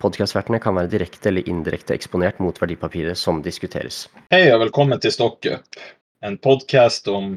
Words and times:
Podkastvertene 0.00 0.56
kan 0.64 0.78
være 0.78 0.88
direkte 0.94 1.28
eller 1.28 1.48
indirekte 1.50 1.92
eksponert 1.92 2.38
mot 2.40 2.56
verdipapiret 2.56 3.18
som 3.20 3.42
diskuteres. 3.44 4.06
Hei 4.32 4.46
og 4.48 4.62
velkommen 4.62 5.00
til 5.02 5.12
StockUp, 5.12 5.76
en 6.24 6.38
podkast 6.40 7.08
om 7.12 7.34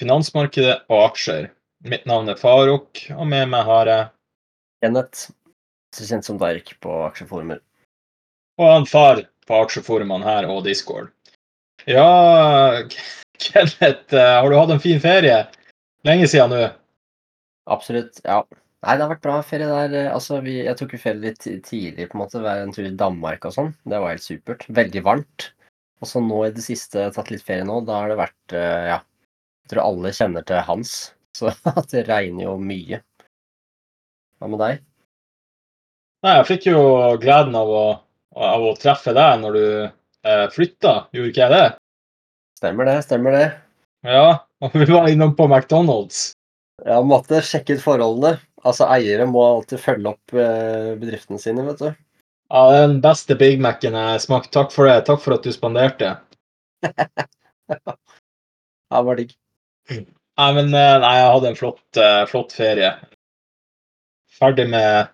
finansmarkedet 0.00 0.80
og 0.90 1.04
aksjer. 1.04 1.46
Mitt 1.86 2.08
navn 2.10 2.30
er 2.32 2.40
Faruk, 2.40 3.04
og 3.14 3.22
med 3.30 3.52
meg 3.52 3.66
har 3.68 3.90
jeg 3.90 4.08
Kenneth, 4.82 5.30
så 5.94 6.08
kjent 6.08 6.26
som 6.26 6.40
Dark 6.42 6.74
på 6.82 6.96
aksjeforumer. 7.06 7.62
og 8.58 8.66
han 8.66 8.86
far 8.86 9.22
på 9.46 9.62
aksjeforumene 9.62 10.26
her 10.26 10.50
og 10.50 10.64
Discord. 10.66 11.12
Ja, 11.86 12.82
Kenneth, 13.38 14.10
eh, 14.10 14.34
har 14.42 14.50
du 14.50 14.58
hatt 14.58 14.74
en 14.74 14.82
fin 14.82 14.98
ferie? 15.00 15.44
Lenge 16.06 16.26
siden 16.26 16.50
nå. 16.50 16.66
Absolutt, 17.70 18.18
ja. 18.26 18.42
Nei, 18.82 18.96
det 18.98 19.04
har 19.04 19.10
vært 19.12 19.22
bra 19.24 19.36
ferie 19.46 19.68
der. 19.70 19.92
eh, 20.06 20.12
Altså, 20.12 20.40
vi, 20.42 20.56
jeg 20.66 20.76
tok 20.80 20.92
jo 20.96 20.98
ferie 20.98 21.20
litt 21.22 21.38
ti- 21.44 21.60
tidlig, 21.62 22.08
på 22.10 22.16
en 22.18 22.22
måte. 22.24 22.42
Være 22.42 22.64
en 22.66 22.72
tur 22.74 22.86
i 22.88 22.94
Danmark 22.98 23.44
og 23.46 23.54
sånn. 23.54 23.70
Det 23.86 24.00
var 24.02 24.10
helt 24.16 24.24
supert. 24.26 24.66
Veldig 24.68 25.02
varmt. 25.06 25.50
Og 26.02 26.08
så 26.10 26.18
nå 26.24 26.40
i 26.48 26.50
det 26.50 26.64
siste, 26.64 27.04
tatt 27.14 27.30
litt 27.30 27.44
ferie 27.46 27.62
nå, 27.64 27.80
da 27.86 28.00
har 28.00 28.08
det 28.10 28.18
vært, 28.18 28.54
eh, 28.58 28.86
ja 28.90 29.00
Jeg 29.62 29.70
tror 29.70 29.82
alle 29.86 30.10
kjenner 30.12 30.42
til 30.44 30.58
Hans, 30.66 31.12
så 31.38 31.52
at 31.70 31.92
det 31.94 32.08
regner 32.08 32.48
jo 32.48 32.56
mye. 32.58 32.98
Hva 34.40 34.48
med 34.50 34.58
deg? 34.58 34.80
Nei, 36.26 36.32
jeg 36.40 36.46
fikk 36.50 36.66
jo 36.72 36.82
gleden 37.22 37.54
av 37.58 37.70
å, 37.70 37.84
av 38.34 38.66
å 38.66 38.74
treffe 38.78 39.14
deg 39.14 39.40
når 39.44 39.56
du 39.56 39.64
eh, 39.86 40.46
flytta, 40.54 41.06
gjorde 41.14 41.30
ikke 41.30 41.46
jeg 41.46 41.54
det? 41.54 41.64
Stemmer 42.58 42.90
det, 42.90 42.96
stemmer 43.06 43.34
det. 43.38 43.46
Ja, 44.06 44.26
og 44.62 44.74
vi 44.74 44.86
var 44.90 45.06
innom 45.10 45.36
på 45.38 45.46
McDonald's. 45.46 46.32
Ja, 46.82 46.98
måtte 47.06 47.38
sjekke 47.46 47.78
ut 47.78 47.82
forholdene. 47.86 48.40
Altså, 48.62 48.86
eiere 48.94 49.26
må 49.26 49.42
alltid 49.42 49.80
følge 49.82 50.12
opp 50.12 50.34
eh, 50.38 50.92
bedriftene 51.00 51.40
sine, 51.42 51.64
vet 51.66 51.82
du. 51.82 51.88
Ja, 52.52 52.62
det 52.68 52.78
er 52.78 52.88
den 52.90 53.00
beste 53.02 53.36
Big 53.38 53.62
Mac-en 53.64 53.96
jeg 53.96 54.22
smakte. 54.22 54.52
Takk 54.54 54.74
for 54.74 54.88
det. 54.88 55.00
Takk 55.08 55.22
for 55.24 55.38
at 55.38 55.46
du 55.46 55.52
spanderte. 55.54 56.16
Ja, 58.92 58.98
det 59.00 59.06
var 59.06 59.16
digg. 59.16 59.30
Nei, 59.88 60.48
men 60.52 60.66
eh, 60.76 60.96
nei, 61.00 61.12
jeg 61.16 61.28
hadde 61.32 61.48
en 61.48 61.56
flott, 61.56 61.84
eh, 61.96 62.24
flott 62.28 62.50
ferie. 62.52 62.90
Ferdig 64.36 64.66
med 64.68 65.08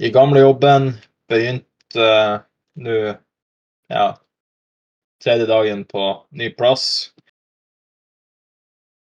i 0.00 0.08
gamlejobben. 0.14 0.94
Begynt 1.28 1.98
uh, 1.98 2.38
nå 2.80 2.96
ja, 3.90 4.06
tredje 5.22 5.48
dagen 5.50 5.84
på 5.84 6.06
ny 6.30 6.48
plass. 6.54 7.12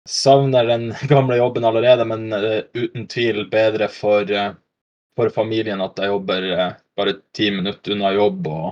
Savner 0.10 0.66
den 0.66 0.94
gamle 1.10 1.38
jobben 1.38 1.66
allerede, 1.66 2.06
men 2.06 2.34
uh, 2.34 2.62
uten 2.74 3.08
tvil 3.08 3.44
bedre 3.50 3.88
for, 3.94 4.32
uh, 4.32 4.52
for 5.16 5.30
familien 5.30 5.82
at 5.86 6.02
jeg 6.02 6.10
jobber 6.10 6.48
uh, 6.50 6.70
bare 6.98 7.14
ti 7.36 7.52
minutter 7.54 7.94
unna 7.94 8.10
jobb 8.16 8.48
og, 8.50 8.72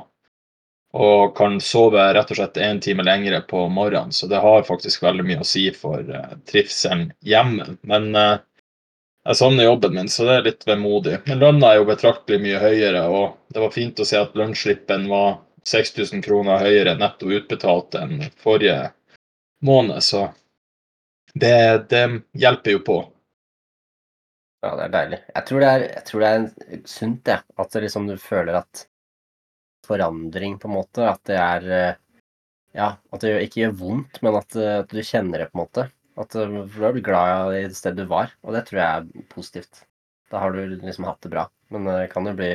og 0.98 1.36
kan 1.38 1.60
sove 1.62 2.02
rett 2.18 2.34
og 2.34 2.40
slett 2.40 2.58
én 2.58 2.82
time 2.82 3.06
lengre 3.06 3.44
på 3.46 3.68
morgenen. 3.70 4.12
Så 4.12 4.28
det 4.32 4.42
har 4.42 4.66
faktisk 4.66 5.06
veldig 5.06 5.28
mye 5.28 5.44
å 5.46 5.48
si 5.48 5.68
for 5.78 6.02
trivselen 6.50 7.12
hjemme. 7.22 7.76
Men 7.86 8.10
jeg 8.18 9.38
savner 9.38 9.68
jobben 9.68 9.94
min, 9.94 10.10
så 10.10 10.26
det 10.26 10.40
er 10.40 10.48
litt 10.50 10.66
vemodig. 10.68 11.20
Men 11.28 11.44
lønna 11.44 11.70
er 11.70 11.82
jo 11.82 11.88
betraktelig 11.92 12.42
mye 12.42 12.64
høyere, 12.64 13.06
og 13.14 13.54
det 13.54 13.62
var 13.62 13.76
fint 13.76 14.02
å 14.02 14.08
se 14.08 14.18
at 14.18 14.36
lønnsslippen 14.40 15.06
var 15.12 15.38
6000 15.68 16.26
kroner 16.26 16.64
høyere 16.64 16.98
netto 16.98 17.30
utbetalt 17.30 17.96
enn 18.00 18.24
forrige 18.42 18.90
måned, 19.68 20.02
så 20.04 20.30
det, 21.42 21.90
det 21.92 22.04
hjelper 22.38 22.78
jo 22.78 22.84
på. 22.88 22.98
Ja, 24.66 24.74
det 24.74 24.88
er 24.88 24.94
deilig. 24.94 25.20
Jeg 25.36 25.48
tror 25.48 25.64
det 25.64 25.70
er, 25.70 25.84
jeg 25.94 26.06
tror 26.08 26.24
det 26.24 26.30
er 26.30 26.40
sunt, 26.46 26.90
sunt, 26.92 27.32
Ja. 27.32 27.42
At 27.62 27.74
det 27.74 27.84
liksom 27.86 28.08
du 28.10 28.16
føler 28.22 28.58
at 28.58 28.88
forandring, 29.88 30.58
på 30.60 30.68
en 30.68 30.76
måte, 30.76 31.06
at 31.08 31.22
det 31.30 31.38
er 31.40 31.70
eh, 31.72 31.96
Ja, 32.78 32.92
at 33.14 33.24
det 33.24 33.32
ikke 33.42 33.62
gjør 33.64 33.78
vondt, 33.80 34.20
men 34.22 34.36
at, 34.38 34.56
eh, 34.60 34.80
at 34.82 34.92
du 34.92 35.02
kjenner 35.02 35.42
det, 35.42 35.52
på 35.52 35.58
en 35.58 35.64
måte. 35.64 35.88
At 36.18 36.34
du 36.34 36.58
for 36.74 36.88
da 36.88 36.92
blir 36.94 37.06
glad 37.06 37.54
i 37.56 37.64
det 37.68 37.78
stedet 37.78 38.04
du 38.04 38.10
var, 38.10 38.34
og 38.44 38.54
det 38.54 38.66
tror 38.68 38.82
jeg 38.82 38.88
er 38.88 39.30
positivt. 39.32 39.86
Da 40.32 40.42
har 40.42 40.52
du 40.52 40.76
liksom 40.76 41.08
hatt 41.08 41.22
det 41.24 41.32
bra. 41.34 41.48
Men 41.74 41.88
eh, 41.88 42.02
det 42.04 42.12
kan 42.12 42.28
jo 42.28 42.36
bli, 42.38 42.52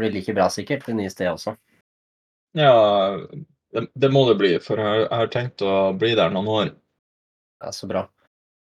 bli 0.00 0.12
like 0.14 0.34
bra 0.38 0.48
sikkert 0.50 0.86
det 0.86 0.96
nye 0.98 1.12
stedet 1.12 1.34
også. 1.34 1.56
Ja, 2.58 2.72
det, 3.72 3.86
det 3.94 4.12
må 4.12 4.24
det 4.28 4.38
bli, 4.40 4.54
for 4.62 4.80
jeg, 4.80 5.04
jeg 5.04 5.18
har 5.18 5.32
tenkt 5.32 5.64
å 5.66 5.92
bli 5.98 6.14
der 6.18 6.32
noen 6.32 6.50
år. 6.52 6.72
Det 7.62 7.70
er 7.70 7.74
så 7.76 7.86
bra. 7.86 8.00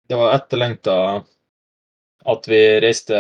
Det 0.07 0.15
var 0.15 0.37
etterlengta 0.37 0.93
at 2.31 2.47
vi 2.47 2.59
reiste, 2.79 3.17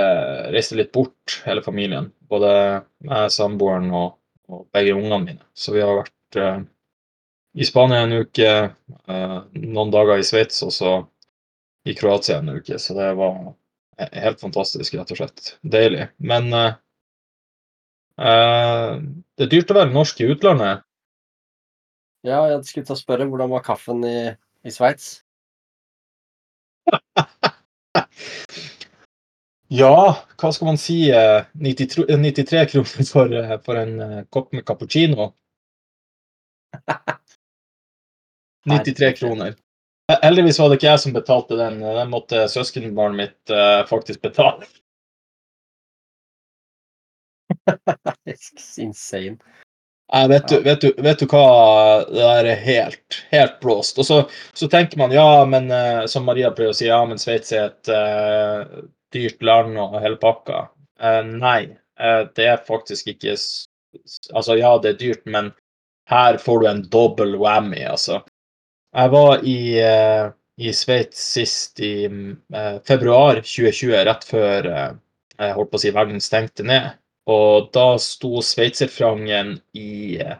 reiste 0.53 0.77
litt 0.79 0.93
bort, 0.95 1.41
hele 1.43 1.59
familien. 1.63 2.07
Både 2.31 2.53
jeg, 2.55 3.33
samboeren 3.35 3.91
og, 3.91 4.15
og 4.47 4.63
begge 4.75 4.95
ungene 4.95 5.19
mine. 5.25 5.43
Så 5.51 5.75
vi 5.75 5.83
har 5.83 5.99
vært 5.99 6.39
uh, 6.39 6.61
i 7.59 7.67
Spania 7.67 8.05
en 8.05 8.15
uke, 8.23 8.53
uh, 9.11 9.37
noen 9.59 9.91
dager 9.91 10.23
i 10.23 10.27
Sveits 10.27 10.63
og 10.63 10.71
så 10.75 10.95
i 11.87 11.95
Kroatia 11.99 12.39
en 12.39 12.55
uke. 12.55 12.79
Så 12.79 12.95
det 12.95 13.11
var 13.19 13.37
helt 13.99 14.43
fantastisk, 14.47 14.95
rett 14.95 15.11
og 15.11 15.19
slett. 15.19 15.53
Deilig. 15.67 16.09
Men 16.23 16.51
uh, 16.55 16.73
eh, 18.23 18.91
det 19.35 19.49
er 19.49 19.55
dyrt 19.57 19.75
å 19.75 19.81
være 19.81 19.95
norsk 19.95 20.23
i 20.23 20.31
utlandet. 20.31 20.87
Ja, 22.23 22.45
jeg 22.55 22.63
skulle 22.71 22.87
til 22.87 22.95
å 22.95 23.03
spørre, 23.03 23.27
hvordan 23.27 23.51
var 23.51 23.67
kaffen 23.67 24.03
i, 24.07 24.19
i 24.63 24.71
Sveits? 24.71 25.17
Ja, 29.67 30.15
hva 30.39 30.51
skal 30.55 30.69
man 30.69 30.77
si? 30.79 31.09
eh, 31.11 31.43
93, 31.59 32.05
93 32.07 32.65
kroner 32.71 33.07
for, 33.11 33.33
eh, 33.35 33.57
for 33.65 33.75
en 33.81 33.99
eh, 33.99 34.21
kopp 34.31 34.53
med 34.55 34.63
cappuccino. 34.65 35.33
93 38.69 39.13
kroner. 39.19 39.55
Eh, 40.11 40.19
Heldigvis 40.23 40.59
var 40.59 40.69
det 40.71 40.79
ikke 40.79 40.87
jeg 40.91 41.03
som 41.03 41.15
betalte 41.15 41.59
den. 41.59 41.81
eh, 41.83 41.95
Den 41.99 42.09
måtte 42.13 42.45
søskenbarnet 42.51 43.19
mitt 43.19 43.51
eh, 43.51 43.83
faktisk 43.89 44.21
betale. 44.23 44.67
Insane. 48.77 49.37
Nei, 50.13 50.27
vet, 50.27 50.47
du, 50.47 50.61
vet, 50.63 50.81
du, 50.81 51.01
vet 51.03 51.19
du 51.19 51.25
hva? 51.27 51.47
Det 52.07 52.23
er 52.23 52.47
helt, 52.63 53.17
helt 53.33 53.57
blåst. 53.59 53.97
Og 53.99 54.07
så, 54.07 54.21
så 54.55 54.69
tenker 54.71 54.99
man 55.01 55.11
ja, 55.11 55.43
men 55.49 55.67
eh, 55.73 56.05
som 56.07 56.23
Maria 56.27 56.53
pleier 56.55 56.71
å 56.71 56.77
si, 56.77 56.87
ja, 56.87 57.01
men 57.09 57.19
Sveits 57.19 57.51
er 57.51 57.73
et 57.73 57.91
uh, 57.91 58.85
dyrt 59.11 59.43
land 59.43 59.75
og 59.83 59.97
hele 59.99 60.19
pakka. 60.21 60.69
Uh, 61.03 61.19
nei, 61.27 61.73
uh, 61.99 62.23
det 62.35 62.53
er 62.53 62.67
faktisk 62.67 63.13
ikke 63.15 63.35
Altså, 64.35 64.53
ja, 64.59 64.75
det 64.77 64.91
er 64.91 64.97
dyrt, 64.99 65.23
men 65.25 65.47
her 66.11 66.37
får 66.37 66.59
du 66.61 66.65
en 66.69 66.81
dobbel 66.91 67.33
whammy, 67.39 67.79
altså. 67.87 68.19
Jeg 68.95 69.11
var 69.11 69.41
i, 69.47 69.59
uh, 69.81 70.29
i 70.61 70.73
Sveits 70.75 71.23
sist 71.33 71.81
i 71.83 72.07
februar 72.87 73.41
2020, 73.41 73.95
rett 74.07 74.27
før 74.27 74.69
jeg 74.69 75.55
holdt 75.57 75.71
på 75.71 75.79
å 75.79 75.81
si 75.81 75.93
verden 75.95 76.21
stengte 76.23 76.65
ned. 76.67 76.93
Og 77.27 77.67
da 77.75 77.97
sto 77.99 78.39
sveitserfrangen 78.45 79.57
i 79.75 80.15
eh, 80.23 80.37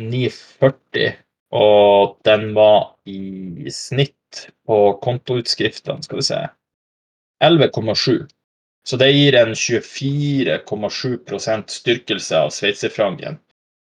9,40, 0.00 1.12
og 1.54 2.18
den 2.26 2.54
var 2.56 2.96
i 3.06 3.70
snitt 3.70 4.50
på 4.66 4.98
kontoutskriftene, 5.04 6.02
skal 6.02 6.18
vi 6.18 6.22
se, 6.26 6.48
11,7. 7.44 8.26
Så 8.84 8.96
det 9.00 9.10
gir 9.14 9.34
en 9.38 9.54
24,7% 9.56 11.70
styrkelse 11.78 12.34
av 12.36 12.50
sveitserfrangen 12.52 13.38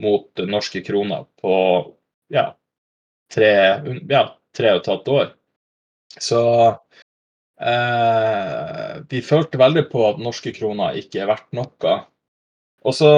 mot 0.02 0.28
norske 0.50 0.82
kroner 0.84 1.25
på 1.40 1.54
ja, 2.34 2.56
tre, 3.32 3.52
ja, 4.10 4.25
tre 4.56 4.72
og 4.75 4.81
et 4.82 4.90
halvt 4.90 5.08
år. 5.14 5.28
Så 6.20 6.42
eh, 7.60 9.02
vi 9.10 9.22
følte 9.25 9.58
veldig 9.62 9.84
på 9.92 10.00
at 10.08 10.20
norske 10.22 10.52
kroner 10.56 10.98
ikke 11.00 11.20
er 11.22 11.31
verdt 11.32 11.50
noe. 11.56 11.92
Og 12.84 12.96
så 12.96 13.12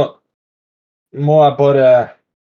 må 1.16 1.40
jeg 1.44 1.56
bare 1.58 1.88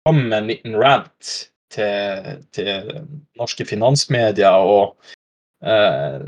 komme 0.06 0.28
med 0.28 0.38
en 0.38 0.50
liten 0.50 0.76
rant 0.80 1.32
til, 1.72 2.44
til 2.54 2.90
norske 3.38 3.66
finansmedier 3.68 4.66
og 4.66 4.96
eh, 5.64 6.22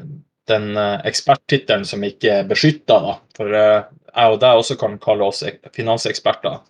den 0.50 0.76
eh, 0.76 0.98
eksperttittelen 1.08 1.86
som 1.88 2.04
ikke 2.06 2.40
er 2.40 2.50
beskytta, 2.50 2.98
da. 3.06 3.16
For 3.36 3.56
eh, 3.58 3.88
jeg 4.12 4.34
og 4.34 4.42
deg 4.42 4.60
også 4.60 4.76
kan 4.80 4.98
kalle 5.02 5.30
oss 5.30 5.42
finanseksperter. 5.74 6.60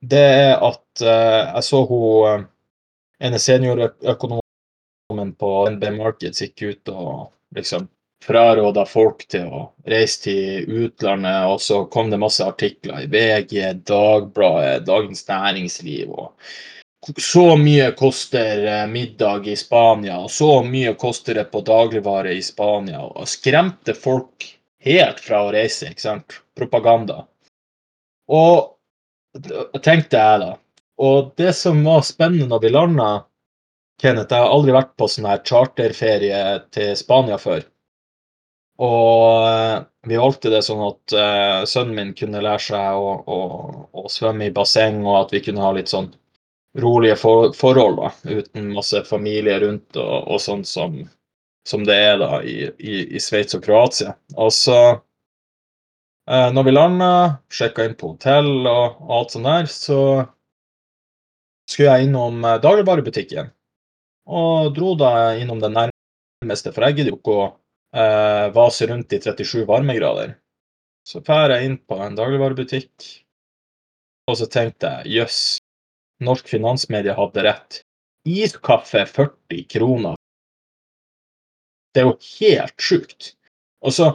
det 0.00 0.22
er 0.22 0.54
at 0.62 1.02
eh, 1.02 1.54
jeg 1.54 1.64
så 1.66 1.82
hun 1.88 2.28
eh, 2.30 2.46
ene 3.26 3.40
seniorøkonomen 3.40 5.32
på 5.40 5.52
NB 5.72 5.84
Markets 5.96 6.42
gikk 6.44 6.62
ut 6.70 6.92
og 6.92 7.12
liksom 7.56 7.88
fraråda 8.26 8.84
folk 8.88 9.24
til 9.30 9.46
å 9.48 9.64
reise 9.86 10.22
til 10.26 10.70
utlandet, 10.84 11.46
og 11.46 11.60
så 11.62 11.84
kom 11.90 12.10
det 12.10 12.20
masse 12.22 12.44
artikler 12.44 13.04
i 13.04 13.10
VG, 13.10 13.60
Dagbladet, 13.86 14.86
Dagens 14.88 15.26
Næringsliv 15.28 16.10
og 16.10 16.32
så 17.22 17.56
mye 17.56 17.92
koster 17.94 18.66
eh, 18.66 18.86
middag 18.90 19.46
i 19.46 19.56
Spania, 19.56 20.18
og 20.18 20.30
så 20.30 20.62
mye 20.66 20.94
koster 20.98 21.38
det 21.38 21.44
på 21.52 21.62
dagligvare 21.62 22.32
i 22.34 22.42
Spania, 22.42 23.04
og 23.06 23.28
skremte 23.30 23.94
folk 23.94 24.48
helt 24.82 25.20
fra 25.22 25.44
å 25.46 25.52
reise, 25.54 25.90
ikke 25.90 26.02
sant? 26.02 26.40
Propaganda. 26.58 27.22
Og 28.26 28.74
tenkte 29.84 30.18
jeg 30.18 30.42
da. 30.42 30.52
Og 31.06 31.32
det 31.38 31.52
som 31.54 31.82
var 31.84 32.02
spennende 32.06 32.48
når 32.50 32.64
vi 32.64 32.72
landa, 32.72 33.10
Kenneth, 34.00 34.32
jeg 34.32 34.42
har 34.42 34.52
aldri 34.52 34.74
vært 34.76 34.94
på 34.98 35.08
sånn 35.08 35.28
her 35.28 35.40
charterferie 35.46 36.42
til 36.74 36.92
Spania 36.98 37.38
før. 37.40 37.62
Og 38.82 39.48
eh, 39.48 39.84
vi 40.06 40.18
valgte 40.20 40.52
det 40.52 40.60
sånn 40.66 40.82
at 40.84 41.14
uh, 41.16 41.64
sønnen 41.68 41.96
min 41.96 42.12
kunne 42.16 42.42
lære 42.44 42.62
seg 42.66 43.00
å, 43.00 43.14
å, 43.24 43.38
å, 43.88 44.04
svømme 44.12 44.50
i 44.50 44.54
basseng, 44.54 45.00
og 45.06 45.22
at 45.22 45.32
vi 45.34 45.40
kunne 45.46 45.64
ha 45.64 45.72
litt 45.74 45.90
sånn 45.90 46.10
rolige 46.82 47.16
for, 47.16 47.54
forhold, 47.56 48.02
da, 48.02 48.10
uten 48.28 48.68
masse 48.76 49.00
familie 49.08 49.56
rundt 49.64 49.96
og, 49.96 50.28
og 50.28 50.42
sånn 50.44 50.62
som, 50.68 51.00
som, 51.66 51.86
det 51.88 51.96
er 51.96 52.20
da 52.20 52.42
i, 52.44 52.68
i, 52.76 53.00
i 53.16 53.22
Sveits 53.22 53.56
og 53.56 53.64
Kroatia. 53.64 54.12
Og 54.36 54.52
så, 54.54 54.78
uh, 56.28 56.48
når 56.52 56.68
vi 56.68 56.76
landa, 56.76 57.10
sjekka 57.48 57.88
inn 57.88 57.96
på 57.96 58.12
hotell 58.12 58.68
og, 58.68 59.02
alt 59.08 59.34
sånt 59.34 59.48
der, 59.48 59.72
så 59.72 60.00
skulle 61.66 61.96
jeg 61.96 62.10
innom 62.10 62.44
dagligvarebutikken. 62.62 63.48
Og 64.26 64.74
dro 64.76 64.92
da 65.00 65.32
innom 65.40 65.64
den 65.64 65.74
nærmeste, 65.80 66.70
for 66.76 66.84
jeg 66.84 67.00
gidder 67.00 67.14
jo 67.14 67.22
ikke 67.22 67.40
å 67.40 67.46
eh, 67.96 68.46
vaser 68.54 68.92
rundt 68.92 69.12
i 69.12 69.20
37 69.20 69.64
varmegrader. 69.68 70.36
Så 71.06 71.22
drar 71.24 71.54
jeg 71.54 71.68
inn 71.68 71.78
på 71.78 71.98
en 72.02 72.16
dagligvarebutikk, 72.18 73.06
og 74.26 74.38
så 74.40 74.48
tenkte 74.50 74.90
jeg 74.90 75.20
jøss, 75.20 75.40
norsk 76.26 76.48
finansmedie 76.50 77.14
hadde 77.14 77.44
rett. 77.46 77.82
Iskaffe 78.26 79.04
40 79.06 79.66
kroner. 79.70 80.16
Det 81.94 82.02
er 82.02 82.08
jo 82.08 82.16
helt 82.40 82.82
sjukt. 82.82 83.30
Og 83.86 83.94
så 83.94 84.08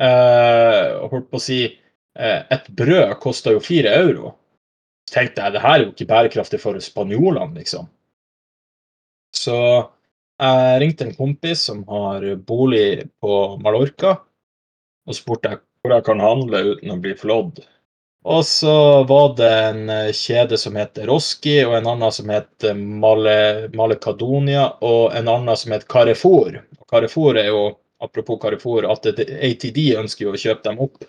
eh, 0.00 0.94
holdt 1.10 1.28
på 1.30 1.38
å 1.38 1.42
si 1.42 1.58
eh, 1.66 2.40
Et 2.54 2.70
brød 2.78 3.18
kosta 3.20 3.52
jo 3.52 3.60
fire 3.62 3.92
euro. 4.00 4.32
Så 5.04 5.18
tenkte 5.18 5.44
jeg 5.44 5.54
det 5.54 5.62
her 5.62 5.76
er 5.76 5.84
jo 5.84 5.92
ikke 5.92 6.08
bærekraftig 6.08 6.62
for 6.62 6.80
spanjolene, 6.80 7.52
liksom. 7.58 7.90
Så 9.34 9.58
jeg 10.40 10.80
ringte 10.80 11.04
en 11.06 11.14
kompis 11.14 11.62
som 11.68 11.84
har 11.88 12.24
bolig 12.46 13.06
på 13.22 13.38
Mallorca, 13.62 14.16
og 15.06 15.16
spurte 15.16 15.58
hvor 15.84 15.94
jeg 15.94 16.04
kan 16.06 16.22
handle 16.22 16.62
uten 16.72 16.94
å 16.94 17.00
bli 17.00 17.14
flådd. 17.18 17.60
Og 18.24 18.40
så 18.48 19.04
var 19.04 19.34
det 19.36 19.50
en 19.52 19.90
kjede 20.16 20.56
som 20.56 20.78
heter 20.80 21.10
Roski, 21.10 21.58
og 21.66 21.76
en 21.76 21.90
annen 21.92 22.12
som 22.12 22.30
heter 22.32 22.72
Male, 22.74 23.68
Malecadonia, 23.76 24.70
og 24.80 25.12
en 25.12 25.28
annen 25.28 25.60
som 25.60 25.74
heter 25.74 25.90
Carrefour. 25.92 26.56
Carrefour 26.88 27.36
er 27.36 27.50
jo, 27.50 27.66
apropos 28.00 28.40
Carrefour, 28.40 28.88
at 28.88 29.10
ATD 29.12 29.82
ønsker 30.00 30.24
jo 30.24 30.32
å 30.32 30.40
kjøpe 30.40 30.64
dem 30.70 30.80
opp. 30.86 31.04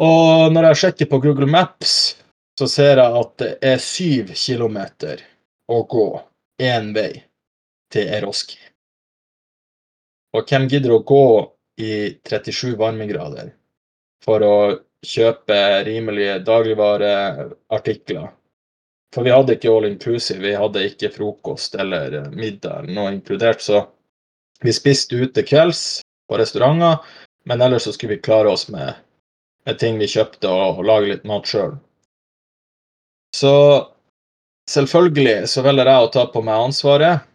Og 0.00 0.54
når 0.54 0.70
jeg 0.70 0.80
sjekker 0.84 1.10
på 1.10 1.18
Google 1.26 1.50
Maps, 1.50 2.14
så 2.54 2.70
ser 2.70 3.02
jeg 3.02 3.20
at 3.24 3.36
det 3.42 3.52
er 3.66 3.82
syv 3.82 4.30
kilometer 4.38 5.26
å 5.70 5.82
gå 5.90 6.08
én 6.60 6.92
vei 6.94 7.22
til 7.92 8.10
Eroski. 8.18 8.58
Og 10.36 10.46
hvem 10.46 10.68
gidder 10.70 10.94
å 10.94 11.04
gå 11.06 11.24
i 11.82 11.92
37 12.28 12.76
varmegrader 12.78 13.50
for 14.24 14.44
å 14.46 14.58
kjøpe 15.06 15.56
rimelige 15.88 16.38
dagligvareartikler? 16.46 18.28
For 19.10 19.26
vi 19.26 19.32
hadde 19.34 19.56
ikke 19.56 19.72
all 19.72 19.88
inclusive, 19.88 20.42
vi 20.44 20.54
hadde 20.54 20.84
ikke 20.86 21.10
frokost 21.16 21.74
eller 21.74 22.28
middag 22.30 22.86
noe 22.94 23.10
inkludert. 23.16 23.64
Så 23.64 23.82
vi 24.62 24.74
spiste 24.76 25.18
ute 25.18 25.42
kvelds 25.42 26.02
på 26.30 26.38
restauranter, 26.38 27.00
men 27.48 27.64
ellers 27.64 27.88
så 27.88 27.94
skulle 27.96 28.14
vi 28.14 28.22
klare 28.22 28.52
oss 28.52 28.68
med, 28.70 28.94
med 29.66 29.80
ting 29.82 29.98
vi 29.98 30.06
kjøpte 30.10 30.46
og, 30.46 30.78
og 30.78 30.86
lage 30.86 31.10
litt 31.10 31.26
mat 31.26 31.48
sjøl. 31.48 31.74
Så 33.34 33.54
Selvfølgelig 34.70 35.48
så 35.50 35.64
velger 35.66 35.88
jeg 35.90 36.06
å 36.06 36.12
ta 36.14 36.26
på 36.30 36.42
meg 36.46 36.68
ansvaret. 36.68 37.26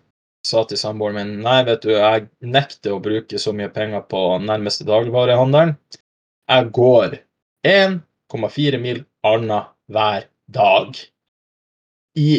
Sa 0.45 0.61
til 0.69 0.77
samboeren 0.79 1.17
min 1.17 1.43
nei, 1.43 1.57
vet 1.67 1.83
du, 1.83 1.91
jeg 1.95 2.27
nekter 2.45 2.93
å 2.95 3.01
bruke 3.03 3.39
så 3.41 3.51
mye 3.55 3.71
penger 3.73 4.05
på 4.11 4.21
nærmeste 4.45 4.85
dagligvarehandelen. 4.87 5.73
Jeg 6.51 6.69
går 6.77 7.17
1,4 7.65 8.81
mil 8.83 9.01
hver 9.25 10.27
dag. 10.53 11.01
I 12.15 12.29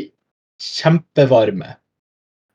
kjempevarme. 0.63 1.75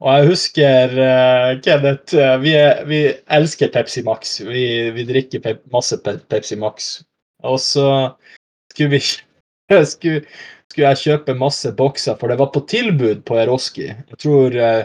Og 0.01 0.15
jeg 0.15 0.29
husker, 0.31 0.95
uh, 0.97 1.49
Kenneth, 1.61 2.15
uh, 2.17 2.39
vi, 2.41 2.55
er, 2.57 2.79
vi, 2.89 3.01
elsker 3.29 3.69
Pepsi 3.75 4.01
Max. 4.07 4.39
Vi, 4.41 4.63
vi 4.95 5.05
drikker 5.05 5.43
pep, 5.43 5.59
masse 5.73 5.99
pe 6.01 6.15
Pepsi 6.31 6.57
Max. 6.57 6.95
Og 7.45 7.59
så 7.61 7.85
skulle 8.71 8.95
vi 8.95 9.03
skulle, 9.91 10.23
skulle 10.71 10.91
jeg 10.93 11.03
kjøpe 11.03 11.37
masse 11.37 11.71
bokser, 11.77 12.17
for 12.19 12.31
det 12.31 12.39
var 12.39 12.51
på 12.55 12.63
tilbud 12.71 13.23
på 13.27 13.37
Eroski. 13.41 13.91
Jeg 13.91 14.19
tror 14.23 14.57
eh, 14.57 14.81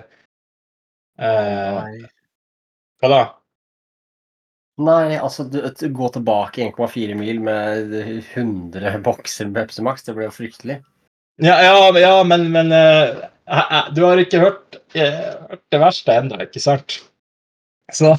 eh, 1.22 1.90
Hva 3.00 3.12
da? 3.12 3.24
Nei, 4.76 5.16
altså 5.16 5.46
du, 5.48 5.62
gå 5.96 6.08
tilbake 6.12 6.66
1,4 6.66 7.14
mil 7.16 7.40
med 7.40 7.94
100 8.34 8.98
bokser 9.04 9.48
med 9.48 9.62
Pepsi 9.62 9.84
Max, 9.86 10.04
det 10.04 10.16
ble 10.18 10.26
jo 10.26 10.34
fryktelig. 10.34 10.82
Ja, 11.40 11.56
ja, 11.64 11.76
ja 12.00 12.12
men, 12.28 12.50
men 12.52 12.72
uh, 12.72 13.88
du 13.96 14.02
har 14.04 14.20
ikke 14.20 14.42
hørt, 14.42 14.76
uh, 14.96 15.48
hørt 15.48 15.64
det 15.72 15.80
verste 15.80 16.18
ennå, 16.20 16.40
ikke 16.44 16.60
sant? 16.60 16.98
Så 17.92 18.12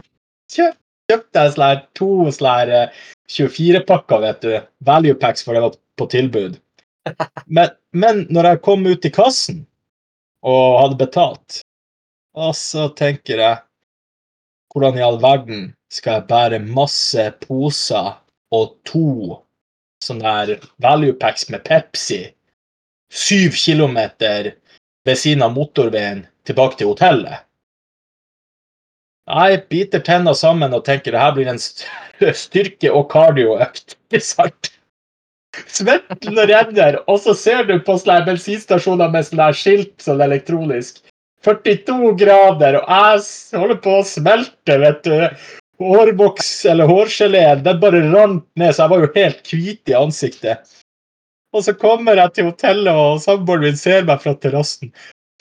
kjøp, 0.52 0.76
kjøpte 1.08 1.46
jeg 1.46 1.54
slær, 1.56 1.82
to 1.96 2.10
sånn 2.36 2.92
24-pakker, 3.32 4.20
vet 4.26 4.44
du. 4.44 4.52
Value 4.84 5.16
packs, 5.16 5.44
for 5.44 5.56
det 5.56 5.64
var 5.64 5.80
på 5.96 6.08
tilbud. 6.12 6.60
Men, 7.46 7.70
men 7.90 8.24
når 8.30 8.48
jeg 8.48 8.62
kom 8.62 8.86
ut 8.86 9.04
i 9.04 9.12
kassen 9.14 9.64
og 10.46 10.78
hadde 10.80 10.98
betalt, 11.00 11.60
og 12.38 12.56
så 12.56 12.88
tenker 12.96 13.42
jeg 13.42 13.60
Hvordan 14.72 14.96
i 14.96 15.02
all 15.04 15.18
verden 15.20 15.64
skal 15.92 16.14
jeg 16.14 16.28
bære 16.30 16.58
masse 16.64 17.26
poser 17.42 18.14
og 18.56 18.70
to 18.88 19.36
sånne 20.00 20.32
der 20.48 20.62
value 20.80 21.12
packs 21.12 21.50
med 21.52 21.60
Pepsi 21.66 22.22
syv 23.12 23.52
kilometer 23.52 24.54
ved 25.04 25.20
siden 25.20 25.44
av 25.44 25.52
motorveien 25.52 26.24
tilbake 26.48 26.80
til 26.80 26.88
hotellet? 26.88 27.44
Jeg 29.28 29.60
biter 29.70 30.00
tenna 30.02 30.32
sammen 30.34 30.72
og 30.74 30.86
tenker 30.88 31.12
det 31.12 31.20
her 31.20 31.36
blir 31.36 31.52
en 31.52 31.60
styrke- 32.46 32.96
og 32.96 33.10
kardioøkt. 33.12 33.98
Ikke 34.08 34.24
sant? 34.24 34.72
Svetten 35.52 36.38
renner, 36.48 36.98
og 37.10 37.18
så 37.20 37.34
ser 37.36 37.66
du 37.68 37.74
på 37.84 37.96
bensinstasjoner 38.26 39.10
med 39.12 39.54
skilt 39.56 39.94
sånn 40.00 40.22
elektronisk. 40.24 41.02
42 41.44 42.14
grader, 42.20 42.78
og 42.78 42.86
jeg 42.88 43.58
holder 43.58 43.80
på 43.82 43.96
å 43.98 44.06
smelte, 44.06 44.78
vet 44.78 45.02
du. 45.04 45.16
Hårboks 45.82 46.50
eller 46.70 46.86
hårgeleen, 46.86 47.64
den 47.64 47.80
bare 47.82 48.04
rant 48.12 48.46
ned, 48.54 48.70
så 48.70 48.84
jeg 48.84 48.92
var 48.92 49.02
jo 49.02 49.10
helt 49.16 49.50
hvit 49.50 49.90
i 49.90 49.96
ansiktet. 49.98 50.76
Og 51.52 51.64
så 51.66 51.74
kommer 51.76 52.16
jeg 52.16 52.32
til 52.36 52.48
hotellet, 52.48 52.94
og 52.94 53.20
samboeren 53.24 53.66
min 53.66 53.80
ser 53.80 54.06
meg 54.08 54.22
fra 54.22 54.36
terrassen. 54.38 54.92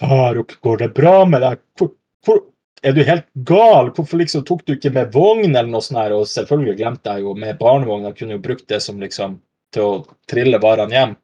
'Faruk, 0.01 0.57
går 0.65 0.77
det 0.81 0.93
bra 0.97 1.25
med 1.29 1.43
deg? 1.45 1.61
Hvor, 1.77 1.91
hvor, 2.25 2.41
er 2.81 2.95
du 2.97 3.03
helt 3.05 3.27
gal? 3.45 3.91
Hvorfor 3.93 4.17
liksom 4.17 4.43
tok 4.47 4.65
du 4.65 4.73
ikke 4.73 4.91
med 4.95 5.13
vogn?' 5.13 5.53
eller 5.53 5.69
noe 5.69 5.85
sånt 5.85 6.01
her? 6.01 6.15
Og 6.17 6.25
selvfølgelig 6.27 6.79
glemte 6.81 7.13
jeg 7.13 7.27
jo 7.27 7.35
med 7.37 7.59
barnevogn. 7.61 8.09
Jeg 8.09 8.17
kunne 8.17 8.39
jo 8.39 8.45
brukt 8.49 8.67
det 8.73 8.81
som 8.81 8.99
liksom 8.99 9.37
til 9.75 9.87
å 9.87 9.93
trille 10.31 10.59
varene 10.61 10.95
hjem. 10.95 11.15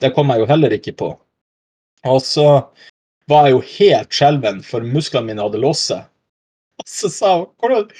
Det 0.00 0.12
kom 0.16 0.32
jeg 0.32 0.42
jo 0.42 0.48
heller 0.50 0.74
ikke 0.76 0.96
på. 0.98 1.10
Og 2.10 2.20
så 2.22 2.48
var 3.30 3.46
jeg 3.46 3.54
jo 3.54 3.62
helt 3.70 4.18
skjelven, 4.18 4.60
for 4.66 4.84
musklene 4.84 5.30
mine 5.30 5.44
hadde 5.44 5.62
låst 5.62 5.90
seg. 5.92 6.04
Og 6.82 6.90
så 6.90 7.10
sa 7.12 7.36
hun 7.38 7.90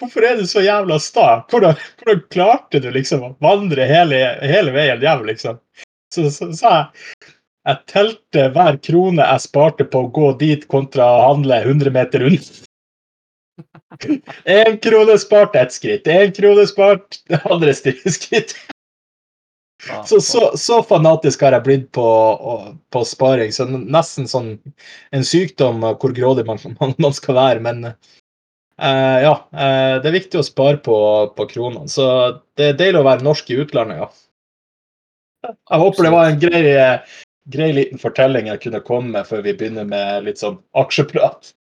Hvorfor 0.00 0.24
er 0.24 0.38
du 0.38 0.46
så 0.48 0.62
jævla 0.64 0.96
sta? 1.02 1.42
Hvordan, 1.50 1.76
hvordan, 2.00 2.20
klarte 2.32 2.80
du 2.80 2.88
liksom 2.94 3.24
å 3.26 3.34
vandre 3.44 3.84
hele, 3.88 4.20
hele 4.40 4.72
veien 4.72 5.02
hjem, 5.04 5.26
liksom? 5.28 5.58
Så, 6.14 6.30
sa 6.32 6.70
jeg 6.70 7.34
jeg 7.68 7.76
telte 7.92 8.46
hver 8.54 8.78
krone 8.80 9.26
jeg 9.26 9.44
sparte 9.44 9.84
på 9.92 10.04
å 10.06 10.10
gå 10.16 10.30
dit, 10.40 10.62
kontra 10.72 11.04
å 11.04 11.24
handle 11.28 11.60
100 11.60 11.92
meter 11.92 12.24
unna. 12.30 12.66
Én 14.58 14.78
krone 14.80 15.18
spart 15.20 15.56
ett 15.60 15.74
skritt, 15.74 16.08
én 16.08 16.32
krone 16.32 16.64
spart 16.70 17.20
det 17.28 17.42
andre 17.44 17.74
skritt. 18.16 18.56
Så, 20.04 20.20
så, 20.20 20.50
så 20.56 20.82
fanatisk 20.84 21.42
har 21.44 21.56
jeg 21.56 21.64
blitt 21.64 21.86
på, 21.96 22.06
på 22.92 23.02
sparing. 23.08 23.52
Så 23.54 23.66
nesten 23.70 24.28
sånn 24.28 24.50
en 25.16 25.26
sykdom 25.26 25.84
eh, 25.86 25.96
hvor 26.00 26.14
grådig 26.16 26.46
man, 26.48 26.60
man, 26.80 26.94
man 27.00 27.16
skal 27.16 27.38
være. 27.38 27.62
Men 27.64 27.86
uh, 27.88 29.18
ja, 29.24 29.34
uh, 29.54 29.94
det 30.02 30.10
er 30.10 30.18
viktig 30.18 30.40
å 30.40 30.46
spare 30.46 30.82
på, 30.84 30.98
på 31.36 31.48
kronene. 31.54 31.88
Så 31.92 32.06
det 32.60 32.72
er 32.72 32.82
deilig 32.82 33.02
å 33.02 33.08
være 33.08 33.26
norsk 33.26 33.52
i 33.52 33.60
utlandet, 33.64 34.04
ja. 34.04 34.10
Jeg 35.48 35.80
håper 35.80 36.04
det 36.04 36.12
var 36.12 36.26
en 36.28 36.40
grei, 36.42 36.64
grei 37.48 37.70
liten 37.72 38.00
fortelling 38.02 38.50
jeg 38.50 38.60
kunne 38.66 38.82
komme 38.84 39.14
med 39.14 39.28
før 39.28 39.40
vi 39.46 39.54
begynner 39.56 39.86
med 39.88 40.26
litt 40.26 40.42
sånn 40.42 40.58
aksjeprat. 40.76 41.54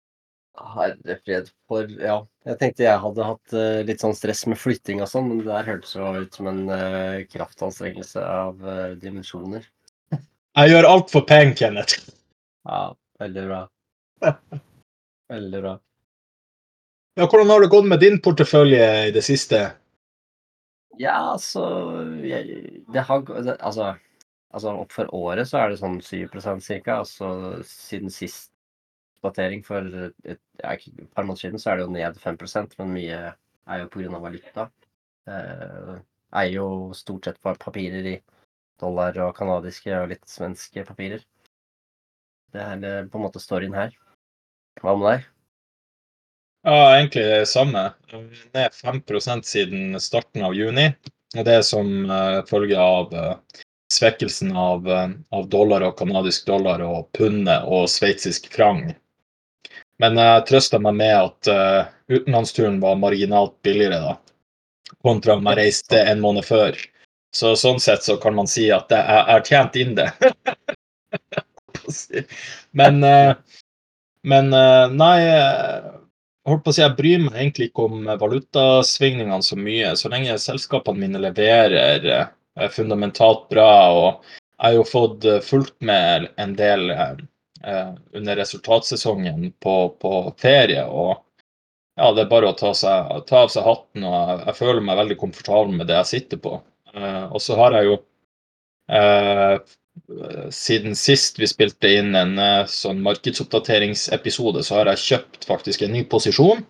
Herre 0.57 1.17
fred 1.25 1.49
for 1.69 1.87
Ja. 2.01 2.17
Jeg 2.47 2.59
tenkte 2.61 2.83
jeg 2.85 2.99
hadde 3.03 3.25
hatt 3.27 3.53
eh, 3.53 3.81
litt 3.87 4.01
sånn 4.03 4.15
stress 4.15 4.45
med 4.47 4.57
flytting 4.59 5.01
og 5.03 5.09
sånn, 5.11 5.27
men 5.29 5.41
det 5.43 5.49
der 5.51 5.67
hørtes 5.67 5.95
jo 5.97 6.11
ut 6.23 6.33
som 6.37 6.47
en 6.51 6.61
eh, 6.73 7.25
kraftanstrengelse 7.31 8.23
av 8.23 8.63
eh, 8.67 8.93
dimensjoner. 9.01 9.65
Jeg 10.57 10.71
gjør 10.73 10.87
alt 10.89 11.11
for 11.13 11.25
penger, 11.29 11.53
Kenneth. 11.59 12.07
Ja, 12.67 12.79
veldig 13.21 13.43
bra. 13.49 13.59
Veldig 15.29 15.59
bra. 15.61 15.73
Ja, 17.19 17.25
hvordan 17.27 17.49
har 17.51 17.61
det 17.61 17.69
gått 17.73 17.85
med 17.91 17.99
din 17.99 18.17
portefølje 18.23 18.87
i 19.09 19.11
det 19.11 19.23
siste? 19.25 19.59
Ja, 20.97 21.33
altså 21.35 21.63
jeg, 22.25 22.81
Det 22.93 23.03
har 23.05 23.21
gå- 23.27 23.41
det, 23.45 23.57
Altså, 23.59 23.91
altså 24.53 24.73
opp 24.81 24.93
for 24.95 25.09
året 25.13 25.49
så 25.49 25.59
er 25.61 25.69
det 25.73 25.79
sånn 25.81 25.99
7% 26.01 26.63
cirka. 26.63 27.01
Altså 27.03 27.59
siden 27.67 28.09
sist 28.13 28.49
oppdatering 29.29 29.63
for 29.65 29.87
et, 30.23 30.41
ja, 30.61 30.73
et 30.73 31.13
par 31.15 31.27
måneder 31.27 31.43
siden 31.45 31.61
så 31.61 31.71
er 31.71 31.79
det 31.79 31.87
jo 31.87 31.93
ned 31.95 32.19
5 32.23 32.37
men 32.79 32.93
mye 32.95 33.21
er 33.67 33.83
jo 33.83 33.89
pga. 33.93 34.19
valuta. 34.23 34.69
Eh, 35.27 35.95
eier 36.41 36.53
jo 36.53 36.67
stort 36.95 37.25
sett 37.25 37.41
pa- 37.41 37.55
papirer 37.59 38.05
i 38.13 38.17
dollar 38.79 39.17
og 39.25 39.35
canadiske 39.35 39.91
og 39.97 40.09
litt 40.13 40.27
svenske 40.29 40.85
papirer. 40.87 41.23
Det 42.53 42.61
er 42.61 42.83
eh, 42.83 43.05
på 43.07 43.19
en 43.19 43.25
måte 43.27 43.43
storyen 43.43 43.75
her. 43.75 43.91
Hva 44.81 44.95
med 44.95 45.11
deg? 45.11 45.27
Ja, 46.67 46.79
egentlig 46.97 47.23
det 47.23 47.47
samme. 47.47 47.93
Ned 48.11 48.73
5 48.73 49.41
siden 49.43 49.99
starten 49.99 50.43
av 50.43 50.55
juni. 50.55 50.89
Og 51.35 51.45
det 51.45 51.53
er 51.59 51.63
som 51.65 51.87
uh, 52.09 52.43
følge 52.47 52.79
av 52.79 53.13
uh, 53.13 53.63
svekkelsen 53.91 54.53
av, 54.55 54.87
uh, 54.87 55.09
av 55.35 55.47
dollar 55.51 55.83
og 55.87 55.97
canadisk 55.99 56.47
dollar 56.47 56.83
og 56.83 57.09
pundet 57.17 57.63
og 57.67 57.87
sveitsisk 57.91 58.47
frang. 58.53 58.93
Men 60.01 60.19
jeg 60.21 60.45
trøsta 60.49 60.79
meg 60.81 60.97
med 60.99 61.13
at 61.15 61.49
uh, 61.49 61.89
utenlandsturen 62.11 62.79
var 62.83 62.99
marginalt 63.01 63.55
billigere 63.65 63.99
da, 64.03 64.13
kontra 65.05 65.37
om 65.37 65.49
jeg 65.49 65.59
reiste 65.61 66.01
en 66.05 66.21
måned 66.21 66.45
før. 66.45 66.77
Så 67.35 67.55
sånn 67.59 67.81
sett 67.81 68.05
så 68.05 68.17
kan 68.21 68.37
man 68.37 68.49
si 68.49 68.69
at 68.73 68.93
jeg 68.93 69.03
har 69.29 69.45
tjent 69.45 69.77
inn 69.81 69.95
det. 69.97 70.09
men 72.79 73.01
uh, 73.05 73.33
men 74.27 74.51
uh, 74.53 74.89
nei 74.91 75.21
holdt 76.47 76.63
på 76.65 76.71
å 76.71 76.75
si, 76.75 76.81
Jeg 76.83 76.97
bryr 76.97 77.21
meg 77.23 77.37
egentlig 77.37 77.69
ikke 77.69 77.85
om 77.87 78.09
valutasvingningene 78.19 79.45
så 79.45 79.57
mye, 79.59 79.93
så 79.95 80.11
lenge 80.11 80.35
selskapene 80.41 80.99
mine 80.99 81.21
leverer 81.21 82.27
fundamentalt 82.73 83.47
bra. 83.53 83.71
og 83.93 84.27
Jeg 84.57 84.65
har 84.65 84.75
jo 84.77 84.85
fått 84.89 85.27
fulgt 85.47 85.75
med 85.85 86.27
en 86.41 86.55
del 86.59 86.91
under 87.65 88.35
resultatsesongen 88.37 89.51
på, 89.63 89.75
på 90.01 90.11
ferie. 90.37 90.83
og 90.85 91.23
ja, 91.97 92.11
Det 92.13 92.23
er 92.23 92.29
bare 92.29 92.51
å 92.51 92.57
ta, 92.57 92.73
seg, 92.77 93.23
ta 93.25 93.43
av 93.47 93.49
seg 93.49 93.65
hatten, 93.65 94.05
og 94.05 94.13
jeg, 94.13 94.39
jeg 94.45 94.57
føler 94.59 94.85
meg 94.85 94.99
veldig 94.99 95.17
komfortabel 95.23 95.73
med 95.79 95.89
det 95.89 95.97
jeg 95.97 96.11
sitter 96.11 96.41
på. 96.43 96.59
Eh, 96.93 97.25
og 97.25 97.41
så 97.41 97.57
har 97.57 97.77
jeg 97.77 97.89
jo 97.89 97.97
eh, 98.93 99.55
siden 100.53 100.93
sist 100.97 101.41
vi 101.41 101.49
spilte 101.49 101.89
inn 101.99 102.13
en 102.17 102.37
eh, 102.41 102.69
sånn 102.69 103.01
markedsoppdateringsepisode, 103.05 104.61
så 104.63 104.79
har 104.79 104.91
jeg 104.93 105.05
kjøpt 105.05 105.49
faktisk 105.49 105.85
en 105.85 105.95
ny 105.97 106.03
posisjon 106.09 106.61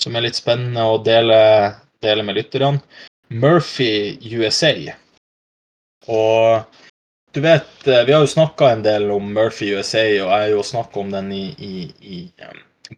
som 0.00 0.16
er 0.16 0.26
litt 0.28 0.38
spennende 0.38 0.84
å 0.84 1.00
dele, 1.02 1.38
dele 2.04 2.24
med 2.26 2.38
lytterne. 2.38 2.78
Murphy 3.32 4.14
USA. 4.22 4.70
Og 6.06 6.76
du 7.32 7.40
vet, 7.40 7.86
eh, 7.86 8.04
vi 8.04 8.12
har 8.12 8.20
jo 8.20 8.26
snakka 8.26 8.70
en 8.72 8.82
del 8.82 9.10
om 9.10 9.32
Murphy 9.34 9.72
USA, 9.76 10.04
og 10.04 10.30
jeg 10.30 10.42
har 10.44 10.52
jo 10.54 10.62
snakka 10.62 11.00
om 11.00 11.10
den 11.12 11.32
i, 11.32 11.46
i, 11.58 11.78
i, 12.00 12.20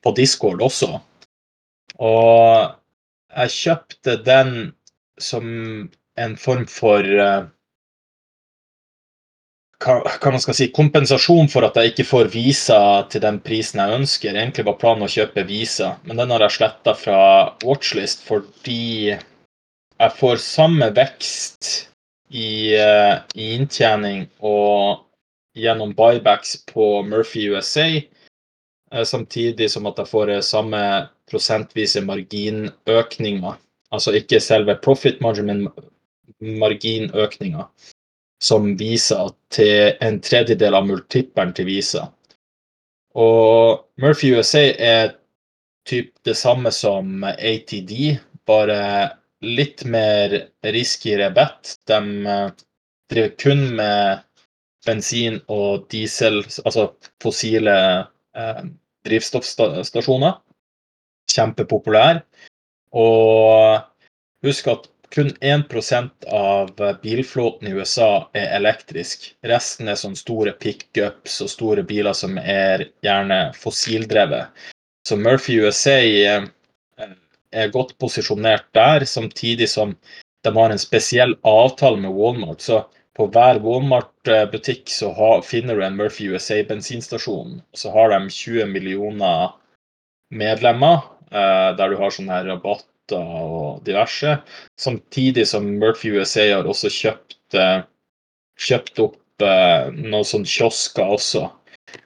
på 0.03 0.13
Discord 0.17 0.63
også. 0.63 1.01
Og 1.99 2.75
jeg 3.35 3.55
kjøpte 3.55 4.17
den 4.25 4.53
som 5.19 5.47
en 6.19 6.37
form 6.39 6.67
for 6.71 7.03
eh, 7.03 7.49
hva 9.79 10.33
man 10.35 10.43
skal 10.43 10.57
si, 10.59 10.71
kompensasjon 10.75 11.51
for 11.51 11.67
at 11.67 11.77
jeg 11.79 11.93
ikke 11.93 12.07
får 12.09 12.31
visa 12.33 12.79
til 13.11 13.23
den 13.23 13.39
prisen 13.43 13.83
jeg 13.83 14.01
ønsker. 14.01 14.35
Egentlig 14.35 14.67
var 14.67 14.79
planen 14.81 15.07
å 15.07 15.11
kjøpe 15.13 15.47
visa, 15.47 15.97
men 16.07 16.19
den 16.19 16.35
har 16.35 16.43
jeg 16.47 16.57
sletta 16.57 16.95
fra 16.99 17.21
watchlist 17.63 18.25
fordi 18.27 19.13
jeg 19.13 20.17
får 20.19 20.43
samme 20.43 20.91
vekst 20.95 21.89
i, 22.29 22.75
eh, 22.77 23.19
i 23.35 23.55
inntjening 23.55 24.27
og 24.39 25.05
gjennom 25.59 25.95
buybacks 25.97 26.65
på 26.69 27.03
Murphy 27.03 27.49
USA, 27.51 27.89
eh, 28.93 29.05
samtidig 29.05 29.71
som 29.71 29.87
at 29.87 29.99
jeg 29.99 30.11
får 30.11 30.35
eh, 30.35 30.45
samme 30.45 30.83
prosentvise 31.31 32.03
marginøkninger. 32.05 33.57
Altså 33.93 34.13
ikke 34.17 34.41
selve 34.41 34.77
profit 34.85 35.21
margin, 35.25 35.47
men 35.47 36.59
marginøkninger 36.61 37.65
som 38.43 38.75
viser 38.79 39.33
til 39.51 39.97
en 40.05 40.21
tredjedel 40.23 40.77
av 40.77 40.87
multippelen 40.87 41.55
til 41.57 41.67
Visa. 41.67 42.05
Og 43.19 43.89
Murphy 43.99 44.35
USA 44.37 44.69
er 44.79 45.17
typ 45.89 46.13
det 46.29 46.37
samme 46.37 46.71
som 46.71 47.25
ATD, 47.25 48.21
bare 48.47 48.79
litt 49.45 49.85
mer 49.85 50.49
risky 50.63 51.17
bet. 51.35 51.77
De 51.87 52.27
eh, 52.27 52.51
driver 53.11 53.35
kun 53.39 53.77
med 53.77 54.21
bensin- 54.87 55.43
og 55.49 55.89
diesel, 55.91 56.43
altså 56.65 56.93
fossile 57.23 57.79
eh, 58.37 58.63
drivstoffstasjoner. 59.07 60.39
Kjempepopulær. 61.29 62.23
Og 62.97 63.81
husk 64.47 64.69
at 64.73 64.89
kun 65.13 65.31
1% 65.41 66.27
av 66.29 66.71
bilflåten 67.03 67.69
i 67.69 67.73
USA 67.73 68.29
er 68.37 68.53
elektrisk. 68.59 69.31
Resten 69.45 69.89
er 69.89 69.97
sånne 69.97 70.21
store 70.21 70.53
pickups 70.61 71.41
og 71.45 71.53
store 71.53 71.85
biler 71.89 72.17
som 72.17 72.37
er 72.41 72.89
gjerne 73.05 73.49
fossildrevet. 73.57 74.53
Så 75.09 75.17
Murphy 75.17 75.61
USA 75.65 75.97
eh, 76.05 76.45
er 77.53 77.73
godt 77.73 77.97
posisjonert 78.01 78.67
der, 78.77 79.05
samtidig 79.09 79.69
som 79.71 79.95
de 80.45 80.53
har 80.55 80.71
en 80.71 80.81
spesiell 80.81 81.35
avtale 81.47 82.01
med 82.01 82.15
Walmart. 82.15 82.63
Så 82.63 82.83
på 83.19 83.27
hver 83.35 83.59
Walmart-butikk 83.65 84.91
så 84.93 85.11
har, 85.17 85.43
finner 85.43 85.79
du 85.79 85.85
en 85.85 85.97
Murphy 85.99 86.29
USA-bensinstasjon. 86.31 87.59
Så 87.75 87.91
har 87.95 88.13
de 88.15 88.21
20 88.31 88.69
millioner 88.71 89.55
medlemmer, 90.31 91.03
eh, 91.33 91.71
der 91.79 91.91
du 91.91 91.99
har 91.99 92.15
sånne 92.15 92.37
her 92.37 92.51
rabatter 92.53 93.35
og 93.43 93.83
diverse. 93.87 94.37
Samtidig 94.79 95.49
som 95.51 95.67
Murphy 95.81 96.15
USA 96.15 96.47
har 96.53 96.69
også 96.69 96.93
kjøpt, 96.95 97.41
eh, 97.59 97.81
kjøpt 98.59 99.03
opp 99.03 99.43
eh, 99.43 99.91
noen 99.95 100.27
sånne 100.27 100.47
kiosker 100.47 101.17
også. 101.19 101.49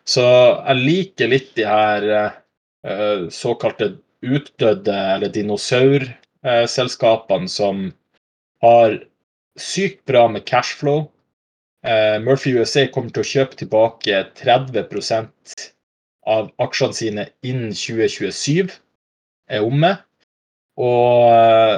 Så 0.07 0.25
jeg 0.25 0.81
liker 0.87 1.31
litt 1.31 1.53
de 1.59 1.67
her 1.67 2.09
eh, 2.15 3.29
såkalte 3.35 3.93
utdødde 4.23 4.95
eller 5.15 5.29
dinosaurselskapene 5.35 7.49
som 7.51 7.93
har 8.63 9.01
sykt 9.59 10.05
bra 10.07 10.29
med 10.29 10.45
cashflow. 10.47 11.11
Eh, 11.87 12.21
Murphy 12.23 12.59
USA 12.59 12.87
kommer 12.87 13.11
til 13.11 13.23
å 13.25 13.31
kjøpe 13.33 13.57
tilbake 13.59 14.21
30% 14.39 15.67
av 16.31 16.53
aksjene 16.63 16.95
sine 16.95 17.25
innen 17.43 17.73
2027 17.75 18.71
er 19.51 19.67
omme. 19.67 19.97
Og 20.79 21.27
eh, 21.33 21.77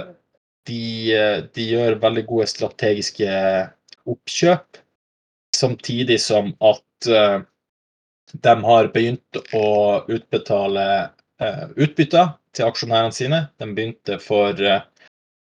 de, 0.69 0.83
eh, 1.17 1.41
de 1.57 1.63
gjør 1.73 1.97
veldig 2.05 2.27
gode 2.29 2.51
strategiske 2.53 3.33
oppkjøp, 4.05 4.77
samtidig 5.57 6.21
som 6.21 6.53
at 6.61 6.83
de 8.45 8.53
har 8.67 8.89
begynt 8.93 9.39
å 9.57 10.05
utbetale 10.13 10.85
utbytter 11.41 12.35
til 12.55 12.69
aksjonærene 12.69 13.15
sine. 13.15 13.41
De 13.59 13.69
begynte 13.75 14.19
for 14.23 14.59
eh, 14.63 14.83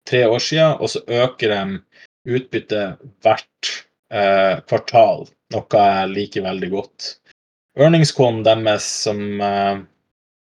tre 0.09 0.25
år 0.29 0.43
siden, 0.43 0.77
og 0.81 0.91
så 0.93 1.03
øker 1.07 1.53
de 1.53 2.37
utbyttet 2.37 3.03
hvert 3.25 3.73
eh, 4.13 4.61
kvartal, 4.69 5.27
noe 5.55 5.83
jeg 5.87 6.13
liker 6.17 6.47
veldig 6.47 6.71
godt. 6.73 7.15
Earningscon 7.79 8.43
deres 8.47 8.87
som, 9.07 9.23
eh, 9.41 9.79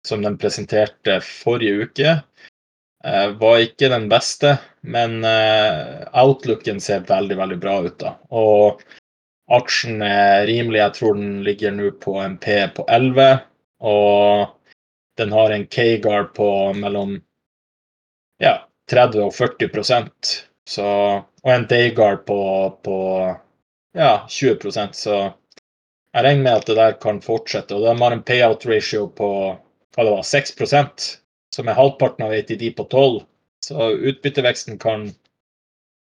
som 0.08 0.26
de 0.26 0.34
presenterte 0.40 1.20
forrige 1.24 1.88
uke, 1.88 2.16
eh, 3.04 3.30
var 3.40 3.64
ikke 3.64 3.92
den 3.92 4.10
beste, 4.12 4.58
men 4.82 5.24
eh, 5.28 6.04
outlooken 6.14 6.82
ser 6.84 7.08
veldig, 7.08 7.40
veldig 7.40 7.62
bra 7.64 7.80
ut. 7.86 7.98
da. 8.00 8.18
Og 8.32 8.84
aksjen 9.52 10.02
er 10.02 10.46
rimelig. 10.48 10.80
Jeg 10.82 10.98
tror 11.00 11.16
den 11.20 11.40
ligger 11.44 11.72
nå 11.76 11.92
på 12.04 12.18
en 12.24 12.38
P 12.38 12.60
på 12.76 12.86
11, 12.88 13.42
og 13.84 14.52
den 15.18 15.32
har 15.32 15.52
en 15.52 15.68
K-guard 15.68 16.34
på 16.34 16.50
mellom 16.74 17.18
ja, 18.42 18.58
30 18.92 19.28
og 19.28 19.34
40% 19.36 20.34
så, 20.70 20.88
og 21.44 21.52
en 21.52 21.68
Dayguard 21.70 22.26
på, 22.26 22.40
på 22.84 22.98
ja, 23.98 24.24
20% 24.30 24.98
så 24.98 25.18
jeg 26.14 26.26
regner 26.28 26.44
med 26.46 26.60
at 26.60 26.70
det 26.70 26.78
der 26.78 26.96
kan 27.02 27.20
fortsette. 27.26 27.74
Og 27.74 27.88
de 27.88 27.94
har 27.98 28.14
en 28.14 28.24
payout 28.26 28.66
ratio 28.70 29.08
på 29.18 29.30
hva 29.94 30.06
det 30.06 30.14
var, 30.14 30.26
6% 30.30 31.08
som 31.54 31.70
er 31.70 31.78
halvparten 31.78 32.26
av 32.26 32.34
ATD 32.38 32.68
på 32.78 32.86
12 32.86 33.24
Så 33.64 33.90
utbytteveksten 34.12 34.78
kan, 34.80 35.08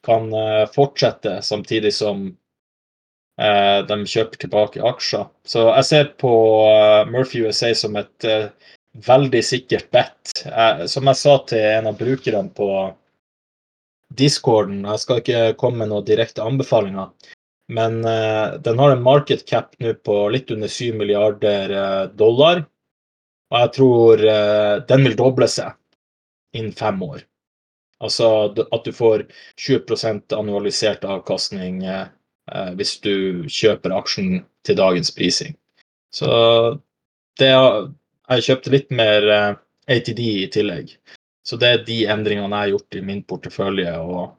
kan 0.04 0.32
uh, 0.34 0.66
fortsette, 0.75 1.38
samtidig 1.42 1.92
som 1.94 2.25
eh, 3.38 3.78
de 3.87 3.99
kjøper 4.11 4.40
tilbake 4.42 4.82
aksjer. 4.82 5.28
Så 5.46 5.68
jeg 5.68 5.87
ser 5.87 6.08
på 6.18 6.32
uh, 6.66 7.06
Murphy 7.06 7.44
USA 7.46 7.70
som 7.78 7.94
et 7.96 8.26
veldig 8.94 9.42
sikkert 9.44 9.90
bet. 9.90 10.44
som 10.88 11.06
jeg 11.10 11.16
sa 11.18 11.38
til 11.48 11.58
en 11.58 11.88
av 11.90 11.98
brukerne 11.98 12.50
på 12.54 12.68
discorden, 14.14 14.84
jeg 14.84 15.02
skal 15.02 15.22
ikke 15.22 15.56
komme 15.58 15.82
med 15.82 15.90
noen 15.90 16.06
direkte 16.06 16.44
anbefalinger, 16.44 17.10
men 17.74 18.02
den 18.04 18.78
har 18.78 18.92
en 18.92 19.02
market 19.02 19.46
cap 19.48 19.72
nå 19.80 19.94
på 20.04 20.28
litt 20.30 20.50
under 20.54 20.68
7 20.68 20.94
milliarder 20.94 21.72
dollar. 22.14 22.62
Og 23.50 23.60
jeg 23.60 23.72
tror 23.76 24.22
uh, 24.26 24.82
den 24.88 25.04
vil 25.06 25.16
doble 25.18 25.48
seg 25.50 25.74
innen 26.54 26.74
fem 26.76 27.00
år. 27.02 27.22
Altså 28.04 28.28
at 28.64 28.84
du 28.84 28.92
får 28.92 29.24
20% 29.60 30.34
annualisert 30.36 31.06
avkastning 31.08 31.80
hvis 32.76 32.98
du 33.00 33.46
kjøper 33.48 33.94
aksjen 33.96 34.42
til 34.66 34.76
dagens 34.76 35.12
prising. 35.14 35.54
Så 36.12 36.28
det 37.40 37.48
Jeg 38.32 38.46
kjøpte 38.46 38.72
litt 38.72 38.90
mer 38.94 39.26
uh, 39.28 39.56
ATD 39.90 40.20
i 40.24 40.48
tillegg. 40.52 40.94
Så 41.44 41.58
det 41.60 41.68
er 41.68 41.84
de 41.84 41.98
endringene 42.08 42.48
jeg 42.48 42.62
har 42.62 42.72
gjort 42.72 42.96
i 42.96 43.04
min 43.04 43.20
portefølje, 43.28 43.90
og 44.00 44.32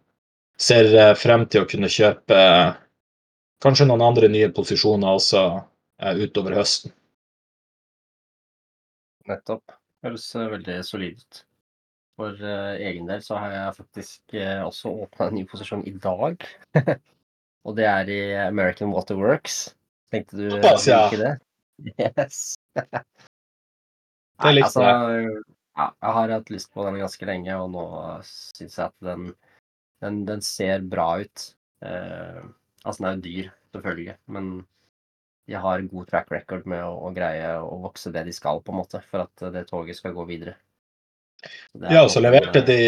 ser 0.58 0.88
frem 1.20 1.44
til 1.52 1.62
å 1.62 1.70
kunne 1.70 1.92
kjøpe 1.92 2.38
kanskje 3.62 3.86
noen 3.86 4.02
andre 4.08 4.30
nye 4.32 4.48
posisjoner 4.56 5.20
også 5.20 5.44
utover 6.24 6.56
høsten. 6.58 6.94
Nettopp. 9.30 9.76
Høres 10.06 10.26
eh, 10.38 10.48
veldig 10.56 10.80
solid 10.86 11.22
ut. 11.22 11.44
For 12.16 12.42
egen 12.80 13.10
del 13.10 13.22
så 13.26 13.38
har 13.42 13.54
jeg 13.54 13.78
faktisk 13.78 14.36
også 14.40 14.94
åpna 15.06 15.28
en 15.28 15.38
ny 15.38 15.46
posisjon 15.52 15.86
i 15.86 15.94
dag. 16.00 16.46
og 17.68 17.78
det 17.78 17.90
er 17.92 18.12
i 18.16 18.20
American 18.48 18.96
Water 18.96 19.20
Works. 19.20 19.76
Tenkte 20.16 20.40
du 20.40 20.62
Pass, 20.62 20.88
ja. 20.88 21.10
det? 21.12 21.36
Yes. 22.00 22.56
likte 24.44 24.68
altså. 24.68 25.44
Ja, 25.76 25.90
jeg 25.92 26.16
har 26.16 26.32
hatt 26.32 26.52
lyst 26.54 26.70
på 26.72 26.86
den 26.86 27.02
ganske 27.02 27.28
lenge, 27.28 27.56
og 27.60 27.74
nå 27.74 27.86
syns 28.24 28.78
jeg 28.78 28.86
at 28.86 28.96
den, 29.04 29.26
den, 30.04 30.22
den, 30.28 30.44
ser 30.46 30.86
bra 30.88 31.10
ut. 31.20 31.50
Eh, 31.84 32.40
altså, 32.86 33.02
den 33.02 33.10
er 33.10 33.18
jo 33.18 33.26
dyr, 33.26 33.50
selvfølgelig, 33.76 34.16
men 34.32 34.54
de 35.46 35.60
har 35.62 35.84
god 35.92 36.08
track 36.10 36.32
record 36.32 36.64
med 36.72 36.80
å, 36.80 36.94
å, 37.06 37.12
greie 37.14 37.50
å 37.60 37.82
vokse 37.84 38.14
det 38.16 38.24
de 38.30 38.34
skal, 38.34 38.64
på 38.64 38.72
en 38.72 38.80
måte, 38.80 39.04
for 39.12 39.26
at 39.26 39.46
det 39.54 39.66
toget 39.68 40.00
skal 40.00 40.16
gå 40.16 40.24
videre. 40.30 40.56
Ja, 41.76 42.06
og 42.06 42.10
så 42.14 42.24
leverte 42.24 42.64
de 42.66 42.80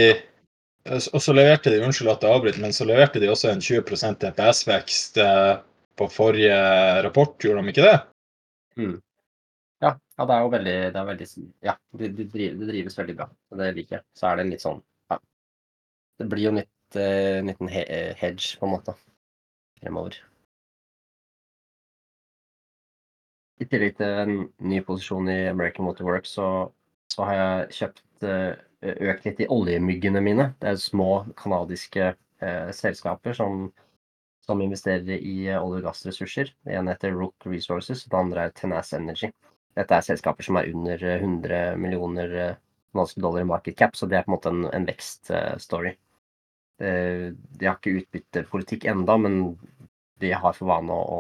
og 0.88 1.20
så 1.20 1.34
leverte 1.36 1.72
de, 1.74 1.82
unnskyld 1.84 2.14
at 2.14 2.22
jeg 2.24 2.32
avbryter, 2.32 2.62
men 2.64 2.72
så 2.72 2.86
leverte 2.88 3.20
de 3.20 3.28
også 3.28 3.50
en 3.52 3.60
20 3.60 4.22
DPS-vekst 4.22 5.20
på 6.00 6.08
forrige 6.14 6.56
rapport, 7.04 7.36
gjorde 7.44 7.66
de 7.66 7.74
ikke 7.74 7.84
det? 7.84 7.98
Mm. 8.80 8.96
Ja, 9.80 9.92
ja, 10.18 10.26
det 10.26 10.34
er 10.34 10.42
jo 10.42 10.50
veldig, 10.54 10.76
det 10.94 11.00
er 11.00 11.06
veldig 11.06 11.26
Ja, 11.66 11.74
det, 12.00 12.08
det 12.18 12.26
drives, 12.34 12.60
det 12.60 12.70
drives 12.72 12.98
veldig 12.98 13.16
bra. 13.20 13.28
Det 13.60 13.68
liker 13.76 14.00
jeg. 14.00 14.06
Så 14.18 14.30
er 14.30 14.40
det 14.40 14.46
litt 14.50 14.64
sånn 14.64 14.80
ja, 15.12 15.20
Det 16.18 16.28
blir 16.32 16.48
jo 16.48 16.54
nytt, 16.58 16.98
uh, 16.98 17.38
liten 17.46 17.70
hedge, 17.70 18.58
på 18.58 18.66
en 18.66 18.74
måte, 18.74 18.96
fremover. 19.78 20.18
I 23.62 23.66
tillegg 23.70 23.98
til 23.98 24.22
en 24.24 24.34
ny 24.70 24.82
posisjon 24.86 25.30
i 25.34 25.40
American 25.52 25.86
Motorworks, 25.86 26.34
så, 26.38 26.48
så 27.14 27.28
har 27.30 27.38
jeg 27.38 27.76
kjøpt 27.80 28.26
uh, 28.26 28.54
økt 29.12 29.30
litt 29.30 29.44
i 29.46 29.50
oljemyggene 29.54 30.24
mine. 30.26 30.48
Det 30.62 30.72
er 30.72 30.82
små 30.82 31.12
canadiske 31.38 32.16
uh, 32.16 32.72
selskaper 32.74 33.38
som, 33.38 33.68
som, 34.46 34.62
investerer 34.66 35.22
i 35.22 35.38
olje- 35.54 35.84
og 35.84 35.86
gassressurser. 35.86 36.50
Det 36.66 36.78
ene 36.82 36.98
heter 36.98 37.14
Rook 37.14 37.46
Resources, 37.46 38.08
og 38.08 38.14
det 38.16 38.22
andre 38.24 38.48
er 38.48 38.58
Tenace 38.58 38.98
Energy. 38.98 39.30
Dette 39.78 39.98
er 39.98 40.06
selskaper 40.06 40.46
som 40.48 40.58
er 40.60 40.72
under 40.74 41.04
100 41.20 41.78
millioner 41.78 42.36
norske 42.98 43.22
dollar 43.22 43.44
i 43.44 43.50
market 43.50 43.78
cap, 43.78 43.96
så 43.96 44.10
det 44.10 44.18
er 44.18 44.26
på 44.26 44.32
en 44.32 44.36
måte 44.36 44.52
en, 44.54 44.64
en 44.74 44.88
vekststory. 44.88 45.92
De 46.82 47.66
har 47.68 47.78
ikke 47.78 47.94
utbyttepolitikk 48.02 48.88
enda, 48.90 49.18
men 49.22 49.38
de 50.22 50.34
har 50.34 50.58
for 50.58 50.70
vane 50.70 50.94
å, 50.94 51.20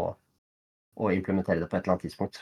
å 0.97 1.13
implementere 1.13 1.61
det 1.61 1.69
på 1.69 1.77
et 1.77 1.83
eller 1.85 1.95
annet 1.97 2.07
tidspunkt. 2.07 2.41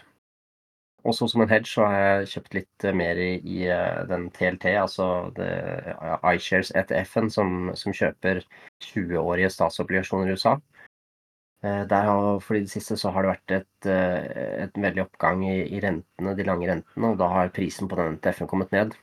Også 1.06 1.28
som 1.30 1.43
en 1.43 1.51
hedge 1.51 1.69
så 1.69 1.86
har 1.86 1.95
jeg 1.99 2.30
kjøpt 2.32 2.56
litt 2.58 2.86
eh, 2.88 2.95
mer 2.97 3.19
i, 3.21 3.32
i 3.38 3.65
eh, 3.69 3.99
den 4.10 4.25
TLT, 4.34 4.71
altså 4.82 5.08
iShares 6.32 6.71
ETF-en, 6.73 7.30
som, 7.34 7.51
som, 7.78 7.93
kjøper 7.93 8.41
20-årige 8.88 9.51
statsobligasjoner 9.54 10.32
i 10.32 10.38
USA. 10.38 10.56
Eh, 11.63 11.82
har, 11.88 12.39
fordi 12.44 12.65
det 12.65 12.74
siste 12.74 12.98
så 13.00 13.12
har 13.15 13.26
det 13.26 13.32
vært 13.32 13.56
et, 13.60 13.89
et 14.65 14.78
veldig 14.78 15.06
oppgang 15.06 15.46
i, 15.48 15.58
i, 15.65 15.82
rentene, 15.84 16.36
de 16.38 16.46
lange 16.48 16.70
rentene, 16.70 17.12
og 17.12 17.20
da 17.22 17.32
har 17.32 17.54
prisen 17.56 17.89
på 17.89 17.98
den 18.00 18.18
NTF-en 18.18 18.52
kommet 18.52 18.76
ned. 18.76 18.96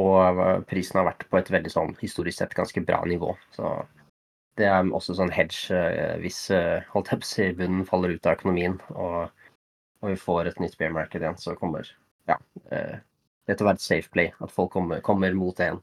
Og 0.00 0.64
prisen 0.68 1.00
har 1.00 1.10
vært 1.10 1.26
på 1.28 1.40
et 1.40 1.50
veldig 1.52 1.72
sånn 1.72 1.94
historisk 2.00 2.40
sett 2.40 2.56
ganske 2.56 2.80
bra 2.88 3.02
nivå. 3.04 3.34
Så 3.52 3.74
det 4.58 4.66
er 4.70 4.88
også 4.94 5.18
sånn 5.18 5.34
hedge 5.34 5.74
eh, 5.74 6.16
hvis 6.22 6.46
holdt 6.92 7.12
holdt 7.12 7.34
i 7.44 7.52
bunnen 7.58 7.84
faller 7.86 8.16
ut 8.16 8.26
av 8.26 8.38
økonomien 8.38 8.78
og, 8.94 9.28
og, 10.00 10.08
vi 10.08 10.16
får 10.18 10.50
et 10.50 10.62
nytt 10.62 10.78
bear 10.80 10.94
market 10.94 11.22
igjen, 11.22 11.38
så 11.38 11.54
kommer 11.58 11.86
ja, 12.28 12.38
eh, 12.72 12.98
det 13.46 13.56
til 13.56 13.66
å 13.66 13.70
være 13.70 13.80
et 13.80 13.84
safe 13.84 14.12
play. 14.14 14.32
At 14.44 14.52
folk 14.54 14.72
kommer, 14.74 15.00
kommer 15.04 15.36
mot 15.36 15.56
det 15.56 15.68
igjen. 15.68 15.82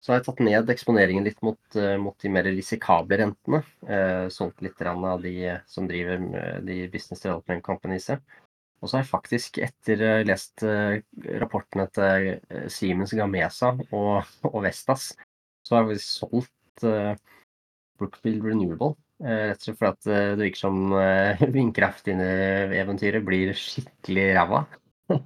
Så 0.00 0.12
har 0.12 0.20
jeg 0.20 0.26
tatt 0.30 0.44
ned 0.44 0.70
eksponeringen 0.72 1.26
litt 1.26 1.42
mot, 1.44 1.60
mot 2.00 2.16
de 2.22 2.30
mer 2.32 2.46
risikable 2.48 3.18
rentene. 3.20 3.60
Eh, 3.84 4.28
solgt 4.32 4.62
litt 4.64 4.80
av 4.80 5.20
de 5.20 5.34
som 5.68 5.88
driver 5.88 6.22
de 6.64 6.78
business 6.88 7.20
development 7.20 7.64
companies. 7.66 8.08
Og 8.80 8.88
så 8.88 8.96
har 8.96 9.04
jeg 9.04 9.10
faktisk, 9.10 9.60
etter 9.60 10.24
lest 10.24 10.64
rapportene 11.42 11.84
til 11.92 12.30
Siemens 12.72 13.12
Gamesa 13.12 13.74
og, 13.92 14.24
og 14.48 14.62
Vestas, 14.64 15.10
så 15.66 15.76
har 15.76 15.86
vi 15.86 15.98
solgt 16.02 16.84
eh, 16.84 17.14
Brookfield 17.98 18.44
Renewable. 18.44 18.96
Eh, 19.22 19.50
rett 19.50 19.60
og 19.60 19.66
slett 19.68 19.78
fordi 19.78 19.90
at 19.92 20.06
det 20.38 20.46
virker 20.46 20.62
som 20.62 20.94
vindkraft 21.56 22.08
dine 22.08 22.30
eventyret 22.80 23.26
blir 23.26 23.52
skikkelig 23.56 24.30
ræva. 24.38 24.64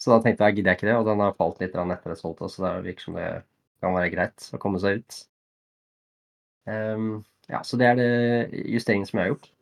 så 0.00 0.14
da 0.14 0.22
tenkte 0.24 0.48
jeg 0.48 0.58
gidder 0.58 0.72
jeg 0.72 0.80
ikke 0.80 0.88
det, 0.90 0.96
og 0.96 1.10
den 1.10 1.22
har 1.24 1.36
falt 1.38 1.60
litt 1.62 1.76
etter 1.76 2.14
det 2.14 2.18
solgte, 2.20 2.50
så 2.50 2.64
det 2.64 2.72
virker 2.88 3.08
som 3.08 3.20
det 3.20 3.28
kan 3.82 3.96
være 3.96 4.12
greit 4.14 4.48
å 4.54 4.60
komme 4.62 4.80
seg 4.82 5.02
ut. 5.02 5.18
Um, 6.66 7.24
ja, 7.50 7.62
så 7.62 7.78
det 7.78 7.90
er 7.90 8.00
det 8.00 8.08
justeringen 8.66 9.06
som 9.06 9.20
jeg 9.20 9.26
har 9.26 9.34
gjort. 9.34 9.52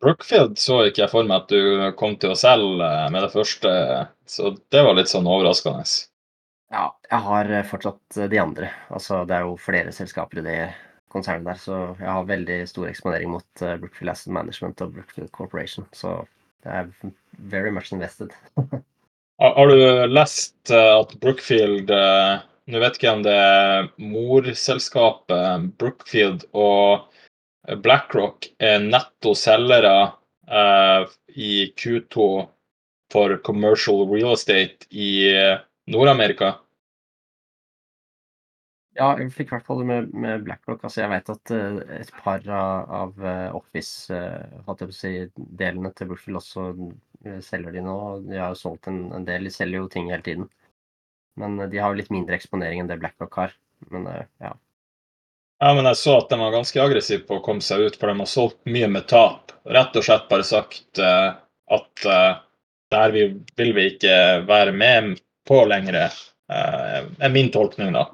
Brookfield 0.00 0.56
så 0.58 0.78
ikke 0.88 1.04
jeg 1.04 1.12
for 1.12 1.28
meg 1.28 1.42
at 1.42 1.52
du 1.52 1.90
kom 2.00 2.14
til 2.20 2.32
å 2.32 2.38
selge 2.38 2.88
med 3.12 3.20
det 3.26 3.32
første, 3.34 3.72
så 4.24 4.54
det 4.72 4.84
var 4.86 4.96
litt 4.96 5.10
sånn 5.12 5.28
overraskende. 5.28 5.84
Ja, 6.72 6.86
jeg 7.10 7.20
har 7.26 7.50
eh, 7.52 7.66
fortsatt 7.68 8.16
eh, 8.16 8.30
de 8.32 8.40
andre. 8.40 8.70
Altså, 8.88 9.26
det 9.28 9.36
er 9.36 9.44
jo 9.44 9.58
flere 9.60 9.92
selskaper 9.92 10.40
i 10.40 10.46
det 10.46 10.60
konsernet 11.12 11.50
der, 11.50 11.58
så 11.60 11.80
jeg 11.98 12.08
har 12.08 12.30
veldig 12.30 12.56
stor 12.70 12.86
eksponering 12.88 13.34
mot 13.34 13.60
uh, 13.60 13.74
Brookfield 13.76 14.14
Asset 14.14 14.32
Management 14.32 14.80
og 14.80 14.94
Brookfield 14.94 15.28
Corporation. 15.36 15.84
Så 15.92 16.14
det 16.64 16.72
er 16.72 16.88
very 17.52 17.68
much 17.68 17.92
invested. 17.92 18.32
har 19.42 19.68
du 19.68 20.06
lest 20.08 20.72
at 20.72 21.12
Brookfield 21.20 21.92
Nå 22.70 22.78
vet 22.78 22.94
ikke 22.94 23.08
jeg 23.08 23.16
om 23.18 23.24
det 23.26 23.34
er 23.34 23.88
morselskapet 23.98 25.64
Brookfield 25.82 26.46
og 26.54 27.10
BlackRock 27.82 28.46
er 28.62 28.78
netto 28.84 29.34
selgere 29.38 30.12
uh, 30.46 31.06
i 31.34 31.72
Q2 31.74 32.46
for 33.12 33.36
commercial 33.46 34.08
real 34.08 34.32
estate 34.36 34.86
i 34.90 35.34
Nord-Amerika? 35.90 36.52
Ja, 38.94 39.18
jeg 39.18 39.32
fikk 39.34 39.48
i 39.50 39.54
hvert 39.56 39.66
fall 39.66 39.78
det 39.82 39.88
med, 39.88 40.14
med 40.14 40.44
BlackRock. 40.46 40.84
Altså, 40.84 41.00
jeg 41.02 41.10
vet 41.16 41.28
at 41.34 41.46
uh, 41.50 41.78
et 41.98 42.12
par 42.22 42.40
av, 42.46 42.86
av 43.02 43.12
Office-delene 43.58 45.88
uh, 45.90 45.94
til 45.98 46.08
Brookfield 46.12 46.38
også 46.38 46.62
selger 47.42 47.70
de 47.74 47.82
nå? 47.82 48.22
De 48.28 48.36
har 48.38 48.50
jo 48.54 48.62
solgt 48.62 48.86
en, 48.90 49.10
en 49.18 49.26
del, 49.26 49.42
de 49.50 49.54
selger 49.54 49.78
jo 49.82 49.88
ting 49.90 50.06
hele 50.14 50.26
tiden. 50.26 50.46
Men 51.40 51.56
de 51.62 51.80
har 51.80 51.92
jo 51.92 52.00
litt 52.00 52.12
mindre 52.12 52.36
eksponering 52.36 52.82
enn 52.82 52.90
det 52.90 53.00
BlackRock 53.00 53.38
har. 53.40 53.54
Men 53.90 54.08
ja. 54.42 54.52
Ja, 55.62 55.74
men 55.74 55.86
jeg 55.86 55.98
så 56.00 56.16
at 56.18 56.32
de 56.32 56.40
var 56.40 56.50
ganske 56.50 56.80
aggressive 56.82 57.22
på 57.22 57.36
å 57.38 57.42
komme 57.44 57.62
seg 57.62 57.84
ut, 57.84 57.94
for 57.98 58.10
de 58.10 58.18
har 58.18 58.26
solgt 58.26 58.58
mye 58.66 58.88
med 58.90 59.04
tap. 59.12 59.52
Rett 59.70 59.94
og 59.94 60.02
slett 60.02 60.24
bare 60.26 60.46
sagt 60.46 60.98
uh, 60.98 61.36
at 61.70 62.06
uh, 62.08 62.40
der 62.90 63.14
vi, 63.14 63.22
vil 63.60 63.70
vi 63.76 63.84
ikke 63.92 64.16
være 64.48 64.72
med 64.74 65.20
på 65.46 65.60
lenger, 65.70 66.00
uh, 66.50 67.06
er 67.06 67.30
min 67.30 67.52
tolkning, 67.54 67.94
da. 67.94 68.08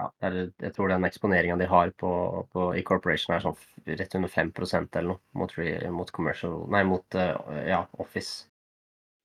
Ja, 0.00 0.10
jeg 0.26 0.74
tror 0.74 0.90
den 0.90 1.06
eksponeringa 1.06 1.60
de 1.60 1.70
har 1.70 1.94
på, 2.02 2.10
på, 2.50 2.66
i 2.74 2.82
Corporation 2.88 3.36
er 3.36 3.46
sånn 3.46 3.58
rett 3.86 4.18
under 4.18 4.34
5% 4.34 4.98
eller 4.98 5.12
noe 5.12 5.38
mot, 5.38 5.54
mot 5.94 6.10
commercial 6.16 6.64
Nei, 6.74 6.82
mot 6.88 7.20
ja, 7.68 7.84
Office. 8.02 8.48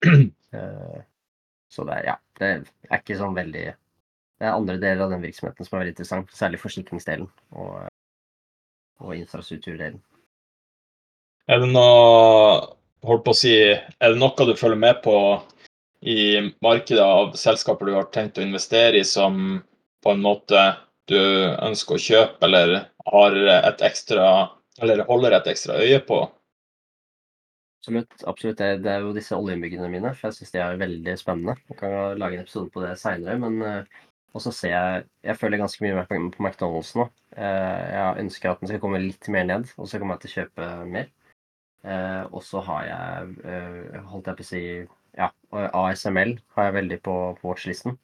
så 1.72 1.86
det, 1.88 2.02
ja, 2.08 2.16
det 2.40 2.52
er 2.90 3.02
ikke 3.02 3.18
sånn 3.20 3.36
veldig 3.38 3.66
det 4.36 4.48
er 4.48 4.52
andre 4.52 4.76
deler 4.80 5.06
av 5.06 5.14
den 5.14 5.24
virksomheten 5.24 5.64
som 5.64 5.78
er 5.78 5.86
veldig 5.86 5.94
interessant, 5.94 6.34
særlig 6.36 6.60
forsikringsdelen 6.60 7.28
og, 7.56 7.86
og 9.00 9.14
infrastrukturdelen. 9.16 10.02
Er 11.48 11.62
det 11.62 11.70
noe 11.72 12.66
holdt 13.06 13.24
på 13.24 13.36
å 13.36 13.38
si, 13.38 13.54
er 13.56 14.12
det 14.12 14.20
noe 14.20 14.48
du 14.50 14.56
følger 14.60 14.82
med 14.82 15.00
på 15.06 15.16
i 16.06 16.52
markedet 16.66 17.04
av 17.04 17.36
selskaper 17.40 17.88
du 17.88 17.96
har 17.96 18.10
tenkt 18.14 18.42
å 18.42 18.44
investere 18.44 19.00
i, 19.00 19.08
som 19.08 19.62
på 20.04 20.14
en 20.14 20.26
måte 20.26 20.66
du 21.10 21.18
ønsker 21.18 21.96
å 21.96 22.02
kjøpe, 22.02 22.46
eller 22.46 22.76
har 23.08 23.38
et 23.56 23.82
ekstra, 23.86 24.50
eller 24.82 25.06
holder 25.08 25.38
et 25.38 25.48
ekstra 25.54 25.80
øye 25.80 26.02
på? 26.04 26.26
Absolutt. 27.86 28.24
absolutt. 28.26 28.58
Det, 28.58 28.68
det 28.82 28.92
er 28.92 29.04
jo 29.06 29.14
disse 29.14 29.38
oljeinnbyggerne 29.38 29.92
mine, 29.94 30.12
for 30.18 30.32
jeg 30.32 30.40
syns 30.40 30.54
de 30.56 30.62
er 30.64 30.80
veldig 30.82 31.14
spennende. 31.22 31.54
Jeg 31.70 31.78
kan 31.78 32.18
lage 32.18 32.40
en 32.40 32.42
episode 32.42 32.72
på 32.74 32.82
det 32.82 32.96
seinere, 32.98 33.36
men 33.44 33.60
uh, 33.62 34.00
også 34.34 34.52
ser 34.52 34.74
jeg 34.74 35.04
Jeg 35.24 35.38
følger 35.38 35.62
ganske 35.62 35.86
mye 35.86 36.00
mer 36.00 36.08
på 36.10 36.18
McDonald's 36.42 36.96
nå. 36.98 37.06
Uh, 37.38 37.84
jeg 37.94 38.24
ønsker 38.24 38.50
at 38.52 38.64
den 38.64 38.72
skal 38.72 38.82
komme 38.82 39.04
litt 39.04 39.30
mer 39.30 39.46
ned, 39.46 39.70
og 39.78 39.88
så 39.88 40.02
kommer 40.02 40.18
jeg 40.18 40.26
til 40.26 40.32
å 40.32 40.38
kjøpe 40.40 40.72
mer. 40.96 41.14
Uh, 41.86 42.26
og 42.34 42.42
så 42.42 42.66
har 42.66 42.90
jeg, 42.90 44.02
holdt 44.10 44.32
jeg 44.32 44.40
på 44.40 44.48
å 44.48 44.50
si 44.50 44.66
Ja, 45.16 45.30
ASML 45.54 46.40
har 46.58 46.66
jeg 46.66 46.80
veldig 46.82 47.02
på, 47.06 47.16
på 47.38 47.52
watchlisten. 47.52 48.00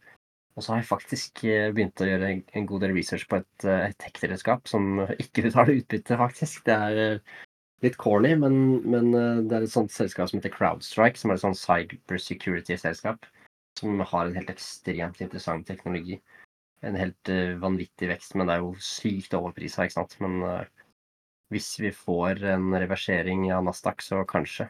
Og 0.53 0.61
så 0.61 0.75
har 0.75 0.83
jeg 0.83 0.91
faktisk 0.91 1.41
begynt 1.73 2.03
å 2.03 2.05
gjøre 2.05 2.35
en 2.37 2.67
god 2.69 2.83
del 2.85 2.93
research 2.93 3.25
på 3.31 3.39
et, 3.41 3.65
et 3.65 3.97
tech-redskap 3.97 4.69
som 4.69 5.07
ikke 5.17 5.41
betaler 5.47 5.79
utbytte, 5.81 6.19
faktisk. 6.21 6.61
Det 6.67 6.75
er 6.77 7.23
litt 7.81 7.97
corny, 7.97 8.35
men, 8.37 8.55
men, 8.85 9.11
det 9.49 9.55
er 9.57 9.65
et 9.65 9.73
sånt 9.73 9.91
selskap 9.93 10.29
som 10.29 10.37
heter 10.37 10.53
Crowdstrike, 10.53 11.17
som 11.17 11.31
er 11.31 11.39
et 11.39 11.43
sånt 11.43 11.59
cyber 11.59 12.21
security-selskap 12.21 13.25
som 13.79 13.99
har 13.99 14.25
en 14.25 14.35
helt 14.35 14.49
ekstremt 14.49 15.21
interessant 15.21 15.67
teknologi. 15.67 16.19
En 16.81 16.97
helt 16.97 17.29
uh, 17.29 17.57
vanvittig 17.61 18.09
vekst, 18.09 18.35
men 18.35 18.49
det 18.49 18.57
er 18.57 18.65
jo 18.65 18.73
sykt 18.81 19.35
overprisa, 19.37 19.85
ikke 19.85 19.99
sant. 19.99 20.17
Men 20.23 20.37
uh, 20.43 20.85
hvis 21.53 21.73
vi 21.81 21.93
får 21.93 22.43
en 22.55 22.71
reversering 22.73 23.49
av 23.53 23.65
Nasdaq, 23.67 24.03
så 24.05 24.23
kanskje. 24.27 24.69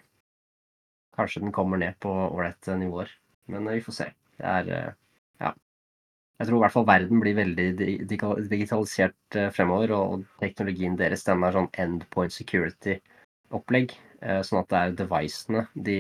Kanskje 1.16 1.44
den 1.44 1.56
kommer 1.56 1.80
ned 1.80 1.98
på 2.04 2.12
ålreite 2.12 2.76
nivåer. 2.80 3.12
Men 3.52 3.68
uh, 3.68 3.76
vi 3.76 3.86
får 3.86 4.00
se. 4.02 4.10
Det 4.38 4.58
er 4.58 4.74
Ja. 5.42 5.56
Jeg 6.42 6.50
tror 6.50 6.58
i 6.58 6.62
hvert 6.64 6.74
fall 6.74 6.88
verden 6.90 7.22
blir 7.22 7.38
veldig 7.38 7.68
digitalisert 8.10 9.40
fremover, 9.54 9.94
og 9.94 10.28
teknologien 10.42 10.98
deres 10.98 11.26
den 11.28 11.46
er 11.46 11.54
sånn 11.54 11.70
endpoint 11.84 12.34
security-opplegg. 12.34 13.94
Sånn 14.48 14.62
at 14.62 14.70
det 14.72 14.80
er 14.80 14.96
devicene 15.04 15.68
de, 15.88 16.00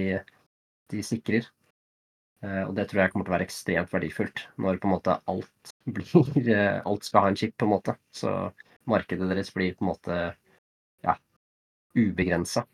de 0.89 1.04
sikrer. 1.06 1.45
Eh, 2.41 2.63
og 2.65 2.73
det 2.73 2.88
tror 2.89 3.04
jeg 3.04 3.13
kommer 3.13 3.27
til 3.27 3.32
å 3.32 3.36
være 3.36 3.45
ekstremt 3.45 3.91
verdifullt 3.93 4.39
når 4.62 4.80
på 4.82 4.88
en 4.88 4.93
måte 4.95 5.17
alt 5.30 5.73
blir 5.95 6.47
eh, 6.49 6.80
Alt 6.89 7.06
skal 7.06 7.27
ha 7.27 7.32
en 7.32 7.38
chip, 7.38 7.54
på 7.58 7.67
en 7.67 7.73
måte. 7.75 7.95
Så 8.17 8.34
markedet 8.89 9.30
deres 9.30 9.54
blir 9.54 9.75
på 9.77 9.86
en 9.86 9.91
måte 9.91 10.17
ja, 11.06 11.15
ubegrensa. 11.97 12.65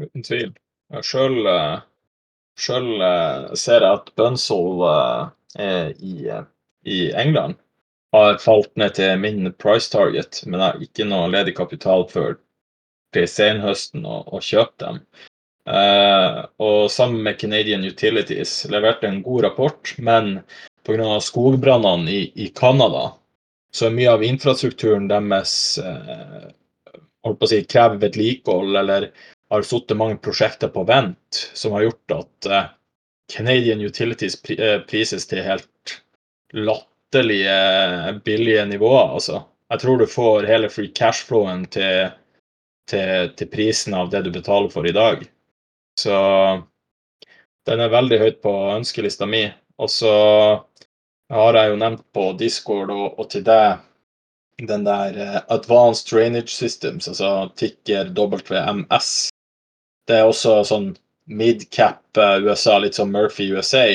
Uten 0.00 0.24
tvil. 0.24 0.54
Sjøl 1.04 1.42
eh, 1.44 1.80
ser 2.58 3.84
jeg 3.84 3.90
at 3.92 4.14
Bunzl 4.16 4.86
i, 5.56 6.28
i 6.84 6.98
England 7.16 7.56
har 8.12 8.38
falt 8.42 8.70
ned 8.76 8.94
til 8.98 9.18
min 9.20 9.52
price 9.60 9.90
target, 9.92 10.42
men 10.46 10.60
jeg 10.60 10.66
har 10.66 10.84
ikke 10.84 11.06
noe 11.08 11.30
ledig 11.32 11.54
kapital 11.56 12.04
før 12.10 12.36
senhøsten 13.16 14.04
å, 14.06 14.20
å 14.28 14.40
kjøpe 14.44 14.84
dem. 14.84 15.00
Eh, 15.68 16.38
og 16.64 16.90
sammen 16.92 17.22
med 17.24 17.38
Canadian 17.40 17.84
Utilities 17.84 18.62
leverte 18.72 19.08
en 19.08 19.22
god 19.24 19.44
rapport, 19.48 19.94
men 19.98 20.38
pga. 20.86 21.18
skogbrannene 21.20 22.12
i, 22.12 22.22
i 22.36 22.48
Canada 22.56 23.10
så 23.72 23.88
er 23.88 23.96
mye 23.96 24.14
av 24.14 24.24
infrastrukturen 24.24 25.08
deres 25.10 25.52
eh, 25.82 26.48
holdt 27.26 27.40
på 27.40 27.48
å 27.48 27.50
si, 27.50 27.60
krever 27.68 28.00
vedlikehold 28.06 28.80
eller 28.80 29.10
har 29.52 29.64
sittet 29.66 29.98
mange 29.98 30.20
prosjekter 30.24 30.72
på 30.72 30.84
vent, 30.88 31.42
som 31.56 31.74
har 31.76 31.86
gjort 31.88 32.14
at 32.16 32.48
uh, 32.52 32.64
Canadian 33.32 33.80
Utilities 33.84 34.36
prises 34.88 35.26
til 35.28 35.44
helt 35.44 35.98
latterlige 36.56 38.20
billige 38.24 38.64
nivåer. 38.66 39.14
Altså. 39.18 39.42
Jeg 39.68 39.80
tror 39.82 39.98
du 39.98 40.06
får 40.08 40.48
hele 40.48 40.70
free 40.72 40.92
cash-flowen 40.96 41.66
til, 41.72 42.08
til, 42.88 43.34
til 43.36 43.50
prisen 43.52 43.94
av 43.94 44.08
det 44.12 44.24
du 44.24 44.32
betaler 44.32 44.72
for 44.72 44.88
i 44.88 44.94
dag. 44.96 45.26
Så 46.00 46.16
den 47.68 47.82
er 47.84 47.92
veldig 47.92 48.20
høyt 48.22 48.40
på 48.44 48.54
ønskelista 48.78 49.28
mi. 49.28 49.44
Og 49.78 49.90
så 49.92 50.14
har 51.28 51.58
jeg 51.58 51.72
jo 51.72 51.80
nevnt 51.82 52.06
på 52.16 52.30
Discord 52.40 52.90
og, 52.94 53.18
og 53.20 53.28
til 53.32 53.44
deg 53.44 53.84
den 54.66 54.86
der 54.86 55.18
uh, 55.20 55.40
Advanced 55.54 56.08
Drainage 56.10 56.50
Systems, 56.50 57.08
altså 57.08 57.50
ticker 57.56 58.08
WMS. 58.16 59.28
Det 60.08 60.16
er 60.16 60.26
også 60.26 60.62
sånn 60.66 60.88
midcap 61.28 62.02
uh, 62.18 62.38
USA, 62.44 62.78
litt 62.82 62.98
som 62.98 63.12
Murphy 63.12 63.50
USA, 63.52 63.86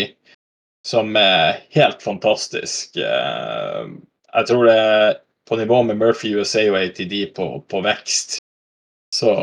som 0.86 1.15
er 1.19 1.63
helt 1.76 2.02
fantastisk. 2.04 2.98
Uh, 2.98 3.93
jeg 4.34 4.50
tror 4.50 4.65
det 4.69 4.78
er 4.80 5.19
på 5.50 5.60
nivå 5.60 5.84
med 5.89 6.00
Murphy 6.00 6.34
USA 6.38 6.65
og 6.72 6.80
ATD 6.80 7.15
på, 7.36 7.48
på 7.67 7.84
vekst. 7.86 8.39
Så 9.13 9.34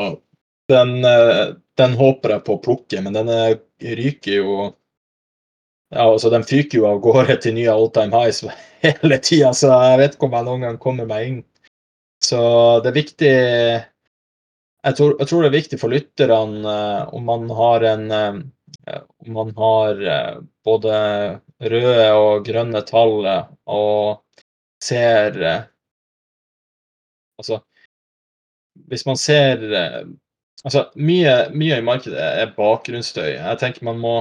den, 0.71 0.97
den 1.79 1.95
håper 1.99 2.33
jeg 2.35 2.43
på 2.47 2.57
å 2.57 2.63
plukke, 2.63 3.03
men 3.05 3.15
den 3.15 3.29
ryker 4.01 4.39
jo 4.41 4.55
ja, 5.91 6.07
altså 6.07 6.31
Den 6.31 6.47
fyker 6.47 6.79
jo 6.79 6.87
av 6.87 7.01
gårde 7.03 7.37
til 7.43 7.57
nye 7.57 7.71
all 7.73 7.89
time 7.95 8.15
highs 8.15 8.45
hele 8.85 9.19
tida, 9.19 9.53
så 9.55 9.73
jeg 9.75 10.01
vet 10.01 10.17
ikke 10.17 10.29
om 10.29 10.37
jeg 10.39 10.47
noen 10.47 10.67
gang 10.67 10.79
kommer 10.83 11.09
meg 11.11 11.27
inn. 11.27 11.41
Så 12.23 12.41
det 12.85 12.93
er 12.93 12.99
viktig 12.99 13.35
Jeg 14.81 14.97
tror, 14.97 15.17
jeg 15.21 15.29
tror 15.29 15.43
det 15.43 15.51
er 15.51 15.59
viktig 15.59 15.79
for 15.81 15.93
lytterne 15.93 16.65
uh, 16.65 17.15
om 17.17 17.27
man 17.29 17.51
har 17.53 17.85
en 17.91 18.05
uh, 18.09 18.39
Om 19.21 19.33
man 19.37 19.51
har 19.59 20.01
uh, 20.01 20.39
både 20.65 20.95
røde 21.61 22.07
og 22.17 22.47
grønne 22.47 22.81
tall 22.89 23.29
og 23.29 24.47
ser 24.81 25.37
Altså 27.41 27.61
Hvis 28.89 29.05
man 29.07 29.21
ser 29.21 29.67
Altså, 30.65 30.91
mye, 30.97 31.49
mye, 31.57 31.79
i 31.81 31.85
markedet 31.85 32.21
er 32.21 32.51
bakgrunnsstøy. 32.53 33.31
Jeg 33.33 33.61
tenker 33.63 33.87
man 33.89 34.01
må 34.01 34.17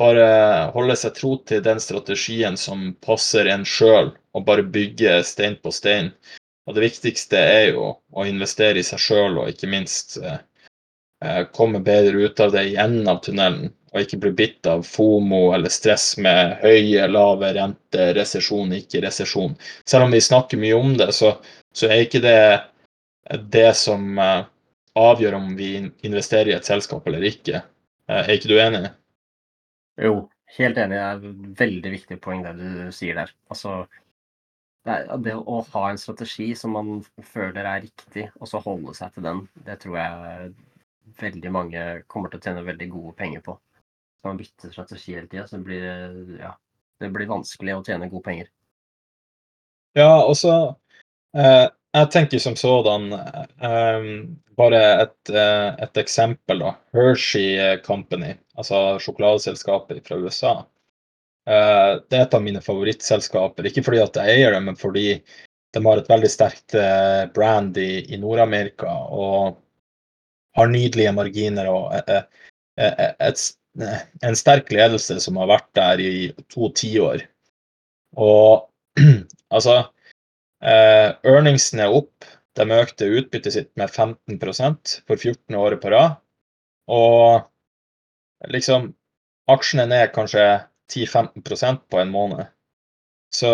bare 0.00 0.26
holde 0.74 0.96
seg 1.00 1.14
tro 1.16 1.30
til 1.48 1.62
den 1.64 1.80
strategien 1.80 2.58
som 2.60 2.90
passer 3.04 3.48
en 3.48 3.64
sjøl, 3.64 4.10
og 4.36 4.44
bare 4.48 4.66
bygge 4.74 5.22
stein 5.24 5.56
på 5.64 5.72
stein. 5.72 6.10
Og 6.66 6.76
det 6.76 6.84
viktigste 6.84 7.38
er 7.38 7.68
jo 7.72 7.88
å 7.90 8.24
investere 8.28 8.78
i 8.78 8.86
seg 8.86 9.00
sjøl, 9.02 9.38
og 9.42 9.50
ikke 9.50 9.70
minst 9.70 10.18
eh, 10.22 10.38
eh, 11.24 11.44
komme 11.54 11.82
bedre 11.82 12.28
ut 12.28 12.42
av 12.42 12.52
det 12.54 12.68
i 12.70 12.76
enden 12.78 13.10
av 13.10 13.22
tunnelen. 13.24 13.72
Og 13.92 14.06
ikke 14.06 14.20
bli 14.22 14.30
bitt 14.36 14.68
av 14.70 14.86
FOMO 14.88 15.50
eller 15.52 15.72
stress 15.72 16.14
med 16.22 16.54
høye, 16.62 17.08
lave 17.10 17.50
rente, 17.58 18.12
resesjon, 18.16 18.72
ikke 18.78 19.02
resesjon. 19.04 19.58
Selv 19.84 20.06
om 20.06 20.14
vi 20.14 20.22
snakker 20.24 20.60
mye 20.62 20.78
om 20.78 20.94
det, 20.96 21.10
så, 21.12 21.34
så 21.76 21.90
er 21.90 22.06
ikke 22.06 22.22
det 22.24 22.38
det 23.52 23.74
som 23.78 24.18
eh, 24.18 24.44
avgjør 24.98 25.38
om 25.38 25.52
vi 25.56 25.74
investerer 26.06 26.52
i 26.52 26.56
et 26.56 26.68
selskap 26.68 27.06
eller 27.08 27.24
ikke. 27.26 27.62
Eh, 28.08 28.22
er 28.22 28.34
ikke 28.36 28.50
du 28.50 28.58
enig? 28.60 28.86
Jo, 30.00 30.14
helt 30.58 30.78
enig. 30.78 30.96
Det 30.96 31.02
er 31.02 31.18
et 31.18 31.60
veldig 31.60 31.92
viktig 31.98 32.20
poeng 32.22 32.46
det 32.46 32.54
du 32.58 32.94
sier 32.94 33.18
der. 33.22 33.32
Altså, 33.52 33.82
det, 34.86 34.98
det, 35.24 35.34
å 35.36 35.60
ha 35.72 35.82
en 35.90 36.00
strategi 36.00 36.52
som 36.58 36.74
man 36.76 37.02
føler 37.32 37.62
er 37.62 37.84
riktig, 37.84 38.28
og 38.40 38.50
så 38.50 38.60
holde 38.64 38.94
seg 38.98 39.14
til 39.14 39.26
den, 39.28 39.44
det 39.66 39.78
tror 39.82 39.98
jeg 40.00 40.52
veldig 41.20 41.52
mange 41.54 41.84
kommer 42.10 42.32
til 42.32 42.40
å 42.40 42.46
tjene 42.46 42.64
veldig 42.66 42.88
gode 42.90 43.14
penger 43.18 43.44
på. 43.46 43.56
Hvis 43.56 44.28
man 44.28 44.40
bytter 44.40 44.74
strategi 44.74 45.16
hele 45.16 45.30
tida, 45.30 45.46
så 45.50 45.60
blir 45.62 45.86
ja, 46.40 46.54
det 47.02 47.12
blir 47.14 47.30
vanskelig 47.30 47.76
å 47.76 47.84
tjene 47.86 48.10
gode 48.10 48.26
penger. 48.26 48.50
Ja, 49.98 50.22
og 50.24 50.34
så 50.40 50.52
eh, 51.36 51.66
jeg 51.92 52.10
tenker 52.14 52.40
som 52.40 52.56
sådan 52.56 53.10
eh, 53.12 54.06
bare 54.56 54.82
et, 55.04 55.18
eh, 55.30 55.68
et, 55.84 55.98
eksempel, 56.00 56.62
da. 56.64 56.74
Hershey 56.96 57.76
Company, 57.84 58.34
altså 58.56 58.98
sjokoladeselskapet 59.04 60.02
fra 60.06 60.18
USA. 60.22 60.54
Eh, 61.48 61.92
det 62.08 62.18
er 62.18 62.26
et 62.26 62.36
av 62.36 62.44
mine 62.44 62.62
favorittselskaper. 62.62 63.66
Ikke 63.68 63.84
fordi 63.86 64.02
at 64.02 64.18
jeg 64.18 64.36
eier 64.36 64.54
det, 64.54 64.62
men 64.68 64.78
fordi 64.78 65.06
de 65.72 65.82
har 65.86 65.98
et 65.98 66.10
veldig 66.10 66.30
sterkt 66.30 66.76
eh, 66.78 67.24
brand 67.34 67.78
i, 67.80 68.04
i 68.12 68.20
Nord-Amerika 68.20 68.92
og 69.10 69.58
har 70.56 70.68
nydelige 70.68 71.14
marginer 71.16 71.70
og 71.72 71.94
et, 71.96 72.26
et, 72.76 73.44
en 73.80 74.36
sterk 74.36 74.68
ledelse 74.74 75.16
som 75.24 75.38
har 75.40 75.48
vært 75.48 75.70
der 75.78 76.02
i 76.04 76.14
to 76.52 76.68
tiår. 76.76 77.24
Og 78.20 78.68
altså 79.54 79.78
eh, 80.60 81.08
Earningsene 81.24 81.88
er 81.88 81.98
opp. 82.02 82.28
De 82.52 82.66
økte 82.76 83.08
utbyttet 83.08 83.54
sitt 83.54 83.70
med 83.80 83.88
15 83.88 84.36
for 85.08 85.16
14. 85.16 85.56
året 85.56 85.80
på 85.80 85.90
rad. 85.94 86.18
Og 86.92 87.40
liksom 88.52 88.92
Aksjene 89.50 89.88
er 89.96 90.12
kanskje 90.12 90.44
10-15% 90.92 91.82
på 91.90 92.00
en 92.00 92.12
måned. 92.12 92.46
Så 93.34 93.50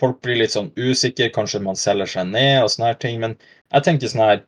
folk 0.00 0.20
blir 0.22 0.38
litt 0.40 0.54
sånn 0.54 0.72
usikre, 0.76 1.30
kanskje 1.34 1.62
man 1.62 1.78
selger 1.78 2.10
seg 2.10 2.30
ned 2.30 2.62
og 2.62 2.72
sånne 2.72 2.90
her 2.92 2.98
ting. 3.02 3.20
Men 3.22 3.36
jeg 3.74 3.86
tenker 3.86 4.12
sånn 4.12 4.26
her 4.26 4.42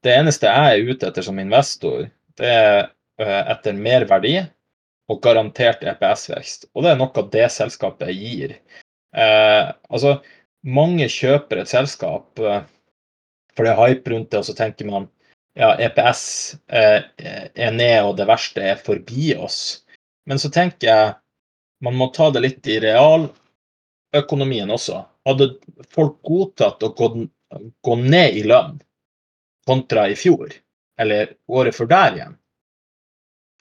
Det 0.00 0.14
eneste 0.16 0.48
jeg 0.48 0.72
er 0.72 0.90
ute 0.94 1.08
etter 1.10 1.24
som 1.26 1.36
investor, 1.42 2.06
det 2.40 2.48
er 2.48 2.78
eh, 3.20 3.40
etter 3.52 3.74
mer 3.76 4.06
verdi 4.08 4.38
og 5.12 5.18
garantert 5.20 5.82
EPS-vekst. 5.84 6.70
Og 6.72 6.86
det 6.86 6.94
er 6.94 6.96
noe 6.96 7.24
det 7.34 7.44
selskapet 7.52 8.14
gir. 8.16 8.54
Eh, 9.12 9.66
altså, 9.92 10.14
mange 10.64 11.04
kjøper 11.12 11.60
et 11.60 11.68
selskap 11.68 12.40
eh, 12.40 12.62
for 13.60 13.66
det 13.66 13.72
er 13.74 13.80
hype 13.80 14.12
rundt 14.12 14.30
det, 14.32 14.40
og 14.40 14.46
så 14.48 14.54
tenker 14.56 14.88
man 14.88 15.08
ja, 15.58 15.74
EPS 15.82 16.22
eh, 16.72 17.02
er 17.18 17.74
ned, 17.74 17.98
og 18.06 18.14
det 18.16 18.28
verste 18.30 18.62
er 18.64 18.78
forbi 18.80 19.34
oss. 19.36 19.82
Men 20.24 20.40
så 20.40 20.48
tenker 20.54 20.88
jeg 20.88 21.10
man 21.80 21.96
må 21.96 22.06
ta 22.06 22.30
det 22.30 22.42
litt 22.44 22.66
i 22.66 22.78
realøkonomien 22.80 24.70
også. 24.70 25.02
Hadde 25.28 25.50
folk 25.94 26.20
godtatt 26.26 26.82
å 26.82 26.92
gå, 26.96 27.10
gå 27.82 27.96
ned 28.00 28.36
i 28.36 28.44
lønn 28.48 28.78
kontra 29.66 30.08
i 30.08 30.16
fjor, 30.16 30.52
eller 31.00 31.34
året 31.46 31.76
før 31.76 31.86
der 31.90 32.14
igjen 32.16 32.36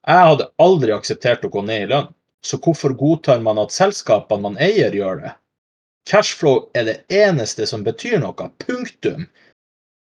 Jeg 0.08 0.28
hadde 0.30 0.48
aldri 0.64 0.94
akseptert 0.96 1.44
å 1.46 1.52
gå 1.54 1.62
ned 1.68 1.84
i 1.84 1.90
lønn. 1.92 2.08
Så 2.42 2.58
hvorfor 2.64 2.96
godtar 2.96 3.42
man 3.44 3.60
at 3.60 3.76
selskapene 3.76 4.46
man 4.46 4.58
eier, 4.64 4.96
gjør 4.96 5.20
det? 5.26 5.34
Cashflow 6.08 6.70
er 6.74 6.88
det 6.88 6.96
eneste 7.12 7.68
som 7.68 7.84
betyr 7.84 8.18
noe. 8.24 8.48
Punktum. 8.64 9.28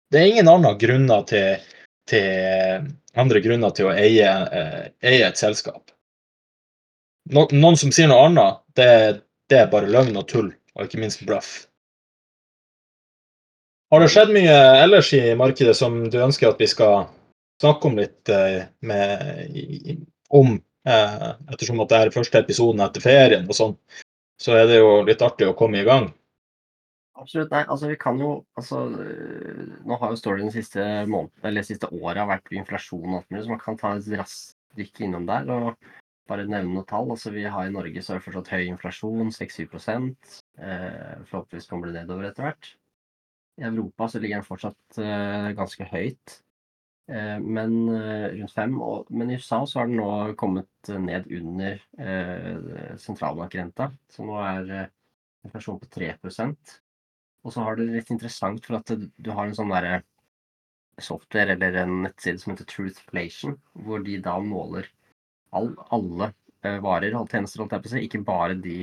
Det 0.08 0.20
er 0.20 0.30
ingen 0.30 0.48
andre 0.48 0.76
grunner 0.78 1.26
til, 1.28 1.66
til, 2.08 2.86
andre 3.18 3.42
grunner 3.44 3.74
til 3.74 3.90
å 3.90 3.96
eie, 3.98 4.30
eh, 4.30 4.86
eie 5.02 5.26
et 5.26 5.42
selskap 5.42 5.90
no, 7.34 7.46
noen 7.52 7.78
som 7.80 7.92
sier 7.94 8.10
noe 8.10 8.26
annet, 8.28 8.60
det, 8.78 8.90
det, 9.50 9.62
er 9.62 9.72
bare 9.72 9.90
løgn 9.90 10.18
og 10.20 10.28
tull, 10.30 10.52
og 10.76 10.86
ikke 10.86 11.00
minst 11.02 11.24
bluff. 11.28 11.66
Har 13.92 14.04
det 14.04 14.10
skjedd 14.12 14.34
mye 14.34 14.56
ellers 14.82 15.10
i 15.16 15.22
markedet 15.38 15.74
som 15.76 16.02
du 16.12 16.18
ønsker 16.20 16.50
at 16.50 16.60
vi 16.60 16.68
skal 16.68 17.06
snakke 17.62 17.88
om 17.88 17.96
litt 17.98 18.28
eh, 18.28 18.66
med, 18.84 20.04
om, 20.36 20.58
eh, 20.88 21.30
ettersom 21.48 21.80
at 21.82 21.92
det 21.92 22.00
er 22.02 22.14
første 22.14 22.42
episoden 22.44 22.84
etter 22.84 23.04
ferien 23.04 23.48
og 23.48 23.56
sånn, 23.56 23.74
så 24.38 24.58
er 24.58 24.68
det 24.70 24.82
jo 24.82 25.00
litt 25.08 25.24
artig 25.24 25.48
å 25.48 25.56
komme 25.58 25.80
i 25.80 25.88
gang. 25.88 26.10
Absolutt. 27.18 27.50
Nei, 27.50 27.64
altså 27.66 27.88
vi 27.90 27.96
kan 27.98 28.20
jo 28.22 28.28
altså, 28.54 28.84
Nå 28.86 29.96
har 29.98 30.12
jo 30.12 30.18
storyen 30.20 30.52
siste 30.54 30.84
måned, 31.10 31.64
siste 31.66 31.88
året 31.90 32.28
vært 32.28 32.52
inflasjon 32.54 33.08
og 33.08 33.16
alt 33.18 33.32
mulig, 33.32 33.42
så 33.42 33.54
man 33.56 33.62
kan 33.64 33.80
ta 33.80 33.96
et 33.96 34.06
raskt 34.20 34.54
dykk 34.78 35.02
innom 35.08 35.26
der. 35.26 35.48
og 35.50 35.72
bare 36.28 36.46
nevne 36.48 36.74
noen 36.74 36.88
tall. 36.88 37.08
Altså, 37.14 37.32
vi 37.34 37.46
har 37.48 37.68
I 37.68 37.72
Norge 37.74 38.02
så 38.04 38.14
er 38.14 38.20
det 38.20 38.26
fortsatt 38.26 38.50
høy 38.54 38.66
inflasjon, 38.66 39.32
6-7 39.34 39.64
eh, 39.64 41.14
Forhåpentligvis 41.28 41.70
kommer 41.70 41.88
det 41.88 42.02
nedover 42.02 42.28
etter 42.28 42.48
hvert. 42.48 42.74
I 43.58 43.66
Europa 43.66 44.08
så 44.08 44.20
ligger 44.22 44.38
den 44.38 44.46
fortsatt 44.46 45.00
eh, 45.02 45.48
ganske 45.58 45.86
høyt, 45.90 46.34
eh, 47.10 47.38
men 47.42 47.78
eh, 47.94 48.26
rundt 48.36 48.54
5 48.54 48.76
og, 48.84 49.08
Men 49.10 49.32
i 49.32 49.38
USA 49.40 49.64
så 49.66 49.80
har 49.80 49.88
den 49.90 49.98
nå 49.98 50.10
kommet 50.38 50.92
ned 51.08 51.26
under 51.40 51.80
eh, 51.98 52.92
sentralbankrenta. 53.02 53.90
Så 54.12 54.26
nå 54.28 54.38
er 54.44 54.70
eh, 54.82 54.92
inflasjonen 55.48 55.82
på 55.82 55.90
3% 55.96 56.78
Og 57.46 57.52
så 57.54 57.64
har 57.64 57.78
det 57.78 57.88
litt 57.90 58.12
interessant 58.14 58.64
for 58.66 58.78
at 58.78 58.94
du 58.94 59.30
har 59.32 59.48
en 59.48 59.56
sånn 59.56 59.74
derre 59.74 60.02
software 60.98 61.54
eller 61.54 61.76
en 61.82 62.00
nettside 62.02 62.40
som 62.42 62.52
heter 62.52 62.66
Truthflation, 62.66 63.58
hvor 63.86 64.02
de 64.02 64.16
da 64.22 64.34
måler 64.42 64.88
all, 65.56 65.72
alle 65.94 66.30
uh, 66.66 66.78
varer 66.84 67.16
og 67.18 67.30
tjenester, 67.30 67.62
holdt 67.62 67.76
jeg 67.76 67.84
på 67.84 67.90
å 67.90 67.94
si, 67.94 68.04
ikke 68.06 68.24
bare 68.26 68.58
de 68.60 68.78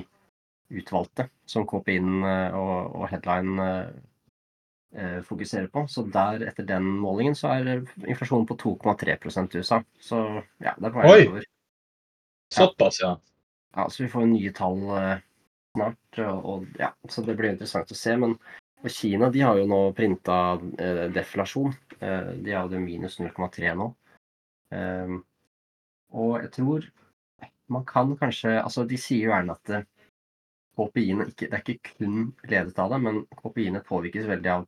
utvalgte 0.75 1.27
som 1.49 1.65
KPIN 1.69 2.23
uh, 2.23 2.29
eh, 2.31 2.57
og, 2.57 2.95
og, 2.97 3.05
Headline 3.11 3.67
uh, 4.95 5.19
fokuserer 5.27 5.69
på. 5.71 5.85
Så 5.91 6.05
der, 6.11 6.47
etter 6.49 6.67
den 6.67 6.87
målingen, 7.01 7.37
så 7.37 7.53
er 7.53 7.85
inflasjonen 8.05 8.47
på 8.49 8.57
2,3 8.63 9.15
i 9.15 9.61
USA. 9.61 9.81
Så 9.99 10.23
ja, 10.63 10.73
det 10.77 10.89
er 10.89 10.95
på 10.95 11.03
vei 11.03 11.27
over. 11.29 11.47
Såpass, 12.55 13.01
ja. 13.03 13.15
ja. 13.75 13.87
Så 13.91 14.05
vi 14.05 14.11
får 14.11 14.29
nye 14.29 14.53
tall 14.55 14.79
snart, 15.75 16.19
og, 16.23 16.67
ja, 16.79 16.93
så 17.11 17.23
det 17.25 17.35
blir 17.35 17.51
interessant 17.51 17.91
å 17.91 17.97
se. 17.97 18.13
Men 18.21 18.37
Kina 18.85 19.27
de 19.33 19.41
har 19.41 19.57
jo 19.59 19.65
nå 19.67 19.79
printa 19.97 20.37
deflasjon. 21.11 21.73
de 21.99 22.53
hadde 22.53 22.79
minus 22.79 23.17
0,3 23.19 23.73
nå. 23.75 23.89
Og 26.15 26.39
jeg 26.41 26.51
tror 26.55 26.87
man 27.67 27.85
kan 27.85 28.17
kanskje 28.17 28.61
Altså, 28.61 28.85
de 28.85 28.97
sier 28.97 29.27
jo 29.27 29.33
gjerne 29.33 29.55
at 29.55 29.73
eh, 29.73 29.85
KPI-ene 30.75 31.29
ikke 31.31 31.49
Det 31.49 31.59
er 31.59 31.73
ikke 31.73 31.93
kun 31.99 32.17
ledet 32.51 32.79
av 32.79 32.91
det, 32.93 33.01
men 33.01 33.21
KPI-ene 33.39 33.83
påvirkes 33.85 34.27
veldig 34.29 34.51
av 34.51 34.65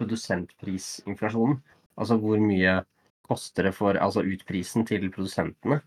produsentprisinflasjonen. 0.00 1.60
Altså 2.00 2.16
hvor 2.18 2.42
mye 2.42 2.80
koster 3.30 3.68
det 3.68 3.74
for 3.76 3.98
altså 4.00 4.24
utprisen 4.26 4.86
til 4.88 5.06
produsentene. 5.14 5.80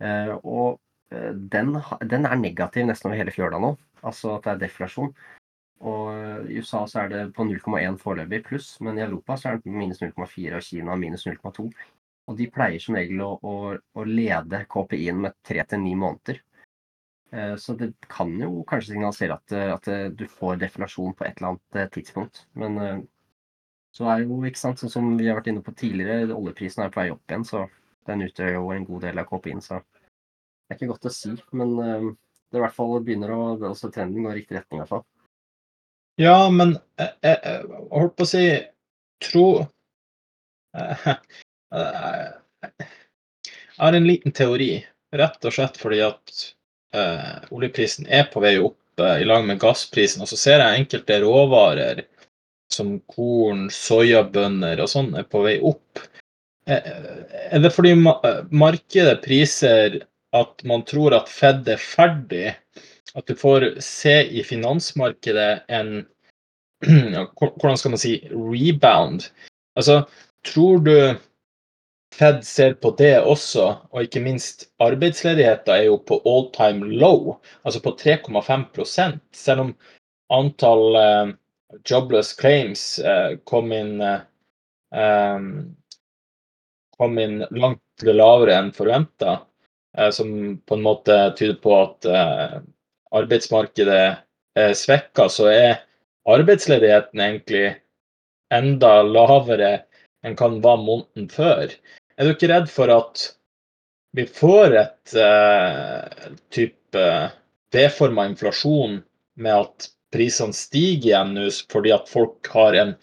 Eh, 0.00 0.32
og 0.40 0.80
eh, 1.12 1.34
den, 1.52 1.76
den, 2.08 2.26
er 2.26 2.40
negativ 2.40 2.88
nesten 2.88 3.10
over 3.10 3.20
hele 3.20 3.34
fjøla 3.34 3.60
nå. 3.60 3.74
Altså 4.02 4.38
at 4.38 4.48
det 4.48 4.54
er 4.54 4.62
deflasjon. 4.64 5.12
Og 5.82 6.48
I 6.48 6.60
USA 6.62 6.84
så 6.86 7.02
er 7.02 7.08
det 7.10 7.22
på 7.34 7.44
0,1 7.44 7.96
foreløpig 7.98 8.44
pluss, 8.46 8.76
men 8.80 8.98
i 8.98 9.02
Europa 9.02 9.36
så 9.36 9.50
er 9.50 9.58
det 9.58 9.72
minus 9.74 9.98
0,4 10.02 10.54
og 10.54 10.62
Kina 10.62 10.94
minus 10.96 11.26
0,2. 11.26 11.66
Og 12.30 12.38
de 12.38 12.46
pleier 12.54 12.82
som 12.82 12.96
regel 12.96 13.22
å, 13.24 13.32
å, 13.42 13.54
å 13.74 14.04
lede 14.06 14.64
KPI-en 14.70 15.22
med 15.24 15.36
tre 15.46 15.64
til 15.68 15.82
ni 15.82 15.94
måneder. 15.98 16.38
Eh, 17.32 17.56
så 17.56 17.74
det 17.74 17.92
kan 18.12 18.32
jo 18.40 18.62
kanskje 18.68 18.92
signalisere 18.92 19.38
at, 19.38 19.54
at, 19.76 19.88
du 20.18 20.26
får 20.28 20.60
deflasjon 20.60 21.14
på 21.16 21.24
et 21.26 21.38
eller 21.38 21.54
annet 21.54 21.78
eh, 21.80 21.88
tidspunkt. 21.94 22.44
Men 22.60 22.78
eh, 22.78 22.98
så 23.96 24.10
er 24.12 24.26
jo, 24.26 24.42
ikke 24.46 24.60
sant, 24.60 24.82
sånn 24.82 24.92
som 24.92 25.08
vi 25.18 25.28
har 25.28 25.38
vært 25.40 25.48
inne 25.52 25.64
på 25.64 25.74
tidligere, 25.76 26.28
oljeprisen 26.36 26.84
er 26.84 26.92
på 26.92 27.02
vei 27.02 27.08
opp 27.12 27.32
igjen, 27.32 27.46
så 27.48 27.64
den 28.08 28.26
utgjør 28.26 28.54
jo 28.58 28.68
en 28.74 28.86
god 28.88 29.06
del 29.08 29.22
av 29.22 29.28
KPI-en. 29.30 29.64
Så 29.64 29.80
det 29.80 30.74
er 30.74 30.78
ikke 30.78 30.92
godt 30.92 31.08
å 31.08 31.14
si. 31.14 31.32
Men 31.56 31.74
det 31.78 32.60
i 32.60 32.62
hvert 32.62 32.76
fall 32.76 32.98
begynner 33.00 33.32
å 33.32 33.40
også 33.70 33.90
Trenden 33.92 34.26
går 34.26 34.36
i 34.36 34.42
riktig 34.42 34.58
retning, 34.58 34.80
i 34.80 34.84
hvert 34.84 34.92
fall. 34.92 35.06
Ja, 36.20 36.36
men 36.52 36.74
jeg, 37.00 37.12
jeg, 37.24 37.38
jeg 37.40 37.84
holdt 37.88 38.16
på 38.18 38.26
å 38.26 38.28
si 38.28 38.44
Tro 39.22 39.46
Jeg 41.72 42.86
har 43.78 43.96
en 43.96 44.06
liten 44.08 44.34
teori, 44.36 44.82
rett 45.16 45.44
og 45.48 45.54
slett 45.56 45.78
fordi 45.80 46.02
at 46.04 46.42
uh, 46.96 47.40
oljeprisen 47.54 48.08
er 48.08 48.28
på 48.32 48.42
vei 48.44 48.56
opp 48.60 49.00
uh, 49.00 49.16
i 49.20 49.26
lag 49.28 49.46
med 49.48 49.60
gassprisen. 49.62 50.22
Og 50.24 50.30
så 50.30 50.38
ser 50.40 50.62
jeg 50.62 50.82
enkelte 50.82 51.20
råvarer 51.24 52.04
som 52.72 52.96
korn, 53.12 53.66
soyabønner 53.72 54.80
og 54.80 54.90
sånn 54.92 55.12
er 55.18 55.28
på 55.28 55.44
vei 55.46 55.58
opp. 55.64 56.04
Uh, 56.68 57.24
er 57.50 57.64
det 57.64 57.72
fordi 57.74 57.96
ma 57.98 58.16
markedet 58.52 59.20
priser 59.24 60.02
at 60.36 60.62
man 60.68 60.84
tror 60.88 61.16
at 61.16 61.32
Fed 61.32 61.68
er 61.68 61.80
ferdig? 61.80 62.52
At 63.12 63.28
du 63.28 63.36
får 63.36 63.74
se 63.84 64.22
i 64.24 64.44
finansmarkedet 64.46 65.66
en 65.72 66.02
Hvordan 67.38 67.76
skal 67.78 67.92
man 67.92 68.00
si 68.00 68.16
rebound? 68.32 69.28
Altså, 69.78 70.00
tror 70.48 70.80
du 70.82 70.96
Fed 72.12 72.42
ser 72.44 72.74
på 72.74 72.90
det 72.98 73.14
også, 73.24 73.66
og 73.88 74.04
ikke 74.04 74.20
minst 74.20 74.66
arbeidsledigheten 74.84 75.72
er 75.72 75.86
jo 75.86 75.96
på 75.96 76.18
all 76.28 76.50
time 76.52 76.90
low, 77.00 77.38
altså 77.64 77.80
på 77.80 77.94
3,5 77.96 79.18
selv 79.32 79.60
om 79.60 79.70
antall 80.32 80.96
uh, 80.96 81.30
jobless 81.88 82.34
claims 82.36 82.98
uh, 83.00 83.38
kom, 83.48 83.72
inn, 83.72 84.02
uh, 84.02 85.40
kom 86.98 87.18
inn 87.18 87.40
langt 87.50 88.04
lavere 88.04 88.58
enn 88.58 88.72
forventa, 88.76 89.38
som 90.16 90.28
på 90.64 90.76
en 90.78 90.84
måte 90.86 91.14
tyder 91.36 91.58
på 91.60 91.72
at 91.76 92.06
arbeidsmarkedet 93.12 93.98
er 94.56 94.72
svekka, 94.72 95.26
så 95.28 95.50
er 95.52 95.82
arbeidsledigheten 96.32 97.20
egentlig 97.20 97.74
enda 98.56 99.02
lavere 99.04 99.72
enn 100.24 100.38
hva 100.38 100.48
den 100.54 100.62
måneden 100.64 101.28
før. 101.28 101.74
Er 102.16 102.26
du 102.26 102.34
ikke 102.34 102.50
redd 102.52 102.68
for 102.70 102.92
at 102.92 103.24
vi 104.16 104.26
får 104.28 104.76
et 104.76 105.14
uh, 105.16 106.32
type 106.52 107.04
V-forma 107.72 108.26
inflasjon 108.28 108.98
med 109.40 109.52
at 109.56 109.88
prisene 110.12 110.52
stiger 110.56 111.08
igjen 111.08 111.32
nå 111.38 111.46
fordi 111.72 111.94
at 111.94 112.10
folk 112.10 112.50
har 112.52 112.76
en 112.76 112.94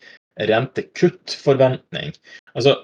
rentekuttforventning? 0.52 2.14
Altså, 2.54 2.76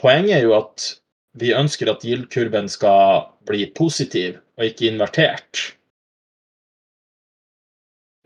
poenget 0.00 0.38
er 0.38 0.46
jo 0.46 0.56
at 0.56 0.88
vi 1.36 1.52
ønsker 1.52 1.92
at 1.92 2.04
GILD-kurven 2.04 2.70
skal 2.72 3.26
bli 3.48 3.68
positiv 3.76 4.38
og 4.56 4.70
ikke 4.70 4.88
invertert. 4.88 5.66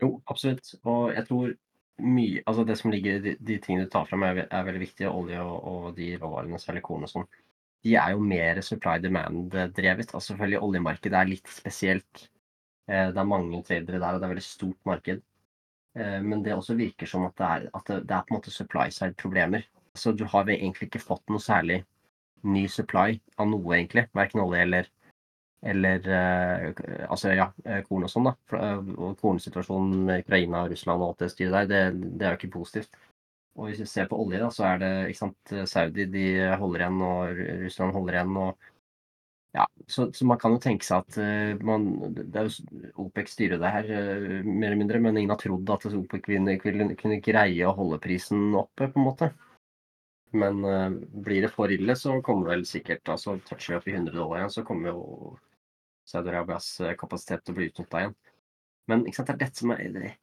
Jo, 0.01 0.15
absolutt. 0.31 0.71
Og 0.87 1.11
jeg 1.13 1.27
tror 1.27 1.51
mye 2.01 2.41
Altså 2.47 2.65
det 2.67 2.77
som 2.79 2.91
ligger 2.93 3.21
de, 3.23 3.35
de 3.39 3.57
tingene 3.61 3.85
du 3.87 3.91
tar 3.93 4.07
fram, 4.09 4.25
er, 4.27 4.43
er 4.47 4.67
veldig 4.67 4.81
viktige. 4.83 5.13
Olje 5.13 5.41
og, 5.43 5.57
og 5.71 5.87
de 5.97 6.11
råvarene, 6.17 6.59
særlig 6.61 6.83
korn 6.85 7.07
og 7.07 7.11
sånn. 7.13 7.27
De 7.85 7.95
er 7.97 8.13
jo 8.13 8.21
mer 8.25 8.61
supply 8.65 8.99
demand-drevet. 9.01 10.13
Altså 10.13 10.33
selvfølgelig 10.33 10.61
oljemarkedet 10.67 11.17
er 11.17 11.29
litt 11.29 11.49
spesielt. 11.49 12.27
Eh, 12.87 13.09
det 13.13 13.21
er 13.21 13.29
mange 13.29 13.61
tradere 13.65 14.01
der, 14.01 14.15
og 14.15 14.19
det 14.19 14.25
er 14.25 14.29
et 14.29 14.35
veldig 14.35 14.45
stort 14.45 14.89
marked. 14.89 15.23
Eh, 15.97 16.19
men 16.25 16.43
det 16.45 16.55
også 16.55 16.77
virker 16.79 17.09
som 17.09 17.25
at 17.27 17.37
det 17.39 17.47
er, 17.47 17.69
at 17.77 17.93
det 17.93 18.17
er 18.17 18.25
på 18.27 18.33
en 18.33 18.39
måte 18.39 18.53
supply 18.53 18.89
side-problemer. 18.93 19.65
Så 19.97 20.13
du 20.15 20.23
har 20.29 20.49
egentlig 20.49 20.87
ikke 20.87 21.03
fått 21.03 21.25
noe 21.33 21.41
særlig 21.43 21.81
ny 22.47 22.65
supply 22.71 23.19
av 23.37 23.49
noe, 23.49 23.75
egentlig. 23.75 24.07
Verken 24.17 24.43
olje 24.43 24.61
eller 24.65 24.91
eller 25.61 26.07
eh, 26.09 26.73
altså 27.09 27.35
ja, 27.37 27.51
eh, 27.65 27.83
korn 27.85 28.07
og 28.07 28.11
sånn, 28.11 28.31
da. 28.31 28.33
Eh, 28.57 28.91
og 28.97 29.19
kornsituasjonen 29.21 30.07
med 30.07 30.25
Ukraina, 30.25 30.65
Russland 30.69 31.03
og 31.03 31.11
alt 31.11 31.23
det 31.25 31.31
styret 31.35 31.53
der, 31.53 31.69
det, 31.69 32.09
det, 32.17 32.25
er 32.25 32.33
jo 32.33 32.39
ikke 32.39 32.55
positivt. 32.57 32.97
Og 33.59 33.67
hvis 33.67 33.83
vi 33.83 33.87
ser 33.91 34.09
på 34.09 34.17
olje, 34.23 34.39
da, 34.41 34.49
så 34.53 34.65
er 34.71 34.81
det 34.81 34.91
ikke 35.11 35.21
sant, 35.21 35.55
Saudi 35.69 36.07
de 36.09 36.25
holder 36.57 36.85
igjen, 36.85 37.01
og 37.05 37.41
Russland 37.65 37.97
holder 37.97 38.17
igjen. 38.17 38.37
og 38.41 38.69
ja, 39.51 39.65
så, 39.91 40.05
så 40.15 40.25
man 40.25 40.39
kan 40.39 40.55
jo 40.55 40.61
tenke 40.63 40.87
seg 40.87 41.03
at 41.03 41.63
man, 41.67 41.89
det 42.15 42.39
er 42.39 42.47
jo 42.47 42.85
OPEC 43.03 43.33
styrer 43.33 43.59
det 43.59 43.71
her, 43.73 43.89
mer 44.47 44.69
eller 44.69 44.79
mindre, 44.79 45.01
men 45.03 45.19
ingen 45.19 45.33
har 45.35 45.41
trodd 45.41 45.73
at 45.75 45.89
OPEC 45.91 46.23
kunne, 46.29 46.55
kunne 46.95 47.19
greie 47.19 47.67
å 47.67 47.75
holde 47.75 47.99
prisen 48.01 48.55
oppe, 48.55 48.87
på 48.87 49.01
en 49.01 49.09
måte. 49.09 49.33
Men 50.31 50.63
uh, 50.63 50.87
blir 51.11 51.43
det 51.43 51.51
for 51.51 51.71
ille, 51.75 51.95
så 51.99 52.21
kommer 52.23 52.47
det 52.47 52.55
vel 52.55 52.67
sikkert 52.69 53.09
altså 53.11 53.35
Toucher 53.43 53.73
vi 53.73 53.79
opp 53.81 53.89
i 53.91 53.95
100 53.97 54.15
dollar 54.15 54.39
igjen, 54.39 54.53
så 54.53 54.63
kommer 54.63 54.93
jo 54.93 55.01
Saudi-Arabias 56.09 56.73
eh, 56.81 56.97
kapasitet 56.99 57.45
til 57.45 57.55
å 57.55 57.59
bli 57.59 57.69
utnytta 57.71 58.03
igjen. 58.03 58.17
Men 58.91 59.05
ikke 59.05 59.21
sant, 59.21 59.31
det 59.31 59.37
er 59.37 59.41
dette 59.45 59.63
som 59.63 59.73
er 59.75 59.95
det, 59.95 60.13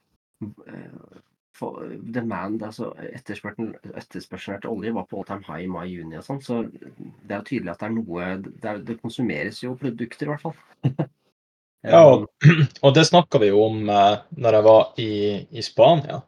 eh, 0.45 1.21
for 1.59 1.91
demand, 2.15 2.63
altså 2.63 2.93
etterspørselen, 3.03 3.73
etterspørselen 3.99 4.59
etter 4.59 4.71
olje 4.71 4.95
var 4.95 5.07
på 5.11 5.19
all 5.19 5.27
time 5.27 5.47
high 5.49 5.65
i 5.65 5.71
mai-juni 5.73 6.19
og 6.21 6.27
sånn, 6.27 6.41
så 6.45 6.61
det 6.69 7.33
er 7.35 7.41
jo 7.41 7.47
tydelig 7.49 7.73
at 7.73 7.83
det 7.83 7.89
er 7.89 7.95
noe 7.97 8.29
Det, 8.45 8.69
er, 8.71 8.83
det 8.87 8.99
konsumeres 9.03 9.63
jo 9.65 9.75
produkter, 9.81 10.29
i 10.29 10.33
hvert 10.33 10.45
fall. 10.45 10.57
ja, 11.89 12.05
og, 12.05 12.29
og 12.85 12.95
det 12.95 13.07
snakka 13.09 13.43
vi 13.43 13.51
jo 13.51 13.65
om 13.67 13.83
eh, 13.91 14.23
når 14.39 14.59
jeg 14.59 14.69
var 14.69 15.03
i, 15.03 15.13
i 15.51 15.67
Spania, 15.67 16.23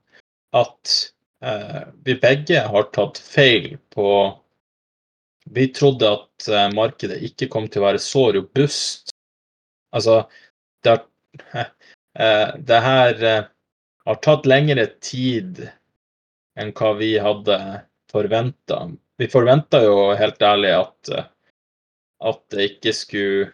at 0.59 0.97
eh, 1.47 1.83
vi 2.07 2.19
begge 2.23 2.67
har 2.67 2.91
tatt 2.95 3.23
feil 3.23 3.77
på 3.95 4.11
Vi 5.51 5.71
trodde 5.75 6.11
at 6.11 6.49
eh, 6.51 6.67
markedet 6.75 7.23
ikke 7.27 7.49
kom 7.51 7.71
til 7.71 7.83
å 7.83 7.89
være 7.89 8.03
så 8.03 8.27
robust 8.37 9.10
Altså, 9.97 10.25
det, 10.85 10.97
har, 11.53 11.71
eh, 12.19 12.49
det 12.59 12.81
her 12.87 13.25
eh, 13.25 13.45
har 14.07 14.21
tatt 14.25 14.49
lengre 14.49 14.87
tid 15.05 15.63
enn 16.61 16.73
hva 16.77 16.93
vi 16.99 17.15
hadde 17.23 17.59
forventa. 18.11 18.85
Vi 19.21 19.29
forventa 19.31 19.83
jo 19.85 20.11
helt 20.19 20.43
ærlig 20.43 20.75
at, 20.79 21.13
eh, 21.15 21.27
at 22.31 22.45
det 22.55 22.71
ikke 22.75 22.95
skulle 22.97 23.49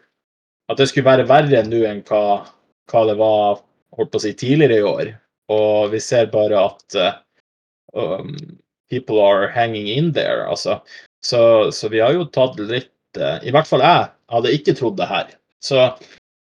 At 0.67 0.81
det 0.81 0.89
skulle 0.91 1.07
være 1.07 1.29
verre 1.31 1.61
nå 1.63 1.85
enn 1.87 2.01
hva, 2.09 2.43
hva, 2.91 3.01
det 3.07 3.13
var 3.21 3.61
holdt 3.95 4.09
på 4.11 4.19
å 4.19 4.23
si, 4.25 4.33
tidligere 4.35 4.81
i 4.81 4.87
år. 4.89 5.11
Og 5.55 5.93
vi 5.93 6.01
ser 6.03 6.27
bare 6.33 6.59
at 6.59 6.97
um, 7.95 8.33
people 8.91 9.21
are 9.23 9.47
hanging 9.47 9.87
in 9.87 10.11
there, 10.11 10.43
altså. 10.51 10.81
Så, 11.23 11.71
så, 11.71 11.87
vi 11.87 12.03
har 12.03 12.17
jo 12.19 12.27
tatt 12.35 12.59
litt 12.59 12.91
I 13.15 13.55
hvert 13.55 13.71
fall 13.71 13.85
jeg 13.87 14.11
hadde 14.35 14.57
ikke 14.59 14.75
trodd 14.75 14.99
det 14.99 15.07
her. 15.07 15.31
Så 15.63 15.87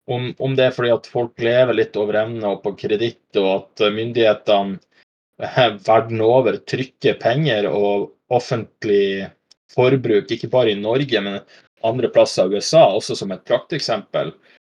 om, 0.08 0.34
om, 0.40 0.56
det 0.56 0.68
er 0.68 0.76
fordi 0.76 0.92
at 0.94 1.08
folk 1.08 1.40
lever 1.42 1.78
litt 1.78 1.96
over 2.00 2.18
evne 2.24 2.56
og 2.56 2.64
på 2.66 2.74
kreditt, 2.80 3.24
og 3.40 3.50
at 3.56 3.86
myndighetene 3.96 4.80
verden 5.86 6.22
over 6.24 6.60
trykker 6.70 7.18
penger 7.22 7.68
og 7.70 8.12
offentlig 8.34 9.30
forbruk, 9.74 10.30
ikke 10.32 10.52
bare 10.52 10.74
i 10.74 10.80
Norge, 10.80 11.22
men 11.24 11.40
andre 11.84 12.10
plasser 12.14 12.48
i 12.48 12.60
USA, 12.60 12.86
også 12.96 13.18
som 13.18 13.34
et 13.34 13.44
prakteksempel, 13.48 14.32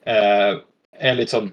eh, 0.06 0.58
er 0.98 1.18
litt 1.18 1.32
sånn 1.32 1.52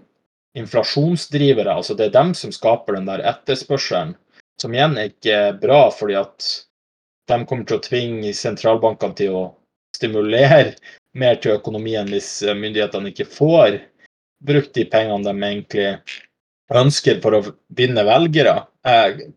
inflasjonsdrivere. 0.58 1.70
Altså 1.70 1.94
det 1.98 2.08
er 2.08 2.16
dem 2.16 2.32
som 2.34 2.52
skaper 2.54 2.96
den 2.96 3.10
der 3.10 3.24
etterspørselen, 3.26 4.14
som 4.60 4.74
igjen 4.74 4.96
er 4.98 5.10
ikke 5.10 5.38
bra, 5.60 5.88
fordi 5.90 6.16
at 6.18 6.50
de 7.28 7.40
kommer 7.48 7.66
til 7.68 7.78
å 7.78 7.84
tvinge 7.84 8.34
sentralbankene 8.36 9.18
til 9.18 9.36
å 9.36 9.44
stimulere 9.96 10.74
mer 11.18 11.38
til 11.40 11.58
økonomien 11.58 12.08
hvis 12.10 12.36
eh, 12.42 12.56
myndighetene 12.58 13.12
ikke 13.12 13.28
får 13.30 13.78
brukt 14.44 14.74
de 14.76 14.84
pengene 14.90 15.24
de 15.24 15.48
egentlig 15.48 15.88
ønsker 16.74 17.20
for 17.24 17.38
å 17.38 17.42
vinne 17.76 18.04
velgere. 18.06 18.56
Jeg, 18.86 19.30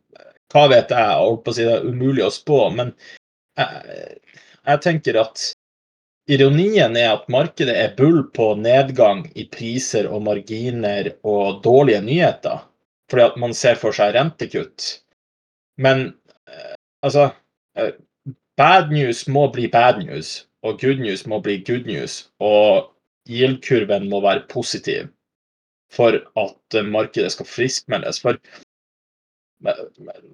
hva 0.54 0.66
vet 0.72 0.92
jeg? 0.94 1.22
og 1.24 1.44
på 1.44 1.54
å 1.54 1.56
si 1.56 1.68
det 1.68 1.78
er 1.78 1.88
umulig 1.88 2.26
å 2.26 2.34
spå. 2.34 2.60
Men 2.76 2.94
jeg, 3.60 4.18
jeg 4.68 4.84
tenker 4.84 5.20
at 5.22 5.44
ironien 6.32 6.98
er 7.00 7.14
at 7.14 7.30
markedet 7.32 7.76
er 7.76 7.96
bull 8.00 8.24
på 8.36 8.54
nedgang 8.60 9.26
i 9.36 9.48
priser 9.52 10.10
og 10.12 10.26
marginer 10.28 11.14
og 11.28 11.62
dårlige 11.68 12.02
nyheter. 12.08 12.66
Fordi 13.12 13.28
at 13.30 13.38
man 13.40 13.56
ser 13.56 13.78
for 13.80 13.96
seg 13.96 14.16
rentekutt. 14.18 14.90
Men 15.80 16.10
eh, 16.50 16.76
altså 17.06 17.30
eh, 17.80 17.96
Bad 18.58 18.90
news 18.90 19.28
må 19.30 19.44
bli 19.54 19.68
bad 19.70 20.00
news 20.02 20.47
og 20.66 20.80
good 20.82 21.02
news 21.04 21.26
må 21.30 21.42
bli 21.44 21.60
good 21.68 21.88
news. 21.90 22.28
Og 22.40 22.94
yield-kurven 23.30 24.10
må 24.10 24.22
være 24.24 24.48
positiv 24.50 25.10
for 25.94 26.20
at 26.40 26.80
markedet 26.88 27.32
skal 27.36 27.48
friskmeldes. 27.48 28.22
For 28.24 28.40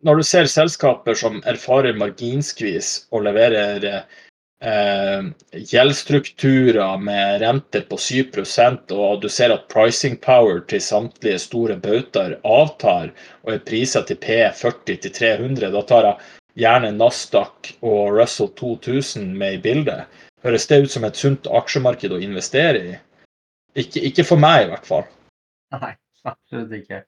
når 0.03 0.19
du 0.19 0.23
ser 0.27 0.49
selskaper 0.51 1.15
som 1.17 1.41
erfarer 1.47 1.95
marginskvis 1.95 3.05
og 3.15 3.23
leverer 3.27 3.85
eh, 3.87 5.29
gjeldsstrukturer 5.71 6.99
med 6.99 7.41
renter 7.45 7.85
på 7.87 7.99
7% 7.99 8.91
og 8.97 9.21
du 9.23 9.29
ser 9.31 9.55
at 9.55 9.69
pricing 9.71 10.17
power 10.19 10.59
til 10.67 10.83
samtlige 10.83 11.39
store 11.45 11.77
bautaer 11.79 12.39
avtar 12.43 13.13
og 13.43 13.55
er 13.55 13.63
priser 13.67 14.03
til 14.07 14.19
P40 14.23 15.07
300, 15.07 15.71
da 15.71 15.85
tar 15.87 16.09
jeg 16.09 16.42
gjerne 16.59 16.91
Nasdaq 16.95 17.73
og 17.81 18.13
Russell 18.17 18.51
2000 18.59 19.33
med 19.37 19.57
i 19.57 19.63
bildet. 19.63 20.21
Høres 20.43 20.67
det 20.67 20.83
ut 20.83 20.91
som 20.91 21.07
et 21.07 21.17
sunt 21.17 21.47
aksjemarked 21.47 22.13
å 22.13 22.21
investere 22.21 22.83
i? 22.83 22.93
Ikke, 23.79 24.03
ikke 24.09 24.25
for 24.27 24.41
meg, 24.41 24.65
i 24.65 24.71
hvert 24.73 24.87
fall. 24.87 25.05
Nei, 25.73 25.93
absolutt 26.27 26.75
ikke. 26.77 27.03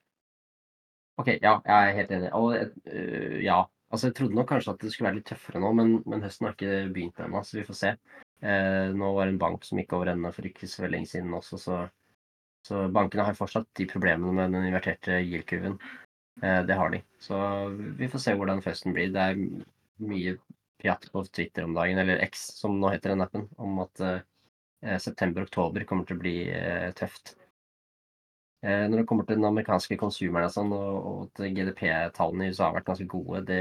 OK, 1.22 1.36
ja, 1.38 1.58
jeg 1.62 1.76
er 1.76 1.98
helt 2.00 2.14
enig. 2.16 2.32
Og 2.36 2.56
uh, 2.56 3.36
ja, 3.44 3.60
altså 3.92 4.10
jeg 4.10 4.18
trodde 4.18 4.40
nok 4.40 4.50
kanskje 4.52 4.74
at 4.74 4.82
det 4.82 4.94
skulle 4.94 5.10
være 5.10 5.20
litt 5.20 5.28
tøffere 5.30 5.62
nå, 5.64 5.74
men, 5.78 5.92
men 6.10 6.24
høsten 6.26 6.50
har 6.50 6.56
ikke 6.56 6.80
begynt 6.96 7.22
ennå, 7.24 7.44
så 7.46 7.60
vi 7.60 7.68
får 7.68 7.80
se. 7.82 7.94
Uh, 8.44 8.96
nå 8.96 9.12
var 9.16 9.28
det 9.28 9.36
en 9.36 9.44
bank 9.46 9.68
som 9.68 9.80
gikk 9.80 9.96
over 9.96 10.12
ende 10.12 10.32
for 10.36 10.48
ikke 10.50 10.70
så 10.72 10.90
lenge 10.90 11.12
siden 11.12 11.36
også, 11.38 11.60
så, 11.62 11.84
så 12.66 12.88
bankene 12.94 13.28
har 13.30 13.38
fortsatt 13.38 13.70
de 13.78 13.88
problemene 13.92 14.34
med 14.36 14.58
den 14.58 14.68
inverterte 14.72 15.22
yield-kurven. 15.22 15.78
Uh, 16.44 16.62
det 16.68 16.78
har 16.80 16.92
de. 16.92 17.02
Så 17.24 17.40
vi 18.00 18.10
får 18.12 18.24
se 18.26 18.36
hvordan 18.36 18.64
festen 18.66 18.96
blir. 18.96 19.14
Det 19.16 19.30
er 19.32 19.40
mye 20.04 20.36
pjatt 20.82 21.08
på 21.12 21.24
Twitter 21.26 21.64
om 21.66 21.74
dagen, 21.74 21.98
eller 21.98 22.24
X 22.28 22.48
som 22.60 22.80
nå 22.80 22.92
heter 22.94 23.14
den 23.14 23.24
appen, 23.24 23.48
om 23.58 23.80
at 23.86 24.02
eh, 24.06 24.98
september-oktober 25.02 25.86
kommer 25.88 26.06
til 26.06 26.18
å 26.18 26.22
bli 26.22 26.36
eh, 26.52 26.92
tøft. 26.98 27.36
Eh, 28.66 28.88
når 28.90 29.02
det 29.02 29.06
kommer 29.10 29.28
til 29.28 29.38
den 29.38 29.46
amerikanske 29.46 29.98
konsumeren 30.02 30.50
sånn, 30.50 30.72
og, 30.74 30.96
og 31.10 31.18
at 31.26 31.42
GDP-tallene 31.58 32.48
i 32.48 32.54
USA 32.54 32.68
har 32.68 32.78
vært 32.80 32.88
ganske 32.88 33.08
gode 33.12 33.44
det, 33.50 33.60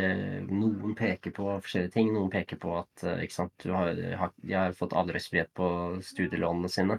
Noen 0.49 0.95
peker 0.97 1.35
på 1.37 1.49
forskjellige 1.65 1.95
ting. 1.97 2.13
Noen 2.15 2.33
peker 2.33 2.61
på 2.63 2.77
at 2.79 3.05
eh, 3.11 3.25
sant, 3.33 3.67
har, 3.69 3.93
de 3.95 4.57
har 4.57 4.77
fått 4.79 4.97
avdragsfrihet 4.97 5.53
på 5.59 5.69
studielånene 6.05 6.73
sine. 6.73 6.99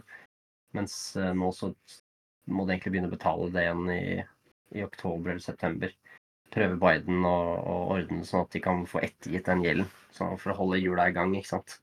Mens 0.76 0.96
eh, 1.18 1.32
nå 1.34 1.50
så 1.56 1.72
må 2.46 2.62
de 2.66 2.76
egentlig 2.76 2.94
begynne 2.94 3.10
å 3.10 3.16
betale 3.16 3.50
det 3.50 3.64
igjen 3.66 3.90
i, 3.90 4.04
i 4.74 4.82
oktober 4.84 5.34
eller 5.34 5.44
september 5.44 5.92
prøver 6.56 6.78
Biden 6.80 7.24
å, 7.26 7.36
å 7.60 7.76
ordne 7.96 8.24
sånn 8.26 8.46
at 8.46 8.54
de 8.54 8.62
kan 8.64 8.84
få 8.88 9.02
ettergitt 9.04 9.48
den 9.48 9.64
gjelden. 9.64 9.88
Sånn 10.16 10.38
for 10.40 10.54
å 10.54 10.58
holde 10.60 10.80
hjula 10.80 11.08
i 11.10 11.14
gang, 11.16 11.34
ikke 11.36 11.52
sant. 11.52 11.78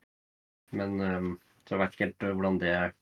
Men 0.74 0.96
um, 1.00 1.32
så 1.64 1.76
jeg 1.76 1.82
vet 1.82 1.94
ikke 1.94 2.08
helt 2.08 2.26
hvordan 2.32 2.60
det 2.62 2.72
er. 2.74 2.94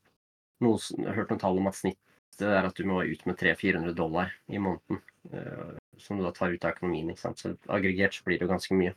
Noe, 0.63 0.79
jeg 0.79 1.07
har 1.07 1.17
hørt 1.17 1.33
noen 1.33 1.41
tall 1.41 1.57
om 1.59 1.71
at 1.71 1.79
snittet 1.79 2.45
er 2.47 2.67
at 2.67 2.77
du 2.77 2.85
må 2.87 3.01
ut 3.03 3.25
med 3.27 3.39
300-400 3.39 3.97
dollar 3.97 4.35
i 4.47 4.61
måneden. 4.61 5.01
Uh, 5.33 5.73
som 6.01 6.19
du 6.19 6.25
da 6.25 6.33
tar 6.35 6.53
ut 6.53 6.67
av 6.67 6.75
økonomien. 6.75 7.09
ikke 7.09 7.25
sant? 7.25 7.41
Så 7.41 7.55
aggregert 7.73 8.15
så 8.15 8.27
blir 8.27 8.39
det 8.39 8.47
jo 8.47 8.53
ganske 8.53 8.77
mye. 8.77 8.93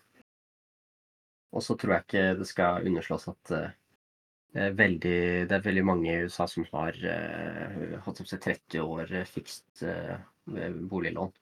Og 1.57 1.64
så 1.64 1.76
tror 1.78 1.97
jeg 1.97 2.07
ikke 2.07 2.28
det 2.43 2.49
skal 2.51 2.87
underslås 2.91 3.28
at 3.32 3.57
uh, 3.57 3.66
veldig, 4.57 5.18
det 5.49 5.57
er 5.57 5.64
veldig 5.64 5.84
mange 5.87 6.12
i 6.12 6.26
USA 6.26 6.47
som 6.49 6.64
har 6.72 6.97
hatt 8.05 8.20
opp 8.22 8.28
seg 8.28 8.41
30 8.41 8.84
år 8.84 9.12
fikst 9.28 9.84
boliglån. 10.47 11.33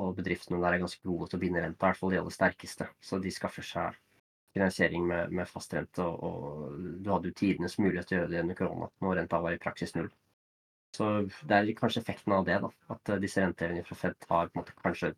Og 0.00 0.16
bedriftene 0.18 0.58
der 0.62 0.74
er 0.74 0.82
ganske 0.82 1.06
gode 1.06 1.30
til 1.30 1.38
å 1.38 1.44
binde 1.44 1.62
renta, 1.62 1.86
i 1.86 1.90
hvert 1.90 2.00
fall 2.00 2.14
de 2.14 2.18
aller 2.18 2.34
sterkeste. 2.34 2.88
Så 2.98 3.20
de 3.22 3.30
skaffer 3.34 3.66
seg 3.66 4.00
finansiering 4.54 5.06
med, 5.06 5.32
med 5.34 5.50
fastrente, 5.50 6.02
og, 6.02 6.22
og 6.24 6.98
du 7.02 7.10
hadde 7.10 7.30
jo 7.30 7.38
tidenes 7.38 7.78
mulighet 7.78 8.10
til 8.10 8.18
å 8.18 8.20
gjøre 8.20 8.32
det 8.32 8.42
under 8.44 8.58
korona, 8.58 8.90
når 9.02 9.18
renta 9.20 9.40
var 9.42 9.56
i 9.56 9.62
praksis 9.62 9.94
null. 9.96 10.10
Så 10.94 11.08
det 11.26 11.56
er 11.56 11.72
kanskje 11.78 12.04
effekten 12.04 12.34
av 12.36 12.44
det, 12.46 12.60
da. 12.62 12.70
At 12.94 13.14
disse 13.22 13.42
rentene 13.42 13.82
fra 13.86 13.98
Fed 13.98 14.18
tar 14.22 14.50
på 14.50 14.54
en 14.54 14.60
måte 14.60 14.76
kanskje, 14.78 15.10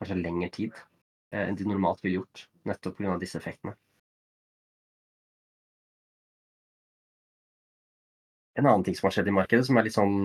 kanskje 0.00 0.16
lengre 0.16 0.48
tid 0.54 0.78
eh, 0.80 1.44
enn 1.44 1.58
de 1.58 1.66
normalt 1.68 2.00
ville 2.04 2.22
gjort, 2.22 2.46
nettopp 2.68 2.96
pga. 2.96 3.18
disse 3.20 3.40
effektene. 3.40 3.76
En 8.58 8.66
annen 8.66 8.82
ting 8.84 8.96
som 8.98 9.06
har 9.06 9.14
skjedd 9.14 9.28
i 9.30 9.34
markedet 9.34 9.66
som 9.66 9.78
er 9.78 9.86
litt 9.86 9.94
sånn 9.94 10.16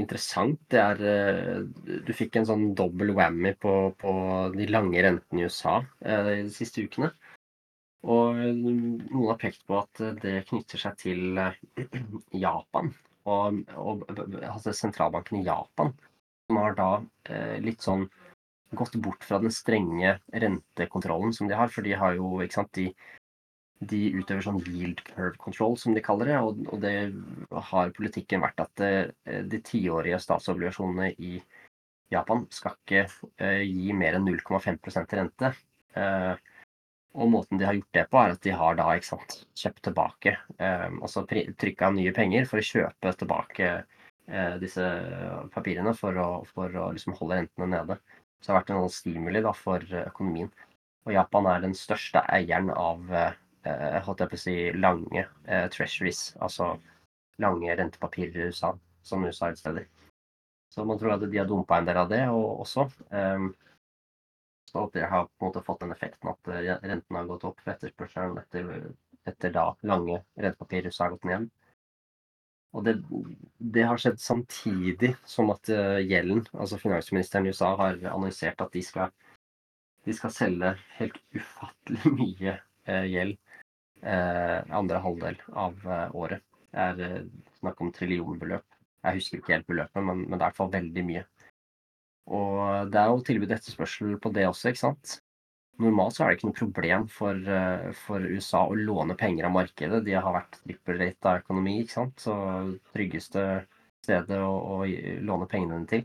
interessant, 0.00 0.58
det 0.72 0.80
er 0.82 1.02
eh, 1.12 1.60
Du 2.06 2.10
fikk 2.16 2.40
en 2.40 2.48
sånn 2.48 2.64
dobbel 2.78 3.14
whammy 3.14 3.54
på, 3.62 3.74
på 4.00 4.14
de 4.56 4.66
lange 4.70 5.04
rentene 5.04 5.44
i 5.44 5.46
USA 5.46 5.78
eh, 6.02 6.32
de 6.42 6.50
siste 6.54 6.82
ukene. 6.82 7.12
Og 8.02 8.34
noen 8.58 9.28
har 9.28 9.38
pekt 9.38 9.62
på 9.68 9.78
at 9.78 10.02
det 10.24 10.42
knytter 10.48 10.80
seg 10.82 10.98
til 10.98 11.38
Japan 12.44 12.90
og, 13.30 13.62
og 13.78 14.02
altså 14.42 14.74
sentralbanken 14.74 15.38
i 15.38 15.46
Japan. 15.46 15.92
Som 16.50 16.58
har 16.58 16.74
da 16.78 16.90
eh, 17.30 17.58
litt 17.62 17.84
sånn 17.84 18.08
gått 18.74 18.96
bort 19.04 19.24
fra 19.24 19.38
den 19.38 19.52
strenge 19.54 20.16
rentekontrollen 20.32 21.32
som 21.36 21.48
de 21.48 21.56
har. 21.56 21.70
For 21.70 21.86
de 21.86 21.94
har 21.98 22.16
jo, 22.18 22.34
ikke 22.42 22.58
sant, 22.58 22.72
de, 22.74 22.90
de 23.90 24.02
utøver 24.14 24.44
sånn 24.44 24.60
yield 24.68 25.02
curve 25.06 25.38
control, 25.40 25.76
som 25.80 25.94
de 25.96 26.02
kaller 26.04 26.30
det. 26.30 26.38
Og, 26.44 26.62
og 26.72 26.82
det 26.82 26.94
har 27.70 27.94
politikken 27.96 28.44
vært 28.44 28.62
at 28.62 28.84
eh, 28.84 29.42
de 29.48 29.60
tiårige 29.66 30.20
statsobligasjonene 30.22 31.12
i 31.18 31.38
Japan 32.12 32.46
skal 32.52 32.76
ikke 32.76 33.06
uh, 33.40 33.62
gi 33.64 33.92
mer 33.96 34.18
enn 34.18 34.28
0,5 34.28 35.14
rente. 35.16 35.52
Uh, 35.96 36.34
og 37.12 37.28
måten 37.28 37.60
de 37.60 37.66
har 37.68 37.76
gjort 37.76 37.96
det 37.96 38.04
på, 38.08 38.20
er 38.20 38.34
at 38.34 38.44
de 38.44 38.54
har 38.56 38.76
da 38.78 38.86
ikke 38.96 39.10
sant, 39.10 39.34
kjøpt 39.60 39.82
tilbake 39.84 40.32
uh, 40.56 40.86
Altså 41.04 41.26
trykka 41.28 41.90
nye 41.92 42.14
penger 42.16 42.46
for 42.48 42.60
å 42.62 42.68
kjøpe 42.68 43.16
tilbake 43.20 43.74
disse 44.62 44.84
papirene 45.52 45.90
for 45.98 46.16
å, 46.16 46.26
for 46.46 46.72
å 46.78 46.84
liksom 46.94 47.16
holde 47.18 47.40
rentene 47.40 47.66
nede. 47.72 47.96
Så 48.38 48.46
det 48.46 48.52
har 48.52 48.60
vært 48.60 48.70
en 48.70 48.92
stimuli 48.94 49.40
da, 49.42 49.50
for 49.52 49.82
økonomien. 49.98 50.48
Og 51.02 51.10
Japan 51.16 51.48
er 51.50 51.64
den 51.64 51.74
største 51.76 52.22
eieren 52.30 52.70
av 52.70 53.10
holdt 53.62 54.22
jeg 54.22 54.30
på 54.30 54.38
å 54.38 54.42
si, 54.42 54.54
lange 54.74 55.24
eh, 55.46 55.66
treasuries, 55.70 56.32
altså 56.42 56.74
lange 57.42 57.76
rentepapirer 57.78 58.38
i 58.38 58.48
USA, 58.50 58.72
som 59.02 59.24
USA 59.24 59.52
utsteder. 59.52 59.86
Så 60.72 60.84
man 60.88 60.98
tror 60.98 61.14
at 61.14 61.24
de 61.30 61.38
har 61.38 61.46
dumpa 61.46 61.78
en 61.78 61.86
del 61.86 62.00
av 62.00 62.10
det 62.10 62.22
og, 62.32 62.64
også. 62.64 62.88
Um, 63.10 63.50
så 64.70 64.86
at 64.86 64.94
det 64.96 65.08
har 65.10 65.26
på 65.28 65.44
en 65.44 65.50
måte 65.50 65.64
fått 65.66 65.82
den 65.82 65.92
effekten 65.92 66.30
at 66.32 66.48
rentene 66.48 66.92
renten 66.94 67.18
har 67.18 67.26
gått 67.28 67.44
opp 67.44 67.58
for 67.60 67.74
etterspørselen 67.74 68.38
etter, 68.40 68.70
etter 69.28 69.52
da 69.52 69.66
lange 69.84 70.22
rentepapirer 70.40 70.88
i 70.88 70.94
USA 70.94 71.04
har 71.04 71.16
gått 71.18 71.28
ned. 71.28 71.50
Og 72.72 72.86
det, 72.86 72.94
det, 73.58 73.84
har 73.84 74.00
skjedd 74.00 74.16
samtidig 74.22 75.12
som 75.28 75.52
at 75.52 75.68
gjelden, 75.68 76.40
altså 76.56 76.80
finansministeren 76.80 77.44
i 77.44 77.52
USA, 77.52 77.74
har 77.76 78.00
annonsert 78.14 78.64
at 78.64 78.72
de 78.72 78.80
skal, 78.86 79.12
de 80.08 80.16
skal 80.16 80.32
selge 80.32 80.72
helt 80.96 81.20
ufattelig 81.36 82.14
mye 82.22 82.56
gjeld 83.12 83.36
andre 84.02 84.98
halvdel 85.04 85.36
av 85.54 85.84
året. 86.18 86.42
Det 86.72 87.06
er 87.06 87.26
snakk 87.60 87.82
om 87.84 87.92
trillionbeløp. 87.94 88.64
Jeg 89.02 89.18
husker 89.18 89.38
ikke 89.38 89.54
helt 89.56 89.68
beløpet, 89.68 90.02
men, 90.02 90.24
men 90.26 90.36
det 90.36 90.40
er 90.40 90.46
i 90.46 90.48
hvert 90.48 90.58
fall 90.58 90.72
veldig 90.72 91.04
mye. 91.06 91.22
Og 92.30 92.90
det 92.92 93.00
er 93.00 93.10
jo 93.10 93.22
tilbud 93.26 93.54
etterspørsel 93.56 94.16
på 94.22 94.32
det 94.34 94.46
også, 94.48 94.70
ikke 94.70 94.82
sant. 94.84 95.16
Normalt 95.82 96.14
så 96.14 96.24
er 96.24 96.30
det 96.30 96.38
ikke 96.38 96.48
noe 96.50 96.58
problem 96.58 97.06
for, 97.10 97.38
eh, 97.58 97.86
for 98.04 98.22
USA 98.22 98.62
å 98.68 98.78
låne 98.78 99.16
penger 99.18 99.48
av 99.48 99.54
markedet. 99.56 100.02
De 100.06 100.14
har 100.14 100.34
vært 100.36 100.58
trippelrate 100.60 101.30
av 101.30 101.40
økonomi, 101.42 101.78
ikke 101.82 101.96
sant. 101.96 102.22
Så 102.22 102.34
tryggeste 102.92 103.46
stedet 104.04 104.38
å, 104.38 104.52
å 104.76 105.22
låne 105.26 105.48
pengene 105.50 105.86
til. 105.90 106.04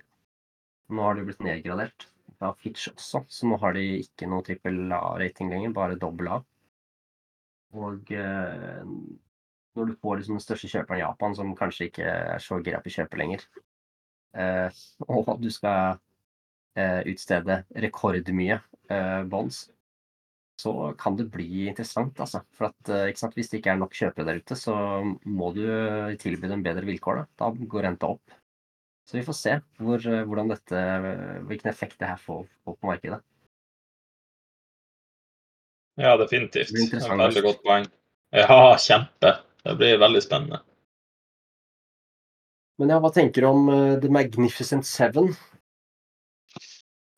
Nå 0.89 1.03
har 1.03 1.17
det 1.17 1.27
blitt 1.27 1.43
nedgradert 1.45 2.07
av 2.41 2.55
Fitch 2.61 2.87
også, 2.93 3.23
så 3.27 3.49
nå 3.49 3.57
har 3.61 3.75
de 3.75 3.83
ikke 3.99 4.29
noe 4.29 4.45
trippel 4.45 4.93
A-rating 4.95 5.51
lenger, 5.51 5.73
bare 5.75 5.99
dobbel 5.99 6.31
A. 6.37 6.41
Og 7.76 8.11
eh, 8.15 8.84
når 9.78 9.89
du 9.89 9.95
får 10.01 10.20
liksom 10.22 10.38
den 10.38 10.43
største 10.43 10.70
kjøperen 10.72 11.01
i 11.01 11.03
Japan, 11.03 11.36
som 11.36 11.55
kanskje 11.57 11.89
ikke 11.89 12.05
er 12.07 12.43
så 12.43 12.61
gira 12.63 12.80
på 12.82 12.91
å 12.91 12.95
kjøpe 12.99 13.20
lenger, 13.20 13.43
eh, 14.38 14.84
og 15.11 15.34
du 15.43 15.49
skal 15.53 15.99
Eh, 16.78 16.99
utstede 17.09 17.63
rekordmye 17.82 18.59
bonds, 19.26 19.63
så 20.61 20.93
kan 20.99 21.15
det 21.18 21.26
bli 21.34 21.65
interessant. 21.68 22.20
Altså. 22.22 22.43
For 22.53 22.70
at, 22.70 23.18
sant, 23.18 23.34
Hvis 23.34 23.49
det 23.49 23.59
ikke 23.59 23.74
er 23.74 23.80
nok 23.82 23.97
kjøpere 23.97 24.28
der 24.30 24.41
ute, 24.41 24.57
så 24.57 24.76
må 25.26 25.49
du 25.55 25.63
tilby 26.22 26.49
dem 26.51 26.63
bedre 26.65 26.86
vilkår. 26.86 27.24
Da, 27.24 27.49
da 27.49 27.68
går 27.74 27.88
renta 27.88 28.11
opp. 28.13 28.36
Så 29.09 29.18
vi 29.18 29.26
får 29.26 29.38
se 29.39 29.55
hvor, 29.82 30.05
hvordan 30.30 30.53
dette, 30.53 30.84
hvilken 31.49 31.72
effekt 31.72 31.97
det 31.99 32.11
her 32.11 32.22
får 32.22 32.45
på 32.68 32.78
markedet. 32.86 33.20
Ja, 35.97 36.15
definitivt. 36.19 36.73
Det 36.73 37.01
veldig 37.09 37.43
godt 37.45 37.61
poeng. 37.65 37.85
Ja, 38.35 38.77
kjempe. 38.79 39.37
Det 39.65 39.75
blir 39.79 39.99
veldig 39.99 40.23
spennende. 40.23 40.61
Men 42.77 42.93
ja, 42.93 42.99
hva 43.01 43.09
tenker 43.13 43.41
du 43.41 43.49
om 43.49 43.71
The 44.01 44.09
Magnificent 44.13 44.85
Seven? 44.85 45.31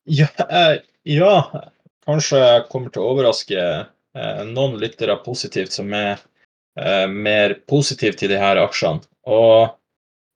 Ja, 0.09 0.27
eh, 0.49 0.79
ja, 1.03 1.33
kanskje 2.05 2.39
jeg 2.41 2.63
kommer 2.71 2.89
til 2.89 3.03
å 3.03 3.09
overraske 3.11 3.59
eh, 3.61 4.39
noen 4.47 4.79
lyttere 4.81 5.19
positivt 5.21 5.75
som 5.75 5.91
er 5.93 6.15
eh, 6.79 7.05
mer 7.05 7.53
positive 7.69 8.17
til 8.17 8.31
de 8.33 8.39
her 8.41 8.57
aksjene. 8.57 9.03
Og 9.29 9.75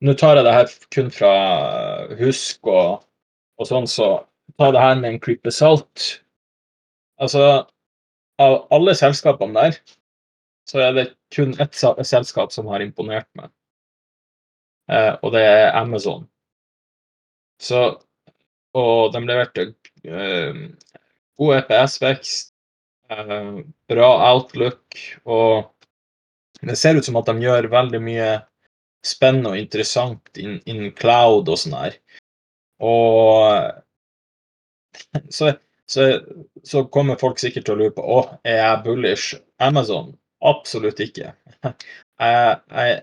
nå 0.05 0.13
tar 0.19 0.37
jeg 0.37 0.45
det 0.45 0.53
her 0.53 0.75
kun 0.93 1.09
fra 1.15 1.33
husk 2.19 2.69
og, 2.69 3.01
og 3.57 3.69
sånn, 3.71 3.89
så 3.89 4.11
ta 4.59 4.69
det 4.75 4.83
her 4.83 4.99
med 4.99 5.15
en 5.15 5.21
klype 5.23 5.53
salt. 5.55 6.19
Altså, 7.17 7.63
av 8.41 8.67
alle 8.73 8.95
selskapene 8.97 9.65
der, 9.65 9.77
så 10.69 10.79
er 10.85 10.95
det 10.95 11.05
kun 11.35 11.53
ett 11.61 11.75
selskap 11.75 12.53
som 12.55 12.69
har 12.71 12.81
imponert 12.81 13.27
meg. 13.35 13.51
og 15.21 15.31
det 15.31 15.41
er 15.43 15.75
Amazon. 15.75 16.25
Så 17.59 17.83
og 18.77 19.13
de 19.13 19.21
leverte 19.27 19.67
eh, 20.03 20.63
god 21.37 21.57
EPS-vekst, 21.59 22.53
eh, 23.13 23.51
bra 23.89 24.09
outlook, 24.31 24.97
og 25.25 25.69
det 26.63 26.77
ser 26.79 26.97
ut 26.97 27.05
som 27.05 27.19
at 27.19 27.29
de 27.29 27.37
gjør 27.43 27.69
veldig 27.73 28.01
mye 28.01 28.31
spennende 29.05 29.51
og 29.53 29.59
interessant 29.59 30.39
innen 30.39 30.61
in 30.69 30.93
cloud 30.95 31.51
og 31.51 31.59
sånn 31.59 31.77
her. 31.77 31.99
Og 32.83 33.69
så, 35.37 35.53
så, 35.89 36.19
så, 36.63 36.83
kommer 36.83 37.19
folk 37.19 37.39
sikkert 37.39 37.67
til 37.67 37.75
å 37.75 37.81
lure 37.81 37.95
på 37.95 38.03
å, 38.03 38.19
er 38.47 38.59
jeg 38.61 38.83
bullish 38.85 39.35
Amazon. 39.63 40.13
Absolutt 40.43 40.99
ikke. 41.03 41.33
Jeg, 42.23 42.59
jeg, 42.69 42.99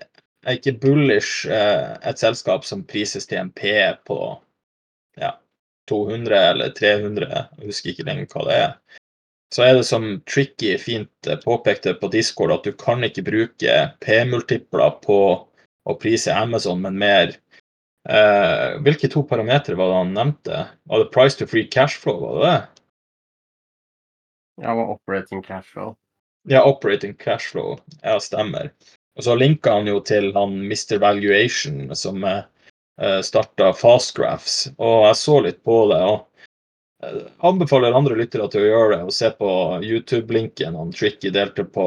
er 0.46 0.56
ikke 0.56 0.72
bullish 0.80 1.48
eh, 1.50 1.96
et 2.08 2.20
selskap 2.22 2.62
som 2.64 2.84
prises 2.88 3.26
til 3.28 3.40
en 3.40 3.50
P 3.52 3.72
på 4.08 4.16
ja, 5.20 5.34
200 5.90 6.38
eller 6.38 6.70
300, 6.78 7.26
jeg 7.58 7.68
husker 7.68 7.92
ikke 7.92 8.06
lenger 8.06 8.30
hva 8.30 8.44
det 8.46 8.56
er. 8.56 8.72
Så 9.52 9.64
er 9.66 9.74
det 9.76 9.84
som 9.88 10.06
Tricky 10.30 10.76
fint 10.80 11.28
eh, 11.28 11.40
påpekte 11.42 11.96
på 12.00 12.08
Discord, 12.14 12.54
at 12.54 12.64
du 12.64 12.72
kan 12.78 13.04
ikke 13.04 13.26
bruke 13.26 13.76
P-multipler 14.06 14.96
på 15.04 15.20
å 15.90 15.98
prise 16.00 16.32
Amazon, 16.32 16.80
men 16.86 16.96
mer 17.02 17.34
eh, 18.08 18.78
Hvilke 18.84 19.10
to 19.12 19.24
parametere 19.28 19.78
var 19.78 19.90
det 19.90 19.98
han 19.98 20.14
nevnte? 20.14 20.62
Var 20.88 21.02
det 21.04 21.10
price 21.14 21.38
to 21.38 21.48
free 21.50 21.66
cash 21.68 21.98
flow, 22.00 22.20
var 22.20 22.38
det 22.38 22.46
det? 22.46 22.60
Ja, 24.60 24.70
det 24.70 24.76
var 24.76 24.94
operating 24.94 25.42
cash 25.42 25.72
flow. 25.72 25.96
Ja, 26.48 26.64
operating 26.64 27.14
cash 27.14 27.52
flow. 27.52 27.78
Ja, 28.02 28.20
stemmer. 28.20 28.72
Og 29.16 29.24
så 29.24 29.34
linka 29.36 29.72
han 29.76 29.88
jo 29.88 30.00
til 30.04 30.32
han 30.36 30.58
Mr. 30.68 30.98
Valuation, 31.00 31.88
som 31.96 32.24
Eh, 33.00 33.20
starta 33.20 33.72
Fastgraphs, 33.72 34.66
og 34.76 35.06
jeg 35.06 35.16
så 35.16 35.38
litt 35.40 35.62
på 35.64 35.76
det. 35.88 36.00
og 36.04 37.06
eh, 37.06 37.22
anbefaler 37.48 37.96
andre 37.96 38.18
lyttere 38.18 38.48
til 38.52 38.66
å 38.66 38.68
gjøre 38.68 38.90
det 38.92 39.04
og 39.06 39.14
se 39.16 39.30
på 39.38 39.52
YouTube-linken 39.80 40.76
han 40.76 40.92
Tricky 40.92 41.32
delte 41.32 41.64
på 41.64 41.86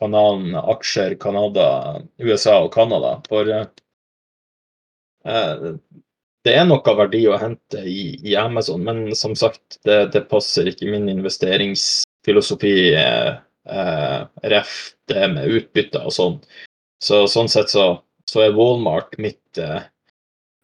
kanalen 0.00 0.56
Aksjer 0.56 1.18
Canada, 1.20 2.00
USA 2.16 2.62
og 2.62 2.70
Canada. 2.72 3.18
For 3.28 3.52
eh, 3.52 3.66
det 6.46 6.54
er 6.54 6.66
noe 6.68 6.94
verdi 6.98 7.24
å 7.26 7.38
hente 7.40 7.80
i, 7.82 8.14
i 8.22 8.36
Amazon, 8.38 8.84
men 8.86 9.10
som 9.18 9.34
sagt, 9.38 9.80
det, 9.86 10.12
det, 10.14 10.28
passer 10.30 10.68
ikke 10.70 10.86
min 10.92 11.08
investeringsfilosofi 11.10 12.74
eh, 12.94 13.32
eh, 13.66 14.20
ref 14.52 14.76
det 15.10 15.26
med 15.32 15.50
utbytte 15.58 16.04
og 16.06 16.14
sånn. 16.14 16.36
Så 17.02 17.24
sånn 17.30 17.50
sett 17.50 17.72
så, 17.74 17.88
så 18.30 18.44
er 18.44 18.54
Walmart 18.54 19.18
mitt 19.22 19.58
eh, 19.58 19.88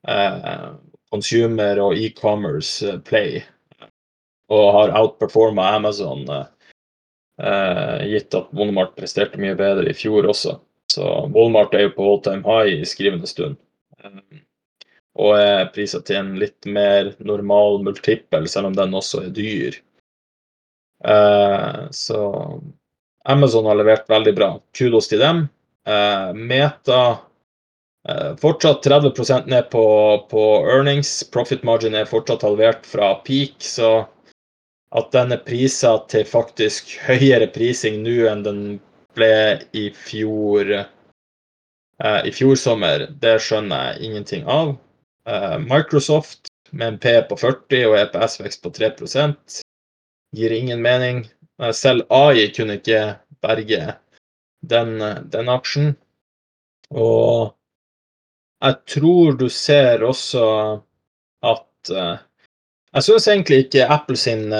eh, 0.06 0.68
consumer 1.10 1.82
og 1.82 1.98
e-commerce 1.98 2.86
eh, 2.86 3.02
play, 3.02 3.42
og 4.52 4.64
har 4.76 4.94
outperforma 5.00 5.66
Amazon, 5.80 6.22
eh, 6.30 8.06
gitt 8.12 8.38
at 8.38 8.54
Walmart 8.54 8.94
presterte 9.00 9.40
mye 9.42 9.58
bedre 9.58 9.90
i 9.90 9.98
fjor 9.98 10.30
også. 10.30 10.60
Så 10.92 11.10
Walmart 11.34 11.74
er 11.74 11.88
jo 11.88 11.96
på 11.98 12.06
all 12.06 12.22
time 12.22 12.46
high 12.46 12.84
i 12.84 12.86
skrivende 12.86 13.26
stund. 13.26 13.58
Og 15.20 15.34
er 15.36 15.70
priset 15.74 16.06
til 16.08 16.20
en 16.20 16.30
litt 16.40 16.64
mer 16.64 17.12
normal 17.20 17.82
multiple, 17.84 18.46
selv 18.48 18.70
om 18.70 18.76
den 18.76 18.94
også 18.96 19.26
er 19.26 19.34
dyr. 19.36 19.76
Så 21.92 22.20
Amazon 23.28 23.68
har 23.68 23.76
levert 23.76 24.08
veldig 24.08 24.32
bra. 24.38 24.48
Kudos 24.72 25.10
til 25.10 25.20
dem. 25.20 25.42
Meta 26.38 27.02
fortsatt 28.40 28.86
30% 28.86 29.46
ned 29.52 29.68
på, 29.70 29.84
på, 30.30 30.46
earnings. 30.66 31.12
Profit 31.34 31.62
margin 31.62 31.94
er 31.94 32.08
fortsatt 32.08 32.46
halvert 32.46 32.88
fra 32.88 33.12
peak, 33.26 33.60
så 33.60 34.06
at 34.92 35.12
den 35.12 35.32
er 35.32 35.44
prisa 35.44 35.96
til 36.12 36.24
faktisk 36.28 36.96
høyere 37.06 37.48
prising 37.52 38.02
nå 38.04 38.26
enn 38.28 38.42
den 38.44 38.64
ble 39.16 39.60
i 39.76 39.88
fjor 39.96 40.72
eh, 40.76 42.20
i 42.28 42.32
fjor 42.34 42.58
sommer, 42.60 43.06
det 43.22 43.38
skjønner 43.44 43.92
jeg 43.92 44.08
ingenting 44.08 44.44
av. 44.48 44.74
Eh, 45.28 45.58
Microsoft 45.58 46.48
med 46.70 46.88
en 46.88 46.98
P 46.98 47.22
på 47.28 47.36
40 47.36 47.86
og 47.86 47.98
EPS-vekst 47.98 48.62
på 48.62 48.70
3 48.70 48.90
gir 50.36 50.50
ingen 50.50 50.82
mening. 50.82 51.28
Eh, 51.62 51.72
selv 51.72 52.06
AI 52.10 52.48
kunne 52.56 52.78
ikke 52.80 53.18
berge 53.40 53.94
den, 54.60 54.98
den 55.30 55.48
aksjen. 55.48 55.96
Og 56.90 57.54
jeg 58.62 58.76
tror 58.86 59.32
du 59.38 59.48
ser 59.48 60.02
også 60.02 60.44
at 61.42 61.90
Jeg 62.94 63.02
syns 63.02 63.26
egentlig 63.26 63.64
ikke 63.64 63.88
Apple 63.90 64.16
sin, 64.16 64.52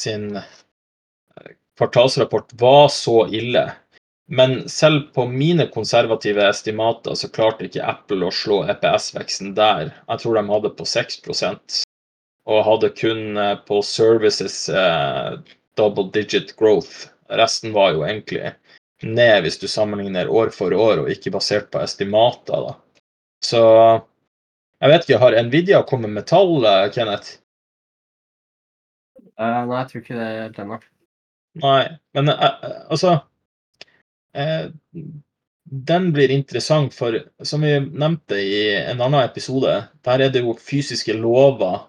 sin 0.00 0.38
kvartalsrapport 1.78 2.54
var 2.58 2.88
så 2.88 3.28
ille. 3.30 3.62
Men 4.30 4.68
selv 4.68 5.14
på 5.14 5.24
mine 5.26 5.66
konservative 5.72 6.44
estimater 6.44 7.14
så 7.16 7.30
klarte 7.32 7.64
ikke 7.64 7.84
Apple 7.88 8.26
å 8.28 8.34
slå 8.34 8.58
EPS-veksten 8.68 9.54
der. 9.56 9.94
Jeg 10.04 10.20
tror 10.20 10.36
de 10.36 10.42
hadde 10.50 10.72
på 10.76 10.84
6 10.84 11.22
og 12.48 12.64
hadde 12.64 12.90
kun 12.96 13.36
eh, 13.36 13.54
på 13.68 13.80
services 13.84 14.68
eh, 14.68 15.38
double 15.80 16.10
digit 16.12 16.54
growth. 16.60 17.08
Resten 17.28 17.72
var 17.72 17.92
jo 17.96 18.04
egentlig 18.04 18.52
ned 19.04 19.42
hvis 19.44 19.58
du 19.60 19.68
sammenligner 19.68 20.28
år 20.28 20.52
for 20.52 20.76
år 20.76 21.04
og 21.04 21.10
ikke 21.12 21.32
basert 21.32 21.70
på 21.72 21.80
estimater. 21.80 22.68
da. 22.68 22.76
Så 23.44 23.62
jeg 24.80 24.92
vet 24.92 25.04
ikke, 25.04 25.20
har 25.24 25.36
Nvidia 25.44 25.82
kommet 25.88 26.12
med 26.12 26.28
tall, 26.28 26.64
eh, 26.68 26.88
Kenneth? 26.92 27.38
Uh, 29.38 29.64
nei, 29.70 29.80
jeg 29.80 29.88
tror 29.90 30.02
ikke 30.02 30.18
det 30.18 30.28
er 30.28 30.62
ennå. 30.64 30.78
Nei, 31.62 31.82
men 32.16 32.32
uh, 32.32 32.48
altså 32.90 33.20
Den 35.88 36.12
blir 36.12 36.32
interessant, 36.32 36.94
for 36.94 37.16
som 37.44 37.64
vi 37.64 37.74
nevnte 37.80 38.38
i 38.40 38.60
en 38.78 39.00
annen 39.00 39.20
episode, 39.20 39.74
der 40.04 40.24
er 40.24 40.32
det 40.32 40.44
jo 40.44 40.56
fysiske 40.56 41.16
lover 41.16 41.82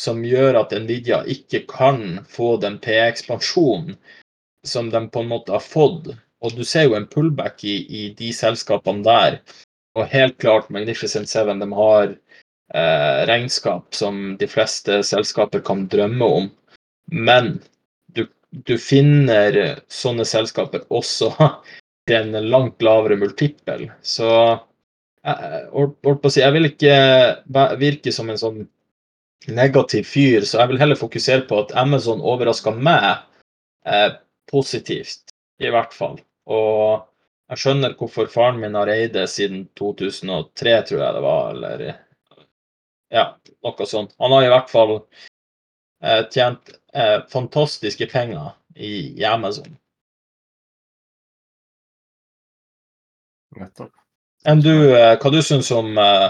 som 0.00 0.22
gjør 0.24 0.62
at 0.62 0.72
Nvidia 0.80 1.20
ikke 1.28 1.64
kan 1.68 2.20
få 2.28 2.54
den 2.60 2.78
PE-ekspansjonen 2.80 3.96
som 4.66 4.90
de 4.92 5.02
på 5.12 5.22
en 5.22 5.32
måte 5.32 5.52
har 5.52 5.64
fått. 5.64 6.10
Og 6.40 6.56
du 6.56 6.64
ser 6.64 6.88
jo 6.88 6.96
en 6.96 7.08
pullback 7.08 7.64
i, 7.68 7.76
i 7.84 8.02
de 8.16 8.30
selskapene 8.32 9.04
der. 9.04 9.40
Og 9.98 10.08
helt 10.08 10.38
klart 10.40 10.70
Magnificent 10.72 11.28
Seven 11.28 11.60
de 11.60 11.68
har 11.76 12.12
eh, 12.12 13.20
regnskap 13.28 13.94
som 13.96 14.36
de 14.40 14.48
fleste 14.48 15.02
selskaper 15.04 15.64
kan 15.64 15.86
drømme 15.92 16.30
om. 16.40 16.48
Men 17.10 17.58
du 18.50 18.76
finner 18.78 19.80
sånne 19.90 20.26
selskaper 20.26 20.82
også 20.90 21.30
til 22.08 22.16
en 22.34 22.50
langt 22.50 22.82
lavere 22.82 23.18
multiple. 23.20 23.90
Så 24.02 24.28
jeg, 25.22 26.36
jeg 26.36 26.52
vil 26.56 26.70
ikke 26.70 26.94
virke 27.80 28.14
som 28.14 28.30
en 28.30 28.40
sånn 28.40 28.60
negativ 29.48 30.08
fyr, 30.08 30.44
så 30.44 30.62
jeg 30.62 30.72
vil 30.72 30.82
heller 30.82 31.00
fokusere 31.00 31.46
på 31.48 31.62
at 31.62 31.74
Amazon 31.78 32.20
overraska 32.20 32.72
meg 32.76 33.22
eh, 33.86 34.10
positivt, 34.50 35.32
i 35.62 35.70
hvert 35.72 35.94
fall. 35.96 36.18
Og 36.50 37.06
jeg 37.50 37.62
skjønner 37.62 37.96
hvorfor 37.98 38.28
faren 38.30 38.60
min 38.60 38.76
har 38.78 38.90
eid 38.92 39.14
det 39.16 39.26
siden 39.32 39.64
2003, 39.78 40.76
tror 40.90 41.04
jeg 41.04 41.16
det 41.16 41.24
var, 41.24 41.54
eller 41.54 41.86
ja, 43.10 43.24
noe 43.64 43.88
sånt. 43.88 44.14
Han 44.22 44.36
har 44.36 44.46
i 44.46 44.52
hvert 44.52 44.70
fall 44.70 44.96
eh, 44.98 45.29
tjent 46.32 46.72
eh, 46.94 47.18
fantastiske 47.32 48.06
penger 48.12 48.54
i, 48.74 48.92
i 49.20 49.24
Amazon. 49.28 49.76
Nettopp. 53.58 53.92
Enn 54.48 54.62
du, 54.64 54.72
eh, 54.96 55.16
hva 55.20 55.32
du 55.34 55.40
syns 55.44 55.68
om 55.76 55.98
eh, 56.00 56.28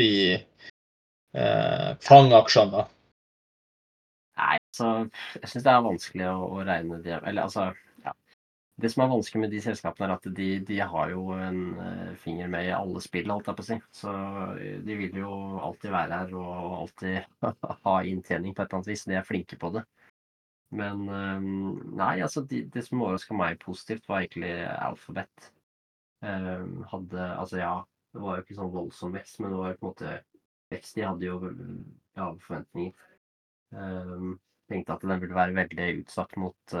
de 0.00 0.10
eh, 0.34 1.90
fangaksjene, 2.02 2.72
da? 2.72 2.88
Nei, 4.40 4.56
altså 4.56 4.88
Jeg 5.36 5.50
syns 5.50 5.66
det 5.66 5.72
er 5.74 5.84
vanskelig 5.84 6.28
å, 6.32 6.36
å 6.56 6.62
regne 6.66 6.98
de 7.04 7.12
Eller 7.18 7.44
altså 7.44 7.68
det 8.82 8.90
som 8.90 9.04
er 9.04 9.10
vanskelig 9.12 9.40
med 9.44 9.52
de 9.54 9.60
selskapene, 9.62 10.08
er 10.08 10.16
at 10.16 10.26
de, 10.36 10.48
de 10.66 10.78
har 10.82 11.10
jo 11.12 11.36
en 11.36 11.60
uh, 11.78 12.14
finger 12.18 12.48
med 12.50 12.66
i 12.66 12.74
alle 12.74 13.02
spill, 13.04 13.30
alt 13.30 13.46
jeg 13.46 13.58
på 13.58 13.66
å. 13.66 13.84
Så 13.94 14.12
eh, 14.58 14.78
de 14.82 14.96
vil 14.98 15.18
jo 15.22 15.32
alltid 15.62 15.92
være 15.94 16.18
her 16.18 16.32
og 16.40 16.78
alltid 16.80 17.44
ha 17.86 17.96
inntjening 18.10 18.56
på 18.56 18.64
et 18.64 18.66
eller 18.66 18.80
annet 18.80 18.90
vis. 18.90 19.04
De 19.06 19.18
er 19.18 19.28
flinke 19.28 19.58
på 19.60 19.70
det. 19.76 19.84
Men 20.74 21.04
uh, 21.06 21.46
nei, 22.00 22.16
altså 22.24 22.42
de, 22.48 22.64
det 22.74 22.82
som 22.88 23.04
overraska 23.04 23.36
meg 23.38 23.60
positivt, 23.62 24.08
var 24.10 24.24
egentlig 24.24 24.54
Alphabet. 24.72 25.52
Hadde 26.22 27.22
Altså 27.34 27.56
ja, 27.58 27.72
det 28.14 28.20
var 28.22 28.36
jo 28.36 28.42
ikke 28.44 28.54
sånn 28.54 28.68
voldsom 28.70 29.14
vekst, 29.16 29.40
men 29.42 29.50
det 29.50 29.56
var 29.58 29.72
jo 29.72 29.78
på 29.80 29.82
en 29.82 29.88
måte 29.88 30.12
vekst. 30.70 30.94
De 30.94 31.02
hadde 31.02 31.26
jo 31.26 31.38
lave 31.42 32.36
forventninger. 32.44 33.08
tenkte 34.70 34.94
at 34.94 35.06
den 35.10 35.22
ville 35.24 35.34
være 35.34 35.56
veldig 35.56 35.88
utsatt 36.04 36.36
mot 36.38 36.76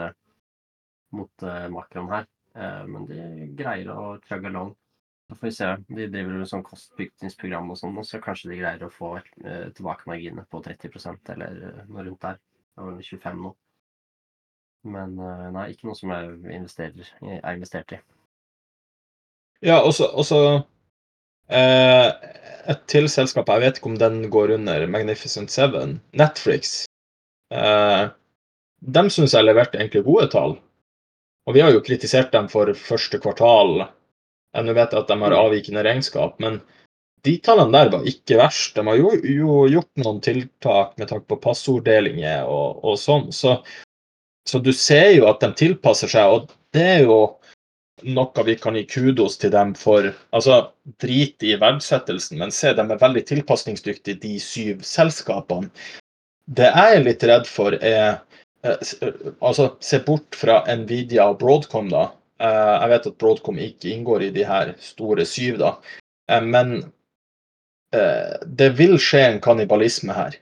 mot 1.16 1.46
uh, 1.46 1.66
makroen 1.72 2.10
her. 2.12 2.28
Uh, 2.56 2.84
men 2.88 3.08
de 3.08 3.48
greier 3.58 3.90
å 3.92 4.16
chugge 4.28 4.50
along. 4.50 4.72
Så 5.28 5.38
får 5.38 5.48
vi 5.48 5.54
se. 5.56 5.68
De 5.88 6.08
driver 6.12 6.38
med 6.40 6.50
sånn 6.50 6.64
kostbygningsprogram 6.66 7.70
og 7.72 7.80
sånn, 7.80 7.98
og 8.00 8.08
så 8.08 8.20
kanskje 8.22 8.52
de 8.52 8.60
greier 8.60 8.86
å 8.86 8.92
få 8.92 9.14
uh, 9.18 9.68
tilbake 9.76 10.08
marginene 10.10 10.46
på 10.50 10.62
30% 10.64 11.34
eller 11.36 11.60
noe 11.88 12.08
rundt 12.08 12.24
der. 12.26 12.40
Det 12.72 12.88
var 12.88 13.04
25 13.10 13.44
nå. 13.46 13.54
Men 14.92 15.12
nei, 15.54 15.68
ikke 15.70 15.86
noe 15.86 15.94
som 15.94 16.10
jeg 16.10 16.56
investerer, 16.56 17.10
er 17.22 17.52
investert 17.54 17.92
i. 17.94 18.00
Ja, 19.62 19.76
også, 19.78 20.08
også 20.18 20.38
eh, 21.54 22.08
et 22.72 22.82
til 22.90 23.06
selskap, 23.10 23.50
jeg 23.50 23.62
vet 23.62 23.78
ikke 23.78 23.92
om 23.92 23.98
den 24.00 24.24
går 24.30 24.56
under 24.56 24.86
Magnificent 24.90 25.54
Seven, 25.54 26.00
Netflix. 26.18 26.82
Eh, 27.54 28.08
dem 28.96 29.10
syns 29.14 29.36
jeg 29.36 29.46
leverte 29.46 29.78
egentlig 29.78 30.02
gode 30.08 30.26
tall. 30.34 30.56
Og 31.46 31.56
vi 31.56 31.62
har 31.64 31.72
jo 31.74 31.82
kritisert 31.82 32.32
dem 32.34 32.48
for 32.50 32.70
første 32.78 33.18
kvartal. 33.22 33.86
Ennå 34.56 34.74
vet 34.76 34.92
jeg 34.92 35.02
at 35.02 35.10
de 35.10 35.18
har 35.18 35.34
mm. 35.34 35.40
avvikende 35.40 35.84
regnskap, 35.86 36.38
men 36.42 36.60
de 37.26 37.36
tallene 37.42 37.74
der 37.74 37.90
var 37.92 38.08
ikke 38.08 38.38
verst. 38.40 38.74
De 38.76 38.84
har 38.86 38.98
jo, 38.98 39.12
jo 39.22 39.62
gjort 39.70 40.02
noen 40.02 40.20
tiltak 40.24 40.96
med 40.98 41.10
tanke 41.10 41.28
på 41.30 41.40
passorddelinger 41.42 42.48
og, 42.50 42.82
og 42.84 42.98
sånn. 43.00 43.30
Så, 43.34 43.56
så, 44.48 44.58
du 44.62 44.72
ser 44.74 45.12
jo 45.16 45.28
at 45.30 45.42
de 45.42 45.52
tilpasser 45.58 46.10
seg, 46.10 46.34
og 46.34 46.52
det 46.74 46.88
er 46.96 47.06
jo 47.06 47.20
noe 48.02 48.44
vi 48.46 48.56
kan 48.58 48.74
gi 48.74 48.84
kudos 48.90 49.38
til 49.38 49.52
dem 49.54 49.74
for. 49.78 50.10
Altså, 50.34 50.60
drit 51.02 51.42
i 51.46 51.54
verdsettelsen, 51.58 52.40
men 52.42 52.54
se, 52.54 52.74
de 52.74 52.86
er 52.86 53.02
veldig 53.02 53.22
tilpasningsdyktige, 53.30 54.18
de 54.22 54.36
syv 54.42 54.82
selskapene. 54.86 55.70
Det 56.50 56.72
jeg 56.72 56.96
er 56.98 57.04
litt 57.06 57.22
redd 57.30 57.46
for, 57.46 57.78
er 57.78 58.18
altså, 58.62 59.76
se 59.80 60.00
bort 60.06 60.36
fra 60.38 60.62
Nvidia 60.76 61.26
og 61.30 61.40
Broadcom, 61.42 61.90
da. 61.92 62.08
Eh, 62.42 62.72
jeg 62.82 62.92
vet 62.92 63.08
at 63.10 63.18
Broadcom 63.18 63.60
ikke 63.62 63.92
inngår 63.92 64.28
i 64.28 64.32
de 64.34 64.46
her 64.48 64.74
store 64.82 65.26
syv, 65.28 65.58
da. 65.62 65.76
Men 66.42 66.80
det 67.92 68.70
vil 68.78 68.94
skje 69.02 69.18
en 69.26 69.40
kannibalisme 69.44 70.14
her. 70.16 70.38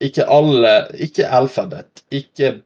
Ikke 0.00 0.24
alle 0.32 0.70
Ikke 0.96 1.26
Alphabet, 1.28 2.00
ikke 2.08 2.62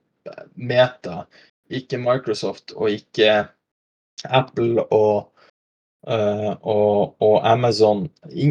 Meta, 0.54 1.24
ikke 1.66 1.98
Microsoft 1.98 2.76
og 2.76 2.92
ikke 2.92 3.48
Apple 4.28 4.84
og, 4.84 5.32
og, 6.04 7.16
og 7.18 7.36
Amazon. 7.42 8.06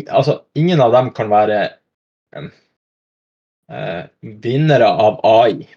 altså, 0.10 0.41
ingen 0.56 0.82
av 0.82 0.91
dem 0.97 1.14
kan 1.16 1.32
være 1.32 1.62
vinnere 4.22 4.88
av 4.88 5.22
AI 5.24 5.68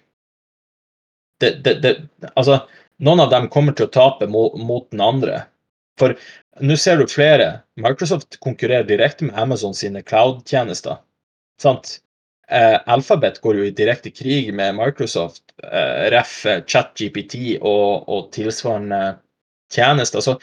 det, 1.45 1.75
det, 1.85 1.95
det, 2.23 2.31
Altså, 2.35 2.61
noen 3.05 3.25
av 3.25 3.33
dem 3.33 3.51
kommer 3.53 3.77
til 3.77 3.89
å 3.89 3.95
tape 3.95 4.29
mot, 4.31 4.57
mot 4.59 4.87
den 4.93 5.03
andre. 5.05 5.43
For 6.01 6.17
nå 6.63 6.77
ser 6.79 6.99
du 7.01 7.07
flere. 7.11 7.49
Microsoft 7.81 8.39
konkurrerer 8.45 8.87
direkte 8.89 9.29
med 9.29 9.39
Amazon 9.39 9.75
sine 9.77 10.03
cloud-tjenester. 10.07 11.01
Sant? 11.63 11.99
Eh, 12.49 12.77
Alphabet 12.93 13.41
går 13.43 13.59
jo 13.59 13.67
i 13.69 13.75
direkte 13.75 14.13
krig 14.13 14.51
med 14.55 14.77
Microsoft, 14.79 15.43
eh, 15.65 16.11
ref. 16.15 16.37
ChatGPT 16.71 17.57
og, 17.61 18.09
og 18.09 18.31
tilsvarende 18.37 19.17
tjenester. 19.73 20.23
Så 20.25 20.37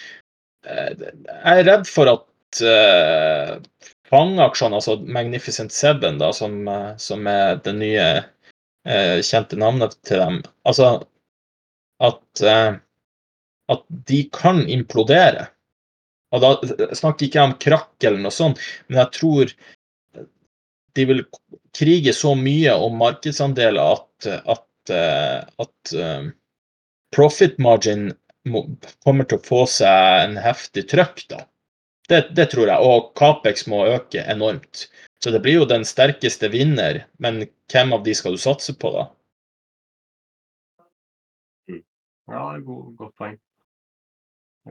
eh, 0.65 0.91
jeg 0.97 1.61
er 1.61 1.67
redd 1.67 1.87
for 1.89 2.11
at 2.11 2.63
eh, 2.65 3.55
fangaksjene, 4.11 4.81
altså 4.81 4.97
Magnificent 5.05 5.73
Seven, 5.75 6.19
da, 6.21 6.31
som, 6.35 6.61
eh, 6.67 6.91
som 7.01 7.27
er 7.29 7.61
den 7.65 7.79
nye 7.83 8.07
kjente 8.81 9.57
navnet 9.61 9.93
til 10.07 10.17
dem, 10.17 10.37
altså 10.65 10.87
at, 12.01 12.41
eh, 12.41 12.75
at 13.71 13.83
de 14.09 14.23
kan 14.33 14.63
implodere. 14.69 15.47
Og 16.31 16.43
da 16.43 16.51
snakker 16.95 17.27
ikke 17.27 17.39
jeg 17.39 17.49
om 17.49 17.57
krakk 17.61 18.07
eller 18.07 18.23
noe 18.23 18.33
sånt, 18.33 18.61
men 18.87 19.01
jeg 19.03 19.13
tror 19.17 19.53
de 20.95 21.05
vil 21.07 21.23
krige 21.75 22.13
så 22.15 22.33
mye 22.35 22.73
om 22.83 22.97
markedsandeler 22.99 23.81
at, 23.97 24.29
at, 24.55 24.93
eh, 24.95 25.37
at 25.65 25.95
profit 27.15 27.59
margin 27.59 28.09
kommer 29.05 29.27
til 29.27 29.37
å 29.37 29.45
få 29.45 29.61
seg 29.69 30.25
en 30.25 30.37
heftig 30.41 30.87
trøkk. 30.91 31.25
da. 31.29 31.45
Det, 32.09 32.23
det, 32.35 32.49
tror 32.51 32.67
jeg. 32.67 32.79
Og 32.83 33.11
Capex 33.19 33.67
må 33.71 33.85
øke 33.91 34.23
enormt. 34.27 34.87
Så 35.23 35.31
det 35.31 35.39
blir 35.39 35.59
jo 35.59 35.69
den 35.69 35.85
sterkeste 35.85 36.49
vinner, 36.49 37.03
men 37.21 37.43
hvem 37.69 37.93
av 37.93 38.03
de 38.03 38.13
skal 38.17 38.33
du 38.33 38.41
satse 38.41 38.73
på, 38.73 38.89
da? 38.95 39.03
Ja, 42.31 42.41
det 42.53 42.61
er 42.61 42.65
god, 42.65 42.83
godt 42.97 43.15
poeng. 43.19 43.37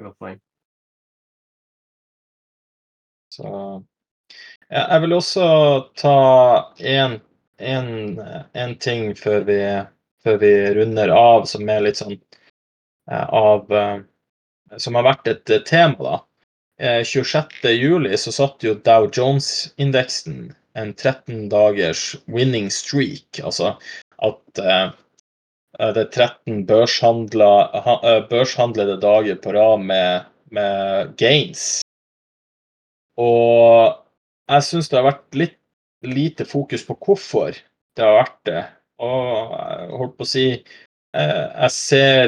Godt 0.00 0.16
poeng. 0.18 0.40
Så 3.30 3.46
ja, 4.70 4.82
jeg 4.82 5.00
vil 5.04 5.14
også 5.14 5.46
ta 5.98 6.16
en, 6.78 7.18
en, 7.58 7.90
en 8.54 8.74
ting 8.82 9.12
før 9.18 9.46
vi, 9.46 9.58
før 10.24 10.40
vi, 10.42 10.52
runder 10.78 11.12
av, 11.14 11.46
som 11.50 11.68
er 11.70 11.84
litt 11.86 12.00
sånn 12.00 12.16
eh, 12.16 13.26
av 13.26 13.70
eh, 13.70 13.98
Som 14.78 14.94
har 14.94 15.06
vært 15.06 15.30
et 15.30 15.54
tema, 15.66 15.98
da. 15.98 16.18
26.07 16.80 18.08
eh, 18.08 18.16
så 18.16 18.32
satt 18.32 18.64
jo 18.64 18.72
Dow 18.86 19.10
Jones-indeksen 19.12 20.54
en 20.78 20.94
13 20.94 21.48
dagers 21.52 22.16
winning 22.26 22.70
streak. 22.72 23.40
Altså 23.44 23.74
at 24.20 24.58
uh, 24.62 24.90
det 25.94 26.02
er 26.04 26.10
13 26.12 26.66
børshandlede 26.68 29.00
dager 29.00 29.36
på 29.42 29.52
rad 29.56 29.78
med, 29.84 30.20
med 30.52 31.16
gains. 31.20 31.80
Og 33.20 33.96
jeg 34.50 34.62
syns 34.66 34.88
det 34.90 34.98
har 35.00 35.10
vært 35.10 35.38
litt 35.38 35.56
lite 36.00 36.44
fokus 36.48 36.82
på 36.86 36.94
hvorfor 36.96 37.50
det 37.52 38.04
har 38.04 38.22
vært 38.22 38.40
det. 38.48 38.62
Og 39.00 39.52
jeg 39.52 39.98
holdt 40.00 40.16
på 40.16 40.24
å 40.26 40.30
si 40.30 40.46
Jeg 41.10 41.70
ser 41.74 42.26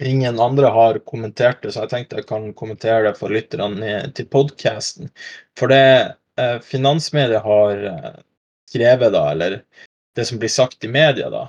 ingen 0.00 0.40
andre 0.40 0.70
har 0.72 0.98
kommentert 1.08 1.62
det, 1.62 1.74
så 1.74 1.84
jeg 1.84 1.92
tenkte 1.92 2.20
jeg 2.20 2.28
kan 2.28 2.50
kommentere 2.56 3.08
det 3.08 3.16
for 3.18 3.32
lytterne 3.32 4.00
til 4.16 4.28
podkasten. 4.30 5.10
For 5.58 5.72
det 5.72 6.14
eh, 6.40 6.58
finansmediet 6.64 7.42
har 7.44 7.84
skrevet, 8.70 9.12
da, 9.12 9.24
eller 9.32 9.60
det 10.16 10.24
som 10.28 10.38
blir 10.38 10.52
sagt 10.52 10.84
i 10.84 10.92
media, 10.92 11.30
da, 11.32 11.48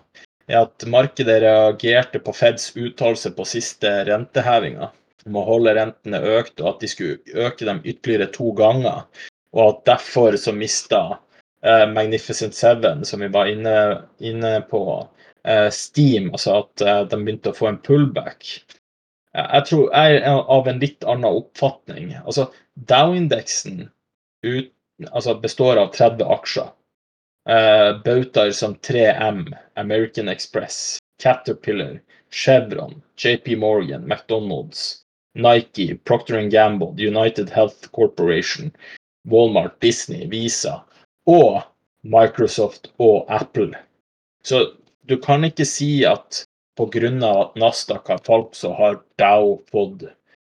er 0.50 0.64
at 0.66 0.86
markedet 0.90 1.42
reagerte 1.44 2.20
på 2.24 2.34
Feds 2.36 2.72
uttalelse 2.76 3.32
på 3.36 3.46
siste 3.48 3.92
rentehevinga 4.10 4.92
om 5.26 5.38
å 5.38 5.46
holde 5.46 5.76
rentene 5.78 6.22
økt, 6.38 6.60
og 6.62 6.76
at 6.76 6.84
de 6.84 6.90
skulle 6.90 7.46
øke 7.46 7.68
dem 7.68 7.82
ytterligere 7.86 8.32
to 8.34 8.52
ganger. 8.58 9.04
Og 9.54 9.64
at 9.68 9.84
derfor 9.90 10.38
så 10.40 10.54
mista 10.56 11.02
eh, 11.66 11.86
Magnificent 11.92 12.56
Seven, 12.58 13.06
som 13.06 13.22
vi 13.22 13.30
var 13.32 13.52
inne, 13.52 13.76
inne 14.24 14.54
på, 14.70 14.82
eh, 14.98 15.21
Steam, 15.74 16.30
altså 16.32 16.62
at 16.62 16.84
eh, 16.86 17.02
de 17.10 17.18
begynte 17.18 17.52
å 17.52 17.58
få 17.58 17.72
en 17.72 17.82
pullback. 17.86 18.50
Jeg 19.32 19.64
tror 19.70 19.94
jeg 19.96 20.20
er 20.20 20.42
av 20.56 20.68
en 20.68 20.82
litt 20.82 21.06
annen 21.08 21.40
oppfatning. 21.40 22.12
Altså, 22.26 22.50
Dow-indeksen 22.76 23.86
altså 25.10 25.38
består 25.40 25.80
av 25.80 25.94
30 25.96 26.26
aksjer. 26.36 26.72
Uh, 27.50 27.98
bautaer 28.06 28.52
som 28.54 28.76
3M, 28.86 29.48
American 29.80 30.30
Express, 30.30 31.00
Caterpillar, 31.24 31.96
Chevron, 32.30 33.02
JP 33.18 33.56
Morgan, 33.58 34.04
McDonald's, 34.06 35.02
Nike, 35.34 35.96
Procter 36.06 36.50
Gamble, 36.50 36.94
United 37.00 37.50
Health 37.50 37.90
Corporation, 37.92 38.72
Walmart, 39.28 39.80
Disney, 39.80 40.28
Visa 40.28 40.84
og 41.26 41.64
Microsoft 42.04 42.92
og 43.00 43.26
Apple. 43.30 43.78
Så 44.44 44.74
du 45.08 45.18
kan 45.22 45.46
ikke 45.48 45.66
si 45.66 46.06
at 46.06 46.44
pga. 46.78 47.30
at 47.30 47.56
Nasdaq 47.56 48.08
har 48.08 48.20
falt, 48.26 48.56
så 48.56 48.74
har 48.74 49.00
Dow 49.18 49.62
fått 49.72 50.04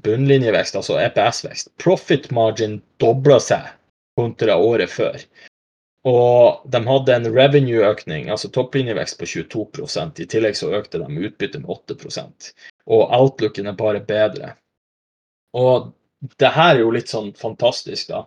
bunnlinjevekst, 0.05 0.76
altså 0.76 0.99
EPS-vekst. 1.01 1.72
Profit 1.80 2.30
margin 2.35 2.80
dobler 3.01 3.41
seg 3.43 3.68
kontra 4.19 4.57
året 4.61 4.91
før. 4.93 5.19
Og 6.05 6.65
de 6.69 6.81
hadde 6.85 7.15
en 7.17 7.31
revenue-økning, 7.33 8.29
altså 8.33 8.51
topplinjevekst, 8.53 9.17
på 9.21 9.29
22% 9.31 10.21
I 10.21 10.27
tillegg 10.29 10.59
så 10.59 10.75
økte 10.77 11.01
de 11.01 11.29
utbyttet 11.29 11.62
med 11.62 11.71
8% 11.73 12.51
Og 12.93 13.15
outlooken 13.19 13.71
er 13.71 13.79
bare 13.79 14.03
bedre. 14.05 14.53
Og 15.57 15.95
det 16.41 16.51
her 16.53 16.75
er 16.75 16.83
jo 16.83 16.93
litt 16.93 17.12
sånn 17.12 17.33
fantastisk, 17.39 18.11
da. 18.11 18.25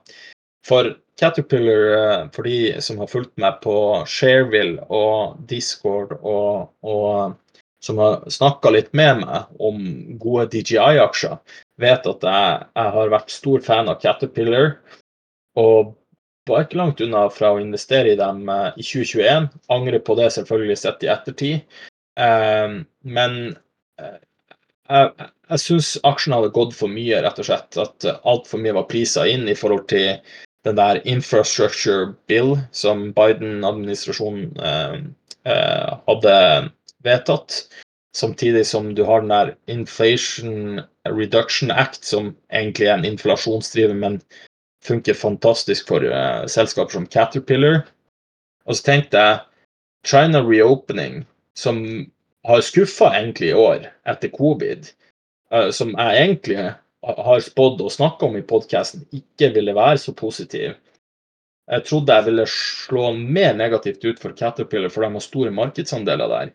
For 0.65 0.95
Caterpillar, 1.19 1.83
eh, 1.97 2.23
for 2.33 2.43
de 2.43 2.81
som 2.81 2.97
har 3.01 3.09
fulgt 3.11 3.35
meg 3.41 3.61
på 3.63 3.75
Shareville 4.09 4.83
og 4.93 5.37
Discord, 5.49 6.17
og, 6.21 6.73
og 6.81 7.37
som 7.83 8.01
har 8.01 8.25
snakka 8.29 8.73
litt 8.73 8.91
med 8.97 9.21
meg 9.23 9.61
om 9.63 9.79
gode 10.21 10.49
DJI-aksjer, 10.53 11.37
vet 11.81 12.09
at 12.09 12.25
jeg, 12.25 12.67
jeg, 12.73 12.93
har 12.97 13.13
vært 13.13 13.33
stor 13.33 13.63
fan 13.65 13.89
av 13.91 14.01
Caterpillar. 14.01 14.77
Og 15.57 15.93
var 16.47 16.63
ikke 16.63 16.79
langt 16.79 17.01
unna 17.03 17.25
fra 17.33 17.51
å 17.53 17.61
investere 17.61 18.13
i 18.13 18.19
dem 18.19 18.45
eh, 18.49 18.69
i 18.79 18.85
2021. 18.85 19.49
Angrer 19.73 20.03
på 20.05 20.15
det 20.19 20.31
selvfølgelig 20.35 20.79
sett 20.79 21.03
i 21.03 21.11
ettertid. 21.11 21.79
Um, 22.17 22.79
men 23.05 23.33
jeg, 24.87 25.27
jeg 25.51 25.61
syns 25.61 25.89
aksjene 26.07 26.39
hadde 26.39 26.55
gått 26.55 26.75
for 26.77 26.91
mye, 26.91 27.21
rett 27.23 27.41
og 27.41 27.49
slett. 27.49 27.77
At 27.81 28.07
altfor 28.23 28.61
mye 28.63 28.75
var 28.77 28.87
prisa 28.89 29.25
inn 29.29 29.47
i 29.49 29.57
forhold 29.57 29.87
til 29.91 30.15
den 30.67 30.79
der 30.79 31.01
infrastructure 31.07 32.13
bill 32.27 32.57
som 32.71 33.11
Biden-administrasjonen 33.15 34.49
eh, 34.59 34.95
eh, 35.47 35.91
hadde 36.09 36.37
vedtatt. 37.05 37.61
Samtidig 38.17 38.65
som 38.65 38.95
du 38.95 39.03
har 39.05 39.21
den 39.21 39.31
der 39.31 39.53
Inflation 39.71 40.81
Reduction 41.07 41.71
Act, 41.71 42.03
som 42.05 42.33
egentlig 42.51 42.87
er 42.87 42.97
en 42.97 43.05
inflasjonsdriver, 43.05 43.93
men 43.93 44.19
funker 44.85 45.13
fantastisk 45.17 45.87
for 45.87 46.03
uh, 46.05 46.45
selskaper 46.49 46.93
som 46.93 47.07
Caterpillar. 47.07 47.85
Og 48.67 48.77
så 48.77 48.83
tenkte 48.91 49.21
jeg 49.23 49.39
China 50.07 50.41
Reopening, 50.45 51.25
som 51.57 51.81
har 52.47 52.63
skuffa 52.63 53.11
egentlig 53.17 53.51
i 53.51 53.57
år 53.57 53.87
etter 54.07 54.31
covid, 54.33 54.91
uh, 55.53 55.69
som 55.71 55.95
jeg 55.95 56.23
egentlig 56.23 56.59
har 57.07 57.39
spådd 57.43 57.81
og 57.85 57.93
snakka 57.93 58.27
om 58.27 58.37
i 58.37 58.45
podkasten, 58.45 59.05
ikke 59.15 59.53
ville 59.55 59.75
være 59.75 59.99
så 60.01 60.13
positiv. 60.17 60.75
Jeg 61.67 61.83
trodde 61.83 62.15
jeg 62.15 62.25
ville 62.29 62.47
slå 62.47 63.11
mer 63.13 63.55
negativt 63.55 64.05
ut 64.05 64.19
for 64.19 64.35
Caterpillar, 64.35 64.89
for 64.89 65.03
de 65.03 65.11
har 65.13 65.23
store 65.23 65.51
markedsandeler 65.51 66.31
der. 66.31 66.51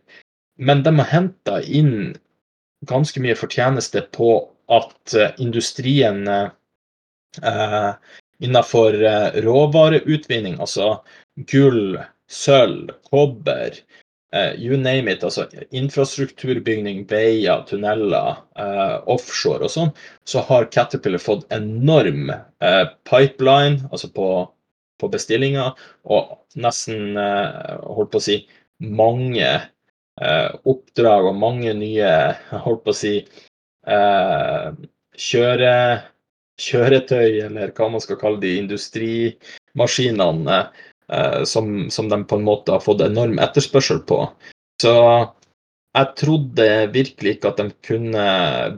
Men 0.56 0.82
de 0.84 0.92
har 0.98 1.10
henta 1.10 1.60
inn 1.60 2.14
ganske 2.88 3.20
mye 3.22 3.36
fortjeneste 3.38 4.02
på 4.16 4.32
at 4.72 5.14
eh, 5.14 5.34
industrien 5.38 6.24
eh, 7.42 7.92
innenfor 8.42 9.02
eh, 9.04 9.28
råvareutvinning, 9.44 10.58
altså 10.60 10.96
gull, 11.50 11.98
sølv, 12.32 12.90
kobber, 13.10 13.76
eh, 14.34 14.52
you 14.58 14.76
name 14.76 15.12
it, 15.12 15.24
altså 15.24 15.46
infrastrukturbygning, 15.70 17.04
veier, 17.10 17.62
tunneler, 17.68 18.40
eh, 18.58 18.96
offshore 19.12 19.68
og 19.68 19.74
sånn, 19.74 19.92
så 20.28 20.42
har 20.48 20.70
Caterpillar 20.74 21.22
fått 21.22 21.46
enorm 21.54 22.32
eh, 22.32 22.86
pipeline, 23.08 23.84
altså 23.92 24.10
på, 24.16 24.30
på 25.00 25.12
bestillinger, 25.12 25.76
og 26.04 26.38
nesten, 26.58 27.14
holdt 27.16 28.12
på 28.12 28.20
å 28.20 28.26
si, 28.26 28.42
mange 28.82 29.52
oppdrag 30.68 31.24
og 31.30 31.38
mange 31.40 31.72
nye, 31.74 32.10
holdt 32.66 32.82
på 32.84 32.92
å 32.92 32.96
si, 32.96 33.14
kjøre 35.26 35.70
kjøretøy, 36.60 37.40
eller 37.46 37.72
hva 37.76 37.88
man 37.92 38.02
skal 38.02 38.18
kalle 38.20 38.40
de, 38.42 38.56
industrimaskinene 38.60 40.58
eh, 41.12 41.42
som, 41.48 41.90
som, 41.90 42.10
de 42.12 42.18
på 42.28 42.38
en 42.38 42.46
måte 42.46 42.74
har 42.74 42.84
fått 42.84 43.04
enorm 43.06 43.38
etterspørsel 43.42 44.02
på. 44.08 44.24
Så 44.82 44.94
jeg 45.92 46.08
trodde 46.16 46.68
virkelig 46.94 47.36
ikke 47.36 47.52
at 47.52 47.60
de 47.60 47.68
kunne 47.84 48.26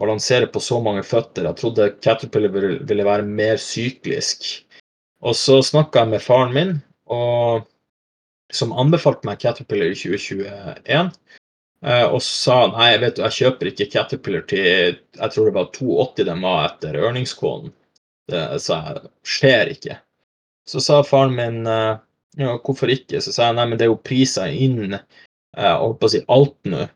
balansere 0.01 0.49
på 0.51 0.63
så 0.63 0.81
mange 0.83 1.05
føtter. 1.07 1.47
Jeg 1.47 1.61
trodde 1.61 1.93
Caterpillar 2.03 2.55
ville 2.89 3.07
være 3.07 3.27
mer 3.27 3.61
syklisk. 3.63 4.49
Og 5.25 5.37
så 5.39 5.61
snakka 5.65 6.03
jeg 6.03 6.13
med 6.13 6.25
faren 6.25 6.53
min, 6.53 6.75
og, 7.09 7.65
som 8.53 8.75
anbefalte 8.77 9.29
meg 9.29 9.41
Caterpillar 9.41 9.95
i 9.95 9.97
2021. 9.97 11.15
Eh, 11.85 12.07
og 12.09 12.23
sa 12.25 12.63
nei, 12.73 12.95
jeg 12.95 13.01
vet 13.03 13.17
du, 13.17 13.23
jeg 13.27 13.37
kjøper 13.39 13.71
ikke 13.71 13.91
Caterpillar 13.93 14.45
til 14.49 14.95
jeg 14.97 15.33
tror 15.35 15.49
det 15.51 15.57
var 15.59 15.73
280 15.75 16.29
de 16.31 16.37
var 16.41 16.63
etter 16.69 16.97
earningscoden. 17.01 17.75
Det 18.31 18.45
sa 18.65 18.81
jeg 18.89 19.11
skjer 19.35 19.73
ikke. 19.75 19.99
Så 20.65 20.81
sa 20.81 21.03
faren 21.05 21.37
min 21.37 21.69
eh, 21.69 22.01
ja, 22.41 22.57
hvorfor 22.57 22.91
ikke? 22.91 23.21
Så 23.21 23.35
sa 23.35 23.51
jeg 23.51 23.59
nei, 23.59 23.67
men 23.69 23.79
det 23.79 23.87
er 23.87 23.93
jo 23.93 24.01
priser 24.01 24.49
inn 24.49 24.97
eh, 24.97 25.75
holdt 25.77 26.01
på 26.01 26.09
å 26.09 26.15
si 26.15 26.23
alt 26.33 26.57
nå. 26.73 26.89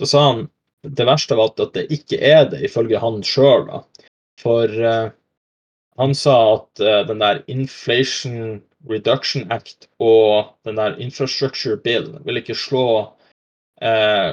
Så 0.00 0.08
sa 0.08 0.24
han 0.30 0.46
det 0.88 1.04
verste 1.04 1.36
av 1.36 1.44
alt 1.44 1.60
at 1.60 1.76
det 1.76 1.90
ikke 1.92 2.16
er 2.24 2.46
det, 2.48 2.62
ifølge 2.64 3.00
han 3.02 3.20
sjøl. 3.26 3.68
For 4.40 4.72
uh, 4.80 5.12
han 6.00 6.14
sa 6.16 6.36
at 6.54 6.80
uh, 6.80 7.02
den 7.04 7.20
der 7.20 7.42
Inflation 7.52 8.62
Reduction 8.88 9.44
Act 9.52 9.90
og 10.00 10.54
den 10.64 10.80
der 10.80 10.96
Infrastructure 10.96 11.76
Bill 11.76 12.14
vil 12.24 12.40
ikke 12.40 12.56
slå 12.56 12.86
eh, 13.82 14.32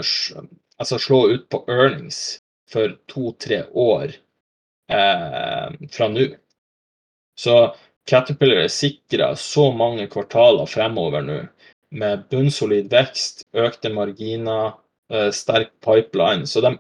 altså 0.78 1.00
slå 1.02 1.22
ut 1.34 1.50
på 1.50 1.64
earnings 1.72 2.40
for 2.72 2.96
to-tre 3.12 3.64
år 3.74 4.14
eh, 4.92 5.68
fra 5.92 6.10
nå. 6.12 6.28
Så 7.38 7.76
Caterpillar 8.08 8.64
er 8.64 8.72
sikra 8.72 9.34
så 9.36 9.70
mange 9.76 10.08
kvartaler 10.12 10.70
fremover 10.70 11.24
nå, 11.26 11.40
med 11.92 12.26
bunnsolid 12.32 12.90
vekst, 12.92 13.46
økte 13.56 13.92
marginer, 13.94 14.78
eh, 15.12 15.30
sterk 15.36 15.74
pipeline. 15.84 16.48
Så 16.48 16.64
de, 16.64 16.74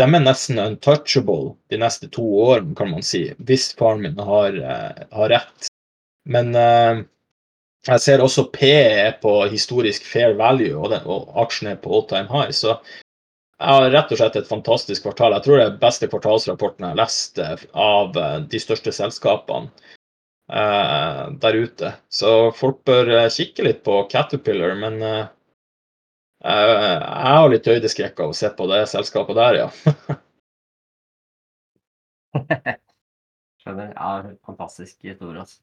de, 0.00 0.06
er 0.08 0.24
nesten 0.24 0.60
untouchable 0.62 1.54
de 1.72 1.80
neste 1.80 2.08
to 2.12 2.24
årene, 2.46 2.74
kan 2.78 2.92
man 2.94 3.04
si, 3.06 3.26
hvis 3.38 3.70
faren 3.78 4.04
min 4.06 4.18
har, 4.18 4.56
eh, 4.56 5.04
har 5.12 5.32
rett. 5.36 5.70
Men 6.24 6.54
eh, 6.56 7.04
jeg 7.86 8.02
ser 8.02 8.22
også 8.22 8.44
P 8.54 8.68
er 8.70 9.16
på 9.22 9.32
historisk 9.50 10.04
fair 10.06 10.36
value, 10.38 10.76
og, 10.78 10.90
den, 10.92 11.06
og 11.10 11.32
aksjen 11.42 11.72
er 11.72 11.80
på 11.82 11.90
all 11.96 12.04
time 12.10 12.28
high. 12.30 12.52
Så 12.54 12.76
jeg 12.76 13.68
har 13.68 13.88
rett 13.94 14.12
og 14.14 14.18
slett 14.20 14.36
et 14.38 14.50
fantastisk 14.50 15.02
kvartal. 15.06 15.34
Jeg 15.36 15.46
tror 15.46 15.58
det 15.58 15.64
er 15.66 15.80
beste 15.82 16.08
kvartalsrapporten 16.10 16.86
jeg 16.86 16.94
har 16.94 17.00
lest 17.02 17.38
eh, 17.42 17.64
av 17.78 18.18
eh, 18.18 18.38
de 18.50 18.60
største 18.62 18.94
selskapene 18.94 19.70
uh, 20.52 21.30
der 21.42 21.58
ute. 21.58 21.92
Så 22.10 22.52
folk 22.58 22.82
bør 22.86 23.28
kikke 23.30 23.66
litt 23.66 23.82
på 23.86 24.02
Caterpillar, 24.10 24.74
men 24.78 24.98
uh, 25.02 25.26
jeg 26.42 27.34
har 27.38 27.50
litt 27.50 27.70
høydeskrekk 27.70 28.22
av 28.22 28.32
å 28.32 28.36
se 28.36 28.50
på 28.50 28.66
det 28.70 28.82
selskapet 28.90 29.38
der, 29.38 29.60
ja. 29.62 29.68
Skjønner. 33.62 33.92
Ja, 33.94 34.10
fantastisk 34.46 34.96
historie, 35.06 35.42
altså. 35.44 35.60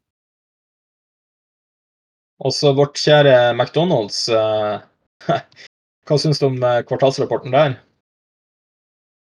Også 2.40 2.72
vårt 2.76 3.00
kjære 3.00 3.36
McDonald's. 3.52 4.22
Eh, 4.32 4.80
hva 6.08 6.18
syns 6.22 6.40
du 6.40 6.48
om 6.48 6.58
eh, 6.64 6.82
kvartalsrapporten 6.88 7.56
der? 7.56 7.78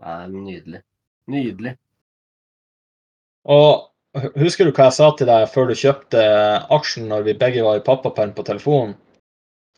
Det 0.02 0.14
er 0.16 0.30
nydelig. 0.32 0.80
Nydelig. 1.30 1.74
Og 3.44 4.24
husker 4.40 4.66
du 4.66 4.74
hva 4.74 4.88
jeg 4.88 4.96
sa 4.98 5.10
til 5.16 5.28
deg 5.30 5.46
før 5.52 5.70
du 5.70 5.78
kjøpte 5.78 6.24
aksjen 6.74 7.06
når 7.10 7.28
vi 7.28 7.36
begge 7.38 7.64
var 7.64 7.78
i 7.78 7.84
pappaperm 7.86 8.34
på 8.36 8.46
telefonen? 8.46 8.96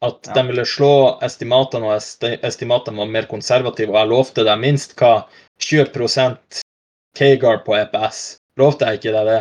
At 0.04 0.28
ja. 0.28 0.34
de 0.36 0.44
ville 0.50 0.64
slå 0.68 1.16
estimatene, 1.24 1.88
og 1.88 2.40
estimatene 2.44 3.00
var 3.00 3.12
mer 3.12 3.28
konservative. 3.30 3.94
Og 3.94 4.00
jeg 4.00 4.12
lovte 4.12 4.44
deg 4.48 4.60
minst 4.60 4.96
hva 5.00 5.26
20% 5.64 6.62
Kagar 7.16 7.62
på 7.64 7.76
EPS. 7.78 8.24
Lovte 8.60 8.88
jeg 8.88 9.00
ikke 9.00 9.14
deg 9.14 9.28
det? 9.30 9.38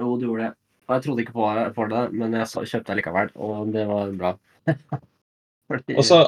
Jo, 0.00 0.14
du 0.16 0.24
gjorde 0.24 0.46
det. 0.46 0.54
Jeg 0.84 1.04
trodde 1.04 1.24
ikke 1.24 1.36
på, 1.36 1.48
på 1.76 1.86
det, 1.90 2.02
men 2.12 2.34
jeg 2.36 2.50
kjøpte 2.52 2.90
det 2.90 2.98
likevel, 3.00 3.30
og 3.40 3.70
det 3.72 3.84
var 3.88 4.10
bra. 4.18 4.32
Fordi, 5.70 5.96
og 5.96 6.04
så 6.08 6.24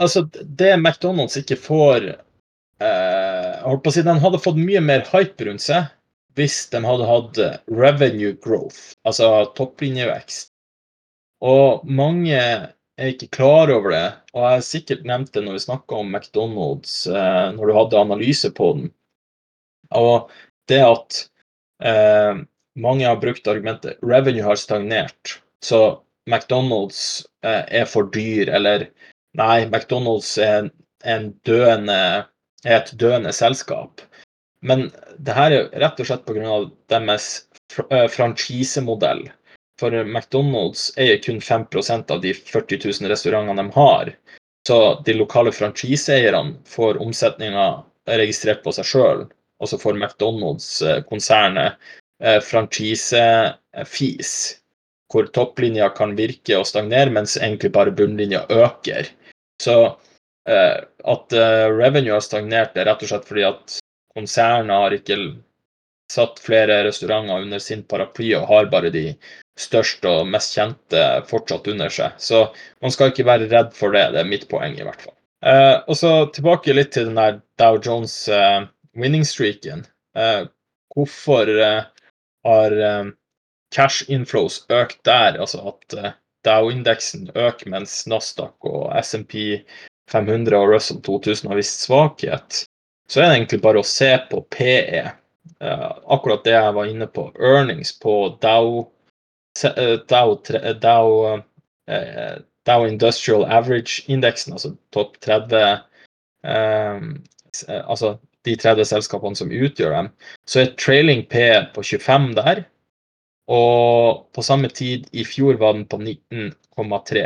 Altså, 0.00 0.22
det 0.42 0.72
McDonald's 0.78 1.36
ikke 1.38 1.58
får 1.58 2.06
eh, 2.08 3.54
holdt 3.62 3.84
på 3.84 3.90
å 3.90 3.94
si, 3.94 4.02
Den 4.06 4.22
hadde 4.22 4.40
fått 4.42 4.58
mye 4.58 4.82
mer 4.82 5.04
hype 5.12 5.46
rundt 5.46 5.62
seg 5.62 5.90
hvis 6.38 6.62
de 6.72 6.78
hadde 6.86 7.06
hatt 7.08 7.38
revenue 7.74 8.36
growth, 8.42 8.94
altså 9.04 9.50
topplinjevekst. 9.58 10.52
Og 11.42 11.82
mange 11.84 12.38
er 12.38 13.10
ikke 13.10 13.30
klar 13.34 13.72
over 13.74 13.92
det, 13.92 14.06
og 14.32 14.44
jeg 14.44 14.54
har 14.54 14.64
sikkert 14.64 15.08
nevnt 15.08 15.32
det 15.34 15.42
når 15.44 15.58
vi 15.58 15.64
snakka 15.64 15.98
om 15.98 16.14
McDonald's, 16.14 16.94
eh, 17.10 17.48
når 17.56 17.66
du 17.66 17.76
hadde 17.76 18.04
analyse 18.04 18.52
på 18.56 18.70
den. 18.78 18.92
Og 19.96 20.30
det 20.70 20.80
at 20.86 21.20
eh, 21.82 22.42
mange 22.78 23.06
har 23.06 23.20
brukt 23.22 23.48
argumentet 23.50 23.98
revenue 24.02 24.44
har 24.44 24.56
stagnert, 24.60 25.40
så 25.64 26.00
McDonald's 26.30 27.24
eh, 27.44 27.64
er 27.80 27.88
for 27.88 28.10
dyr, 28.14 28.50
eller 28.52 28.86
nei, 29.38 29.64
McDonald's 29.66 30.36
er, 30.42 30.70
en 31.04 31.30
døende, 31.48 32.26
er 32.64 32.76
et 32.76 32.92
døende 33.00 33.32
selskap. 33.32 34.02
Men 34.60 34.90
det 35.18 35.34
her 35.34 35.54
er 35.56 35.68
rett 35.80 36.00
og 36.02 36.08
slett 36.10 36.26
pga. 36.28 36.58
deres 36.92 37.28
fr 37.72 37.86
franchisemodell. 38.12 39.24
For 39.80 39.94
McDonald's 40.04 40.90
eier 41.00 41.16
kun 41.24 41.40
5% 41.40 42.12
av 42.12 42.20
de 42.20 42.34
40 42.36 42.82
000 42.84 43.08
restaurantene 43.08 43.62
de 43.62 43.72
har. 43.78 44.12
Så 44.68 45.00
de 45.06 45.14
lokale 45.16 45.52
franchiseeierne 45.56 46.58
får 46.68 47.00
omsetninga 47.00 47.68
registrert 48.20 48.60
på 48.64 48.74
seg 48.76 48.88
sjøl, 48.90 49.24
og 49.60 49.70
så 49.70 49.78
får 49.80 49.96
McDonald's-konsernet 49.96 51.64
eh, 51.64 51.72
eh, 51.72 51.99
franchise-fis, 52.44 54.32
hvor 55.12 55.28
topplinja 55.34 55.88
kan 55.96 56.12
virke 56.18 56.58
og 56.58 56.66
stagnere, 56.68 57.10
mens 57.14 57.36
egentlig 57.40 57.72
bare 57.74 57.94
bunnlinja 57.96 58.44
øker. 58.52 59.08
Så 59.62 59.76
eh, 60.48 60.78
at 61.14 61.32
eh, 61.36 61.66
revenue 61.72 62.14
har 62.14 62.24
stagnert, 62.24 62.76
er 62.76 62.88
rett 62.88 63.04
og 63.04 63.12
slett 63.12 63.28
fordi 63.28 63.46
at 63.48 63.78
konsernet 64.16 64.76
har 64.76 64.96
ikke 64.96 65.18
satt 66.10 66.40
flere 66.42 66.80
restauranter 66.86 67.44
under 67.44 67.62
sin 67.62 67.82
paraply 67.86 68.32
og 68.38 68.48
har 68.50 68.70
bare 68.72 68.90
de 68.94 69.04
største 69.60 70.08
og 70.08 70.28
mest 70.32 70.56
kjente 70.56 71.04
fortsatt 71.30 71.68
under 71.70 71.92
seg. 71.92 72.16
Så 72.18 72.46
man 72.82 72.94
skal 72.94 73.12
ikke 73.12 73.28
være 73.28 73.50
redd 73.50 73.74
for 73.76 73.94
det. 73.94 74.08
Det 74.14 74.22
er 74.22 74.30
mitt 74.30 74.48
poeng, 74.50 74.76
i 74.78 74.86
hvert 74.86 75.02
fall. 75.04 75.14
Eh, 75.46 75.76
og 75.86 75.96
så 75.96 76.12
tilbake 76.34 76.74
litt 76.76 76.92
til 76.96 77.10
den 77.10 77.20
der 77.20 77.40
Dow 77.60 77.78
Jones 77.82 78.14
eh, 78.28 78.64
winning 78.98 79.26
streaken. 79.26 79.84
Eh, 80.16 80.44
hvorfor 80.94 81.50
eh, 81.50 81.82
har 82.46 82.74
um, 83.00 83.12
cash 83.74 84.10
inflows 84.10 84.64
økt 84.72 85.00
der, 85.04 85.38
altså 85.40 85.62
at 85.72 85.96
uh, 85.98 86.12
Dow-indeksen 86.46 87.28
øker 87.36 87.68
mens 87.68 88.06
Nasdaq 88.08 88.64
og 88.64 88.92
SMP 89.04 89.60
500 90.10 90.56
og 90.56 90.72
Russell 90.72 91.02
2000 91.04 91.50
har 91.50 91.60
vist 91.60 91.84
svakhet, 91.84 92.62
så 93.10 93.20
er 93.20 93.28
det 93.28 93.36
egentlig 93.36 93.60
bare 93.62 93.82
å 93.82 93.86
se 93.86 94.14
på 94.30 94.40
PE. 94.54 95.04
Uh, 95.60 95.90
akkurat 96.16 96.44
det 96.46 96.56
jeg 96.56 96.76
var 96.76 96.88
inne 96.88 97.06
på, 97.10 97.28
earnings 97.36 97.92
på 98.00 98.16
Dow, 98.42 98.86
Dow, 100.08 100.34
Dow, 100.80 101.42
Dow 102.68 102.86
Industrial 102.86 103.44
Average-indeksen, 103.44 104.54
altså 104.56 104.74
topp 104.94 105.18
30 105.26 105.80
um, 106.46 107.14
altså 107.68 108.14
de 108.46 108.56
30 108.56 108.88
selskapene 108.88 109.36
som 109.36 109.52
utgjør 109.52 109.94
dem, 109.96 110.10
så 110.48 110.62
er 110.62 110.74
trailing 110.80 111.24
P 111.28 111.44
på 111.74 111.84
25 111.84 112.32
der. 112.38 112.64
Og 113.50 114.26
på 114.34 114.44
samme 114.46 114.70
tid 114.70 115.08
i 115.12 115.24
fjor 115.26 115.58
var 115.60 115.74
den 115.74 115.86
på 115.90 115.98
19,3. 115.98 117.24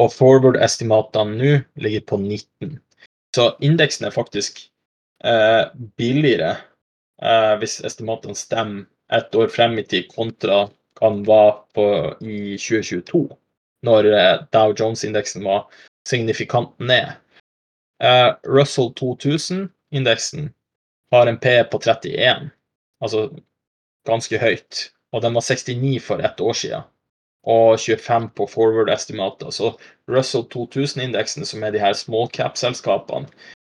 Og 0.00 0.12
forward-estimatene 0.12 1.36
nå 1.36 1.54
ligger 1.80 2.04
på 2.12 2.20
19. 2.20 2.76
Så 3.36 3.46
indeksen 3.64 4.08
er 4.08 4.14
faktisk 4.14 4.60
eh, 5.24 5.64
billigere 5.96 6.56
eh, 7.22 7.54
hvis 7.60 7.80
estimatene 7.86 8.36
stemmer 8.36 8.86
et 9.10 9.34
år 9.34 9.50
frem 9.50 9.78
i 9.80 9.86
tid, 9.86 10.08
kontra 10.14 10.66
hva 11.00 11.10
den 11.10 11.24
var 11.26 11.64
på 11.74 11.86
i 12.20 12.56
2022, 12.60 13.24
når 13.88 14.10
eh, 14.12 14.34
Dow 14.54 14.74
Jones-indeksen 14.76 15.46
var 15.46 15.66
signifikant 16.08 16.74
ned. 16.78 17.16
Eh, 18.00 18.34
Russell 18.42 18.92
2000-indeksen 18.94 20.50
har 21.10 21.26
en 21.26 21.38
P 21.38 21.64
på 21.64 21.78
31, 21.78 22.50
altså 23.00 23.28
ganske 24.08 24.38
høyt. 24.38 24.90
Og 25.12 25.22
den 25.22 25.34
var 25.34 25.42
69 25.42 25.98
for 26.04 26.22
ett 26.22 26.40
år 26.40 26.56
siden, 26.56 26.82
og 27.42 27.80
25 27.80 28.28
på 28.38 28.46
forward-estimater. 28.46 29.50
Så 29.50 29.74
Russell 30.08 30.46
2000-indeksen, 30.54 31.44
som 31.44 31.64
er 31.64 31.74
de 31.74 31.82
her 31.82 31.96
small 31.98 32.30
cap-selskapene, 32.32 33.28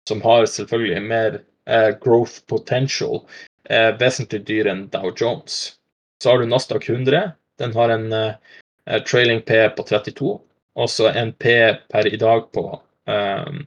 som 0.07 0.21
har 0.21 0.45
selvfølgelig 0.45 1.01
mer 1.03 1.39
eh, 1.67 1.91
growth 2.01 2.45
potential, 2.47 3.25
er 3.65 3.97
vesentlig 3.99 4.45
dyrere 4.47 4.75
enn 4.75 4.87
Dow 4.93 5.11
Jones. 5.11 5.75
Så 6.23 6.31
har 6.31 6.39
du 6.39 6.49
Nasdaq 6.49 6.89
100. 6.89 7.33
Den 7.59 7.73
har 7.75 7.93
en 7.93 8.11
eh, 8.13 8.99
trailing 9.05 9.41
P 9.45 9.59
på 9.75 9.83
32, 9.83 10.35
og 10.75 10.89
så 10.89 11.11
en 11.11 11.33
P 11.33 11.55
per 11.91 12.07
i 12.07 12.17
dag 12.21 12.47
på 12.53 12.67
eh, 13.09 13.63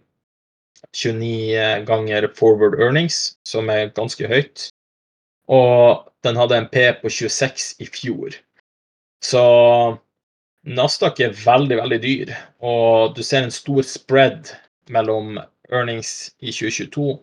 29 0.94 1.84
ganger 1.88 2.28
forward 2.34 2.78
earnings, 2.80 3.36
som 3.46 3.70
er 3.72 3.92
ganske 3.96 4.28
høyt. 4.28 4.68
Og 5.48 6.04
den 6.26 6.36
hadde 6.36 6.58
en 6.58 6.68
P 6.68 6.84
på 7.00 7.10
26 7.10 7.74
i 7.82 7.88
fjor. 7.88 8.36
Så 9.24 9.42
Nasdaq 10.68 11.20
er 11.24 11.36
veldig, 11.38 11.78
veldig 11.80 11.98
dyr, 12.02 12.34
og 12.60 13.14
du 13.16 13.22
ser 13.24 13.46
en 13.46 13.54
stor 13.54 13.82
spread 13.86 14.52
mellom 14.92 15.38
earnings 15.72 16.30
i 16.40 16.52
2022, 16.52 17.16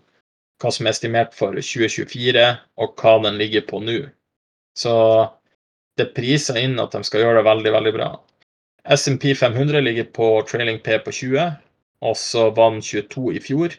hva 0.62 0.72
som 0.72 0.88
er 0.88 0.96
estimert 0.96 1.36
for 1.36 1.58
2024, 1.60 2.46
og 2.82 3.02
hva 3.02 3.18
den 3.26 3.38
ligger 3.42 3.66
på 3.68 3.82
nå. 3.84 4.00
Så 4.76 4.94
det 6.00 6.14
priser 6.16 6.60
inn 6.64 6.80
at 6.82 6.96
de 6.96 7.04
skal 7.08 7.24
gjøre 7.24 7.42
det 7.42 7.50
veldig, 7.50 7.76
veldig 7.76 7.94
bra. 7.96 8.10
SMP 8.96 9.32
500 9.36 9.82
ligger 9.82 10.10
på 10.16 10.30
trailing 10.50 10.82
P 10.84 10.98
på 11.06 11.14
20, 11.14 11.46
og 12.04 12.18
så 12.20 12.50
var 12.56 12.74
den 12.74 12.82
22 12.84 13.36
i 13.38 13.42
fjor, 13.44 13.76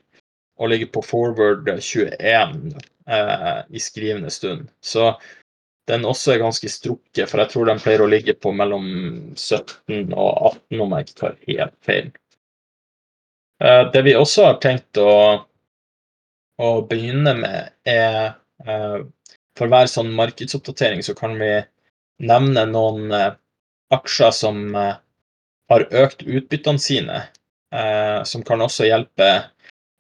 og 0.57 0.71
ligger 0.73 0.93
på 0.95 1.03
forward 1.05 1.69
21 1.69 2.71
eh, 3.07 3.59
i 3.69 3.83
skrivende 3.83 4.31
stund. 4.31 4.69
Så 4.81 5.13
den 5.87 6.07
også 6.09 6.35
er 6.35 6.43
ganske 6.43 6.69
strukket, 6.71 7.29
for 7.31 7.43
jeg 7.43 7.53
tror 7.53 7.69
den 7.69 7.83
pleier 7.83 8.03
å 8.03 8.11
ligge 8.11 8.35
på 8.35 8.53
mellom 8.57 8.87
17 9.37 10.15
og 10.17 10.31
18, 10.51 10.81
om 10.83 10.97
jeg 10.97 11.07
ikke 11.07 11.21
tar 11.21 11.37
helt 11.47 11.77
feil. 11.87 12.09
Eh, 13.63 13.85
det 13.93 14.03
vi 14.09 14.17
også 14.19 14.49
har 14.49 14.59
tenkt 14.65 14.99
å, 15.01 15.13
å 16.63 16.71
begynne 16.89 17.37
med, 17.39 17.77
er 17.89 18.37
eh, 18.65 19.05
For 19.57 19.73
hver 19.73 19.87
sånn 19.89 20.11
markedsoppdatering 20.13 21.01
så 21.01 21.15
kan 21.17 21.39
vi 21.41 21.49
nevne 22.29 22.67
noen 22.69 23.13
eh, 23.13 23.31
aksjer 23.95 24.35
som 24.37 24.75
eh, 24.77 24.99
har 25.71 25.87
økt 26.03 26.27
utbyttene 26.27 26.83
sine, 26.83 27.23
som 28.27 28.45
kan 28.47 28.63
også 28.65 28.87
hjelpe 28.89 29.27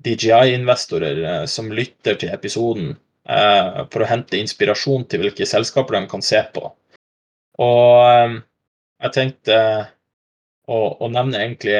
DJI-investorer 0.04 1.24
eh, 1.24 1.44
som 1.46 1.72
lytter 1.72 2.18
til 2.20 2.32
episoden, 2.34 2.94
eh, 3.28 3.82
for 3.92 4.04
å 4.04 4.10
hente 4.10 4.38
inspirasjon 4.38 5.06
til 5.10 5.24
hvilke 5.24 5.48
selskaper 5.48 5.98
de 5.98 6.10
kan 6.10 6.24
se 6.24 6.42
på. 6.54 6.70
Og 7.64 8.36
jeg 9.00 9.12
tenkte 9.14 9.58
å, 10.68 10.78
å 11.00 11.08
nevne 11.08 11.40
egentlig 11.40 11.76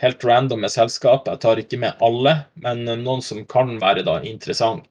helt 0.00 0.26
randomme 0.26 0.70
selskap. 0.72 1.28
Jeg 1.30 1.42
tar 1.42 1.62
ikke 1.62 1.78
med 1.78 2.02
alle, 2.02 2.34
men 2.64 2.82
noen 3.04 3.22
som 3.22 3.44
kan 3.46 3.76
være 3.82 4.02
da 4.06 4.18
interessant. 4.26 4.86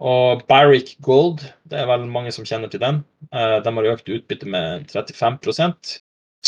Og 0.00 0.42
Barrick 0.48 0.94
Gold, 1.04 1.44
det 1.68 1.82
er 1.82 1.86
vel 1.90 2.08
mange 2.10 2.32
som 2.32 2.46
kjenner 2.48 2.72
til 2.72 2.80
den. 2.82 3.02
De 3.30 3.72
har 3.76 3.88
økt 3.92 4.08
utbytte 4.08 4.48
med 4.48 4.88
35% 4.90 5.98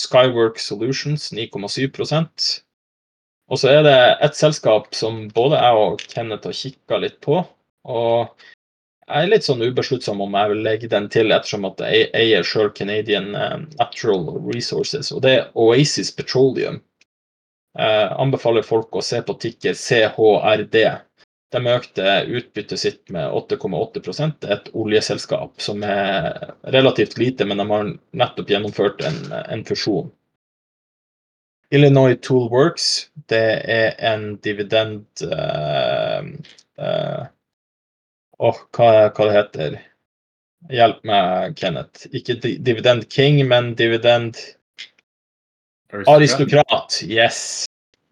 Skywork 0.01 0.59
Solutions 0.59 1.28
9,7 1.36 1.93
og 3.53 3.61
så 3.61 3.68
er 3.68 3.82
det 3.84 3.98
et 4.24 4.38
selskap 4.38 4.94
som 4.96 5.26
både 5.36 5.61
jeg 5.61 5.80
og 5.84 6.05
Kenneth 6.09 6.48
har 6.48 6.57
kikka 6.57 7.00
litt 7.03 7.18
på. 7.24 7.42
Og 7.92 8.46
jeg 9.03 9.26
er 9.26 9.28
litt 9.28 9.44
sånn 9.44 9.61
ubesluttsom 9.61 10.22
om 10.24 10.38
jeg 10.38 10.53
vil 10.55 10.62
legge 10.64 10.88
den 10.88 11.11
til, 11.12 11.34
ettersom 11.34 11.66
at 11.68 11.82
jeg 11.84 12.09
eier 12.16 12.46
sjøl 12.48 12.70
Canadian 12.72 13.34
eh, 13.36 13.59
Natural 13.76 14.24
Resources. 14.46 15.11
Og 15.12 15.20
det 15.26 15.34
er 15.36 15.50
Oasis 15.59 16.14
Petroleum. 16.16 16.80
Jeg 17.76 18.09
anbefaler 18.20 18.64
folk 18.64 18.96
å 18.96 19.05
se 19.05 19.20
på 19.24 19.36
tikker 19.42 19.76
CHRD. 19.76 20.78
De 21.53 21.61
økte 21.68 22.16
utbyttet 22.32 22.80
sitt 22.80 23.12
med 23.12 23.28
8,8 23.36 24.00
Det 24.40 24.48
er 24.48 24.57
et 24.57 24.72
oljeselskap 24.72 25.61
som 25.61 25.84
er 25.84 26.55
relativt 26.72 27.18
lite, 27.20 27.44
men 27.44 27.61
de 27.61 27.68
har 27.68 27.92
nettopp 28.16 28.48
gjennomført 28.55 29.05
en, 29.05 29.20
en 29.44 29.64
fusjon. 29.68 30.09
Illinois 31.73 32.16
Toolworks, 32.20 33.09
det 33.33 33.47
er 33.73 33.95
en 34.05 34.35
dividend 34.45 35.07
uh, 35.25 36.20
uh, 36.77 37.23
oh, 38.39 38.59
hva, 38.77 39.09
hva 39.09 39.29
det 39.29 39.37
heter 39.39 39.79
Hjelp 40.70 41.01
meg, 41.09 41.57
Kenneth. 41.59 42.07
Ikke 42.14 42.37
Dividend 42.39 43.09
King, 43.11 43.41
men 43.51 43.73
Dividend 43.75 44.39
Aristokrat. 46.07 47.01
Yes. 47.03 47.64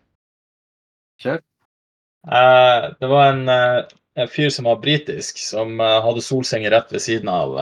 Kjør. 1.22 1.41
Uh, 2.28 2.91
det 2.99 3.09
var 3.11 3.30
en, 3.30 3.43
uh, 3.49 3.86
en, 4.18 4.30
fyr 4.32 4.49
som 4.49 4.70
var 4.70 4.82
britisk, 4.82 5.38
som 5.41 5.80
uh, 5.80 5.99
hadde 6.05 6.24
solsenger 6.26 6.74
rett 6.74 6.93
ved 6.93 7.03
siden 7.03 7.32
av 7.32 7.57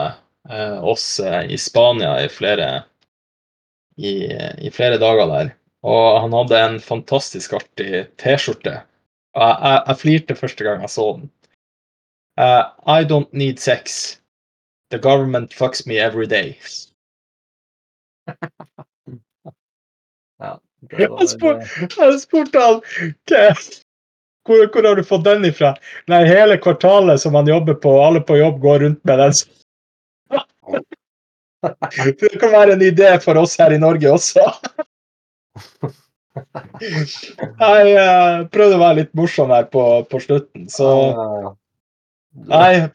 oss 0.84 1.20
i 1.24 1.56
Spania 1.56 2.18
i 2.20 2.26
flere, 2.28 2.66
i, 3.96 4.28
i 4.60 4.68
flere 4.68 4.98
dager 5.00 5.30
der. 5.30 5.54
Og 5.88 6.20
han 6.20 6.36
hadde 6.36 6.58
en 6.60 6.76
fantastisk 6.84 7.54
artig 7.56 8.02
T-skjorte 8.20 8.74
Jeg, 8.74 8.82
jeg, 9.40 9.78
jeg 9.86 9.96
flirte 10.02 10.36
første 10.36 10.66
gang 10.66 10.84
jeg 10.84 10.92
så 10.92 11.06
den. 11.16 11.30
Uh, 12.36 12.68
I 12.86 13.04
don't 13.04 13.32
need 13.32 13.58
sex. 13.58 14.20
The 14.90 14.98
government 14.98 15.54
fucks 15.54 15.86
me 15.86 15.98
every 15.98 16.26
day. 16.26 16.58
Var, 20.98 21.26
spør- 21.30 21.60
eh, 21.60 22.18
spurte 22.22 22.60
han 22.60 22.80
"Hva- 23.30 23.82
hvor, 24.44 24.66
hvor 24.72 24.84
har 24.88 24.96
du 24.96 25.04
fått 25.04 25.24
den 25.24 25.44
ifra? 25.48 25.74
Nei, 26.12 26.24
hele 26.28 26.58
kvartalet 26.60 27.20
som 27.20 27.34
han 27.34 27.48
jobber 27.48 27.74
på, 27.80 27.94
alle 28.04 28.20
på 28.20 28.36
jobb 28.36 28.60
går 28.60 28.78
rundt 28.84 29.04
med 29.04 29.18
den. 29.18 29.32
Det 32.20 32.34
kan 32.40 32.52
være 32.52 32.72
en 32.76 32.82
idé 32.84 33.14
for 33.24 33.40
oss 33.40 33.56
her 33.58 33.72
i 33.72 33.78
Norge 33.80 34.10
også. 34.12 34.44
Jeg 36.34 37.94
uh, 37.96 38.44
prøvde 38.52 38.76
å 38.76 38.82
være 38.82 38.98
litt 38.98 39.12
morsom 39.16 39.52
her 39.54 39.64
på, 39.72 39.84
på 40.10 40.20
slutten, 40.20 40.66
så 40.68 40.90
Nei, 42.50 42.88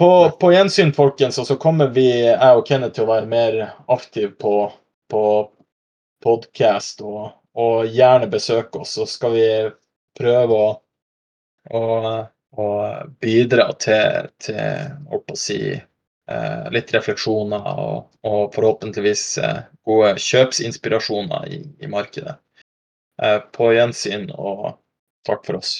på, 0.00 0.08
på 0.40 0.50
gjensyn, 0.54 0.90
folkens, 0.96 1.36
og 1.38 1.44
så 1.50 1.58
kommer 1.60 1.90
vi, 1.92 2.06
jeg 2.24 2.56
og 2.56 2.62
Kenneth, 2.64 2.94
til 2.96 3.04
å 3.04 3.10
være 3.10 3.28
mer 3.28 3.58
aktive 3.92 4.30
på, 4.40 4.54
på 5.12 5.22
podkast, 6.24 7.04
og, 7.04 7.34
og 7.56 7.90
gjerne 7.92 8.28
besøke 8.30 8.82
oss. 8.82 8.94
Så 8.98 9.06
skal 9.10 9.34
vi 9.36 9.46
prøve 10.18 10.56
å, 10.56 10.70
å, 11.76 11.82
å 12.56 12.68
bidra 13.22 13.68
til, 13.80 14.30
til 14.42 15.12
å 15.12 15.38
si, 15.38 15.60
eh, 15.76 16.66
litt 16.74 16.92
refleksjoner 16.96 17.68
og, 17.72 18.08
og 18.28 18.54
forhåpentligvis 18.56 19.26
eh, 19.42 19.60
gode 19.88 20.16
kjøpsinspirasjoner 20.22 21.48
i, 21.52 21.62
i 21.84 21.92
markedet. 21.92 22.36
Eh, 23.22 23.38
på 23.56 23.72
gjensyn, 23.72 24.28
og 24.36 24.76
takk 25.26 25.46
for 25.48 25.60
oss. 25.60 25.78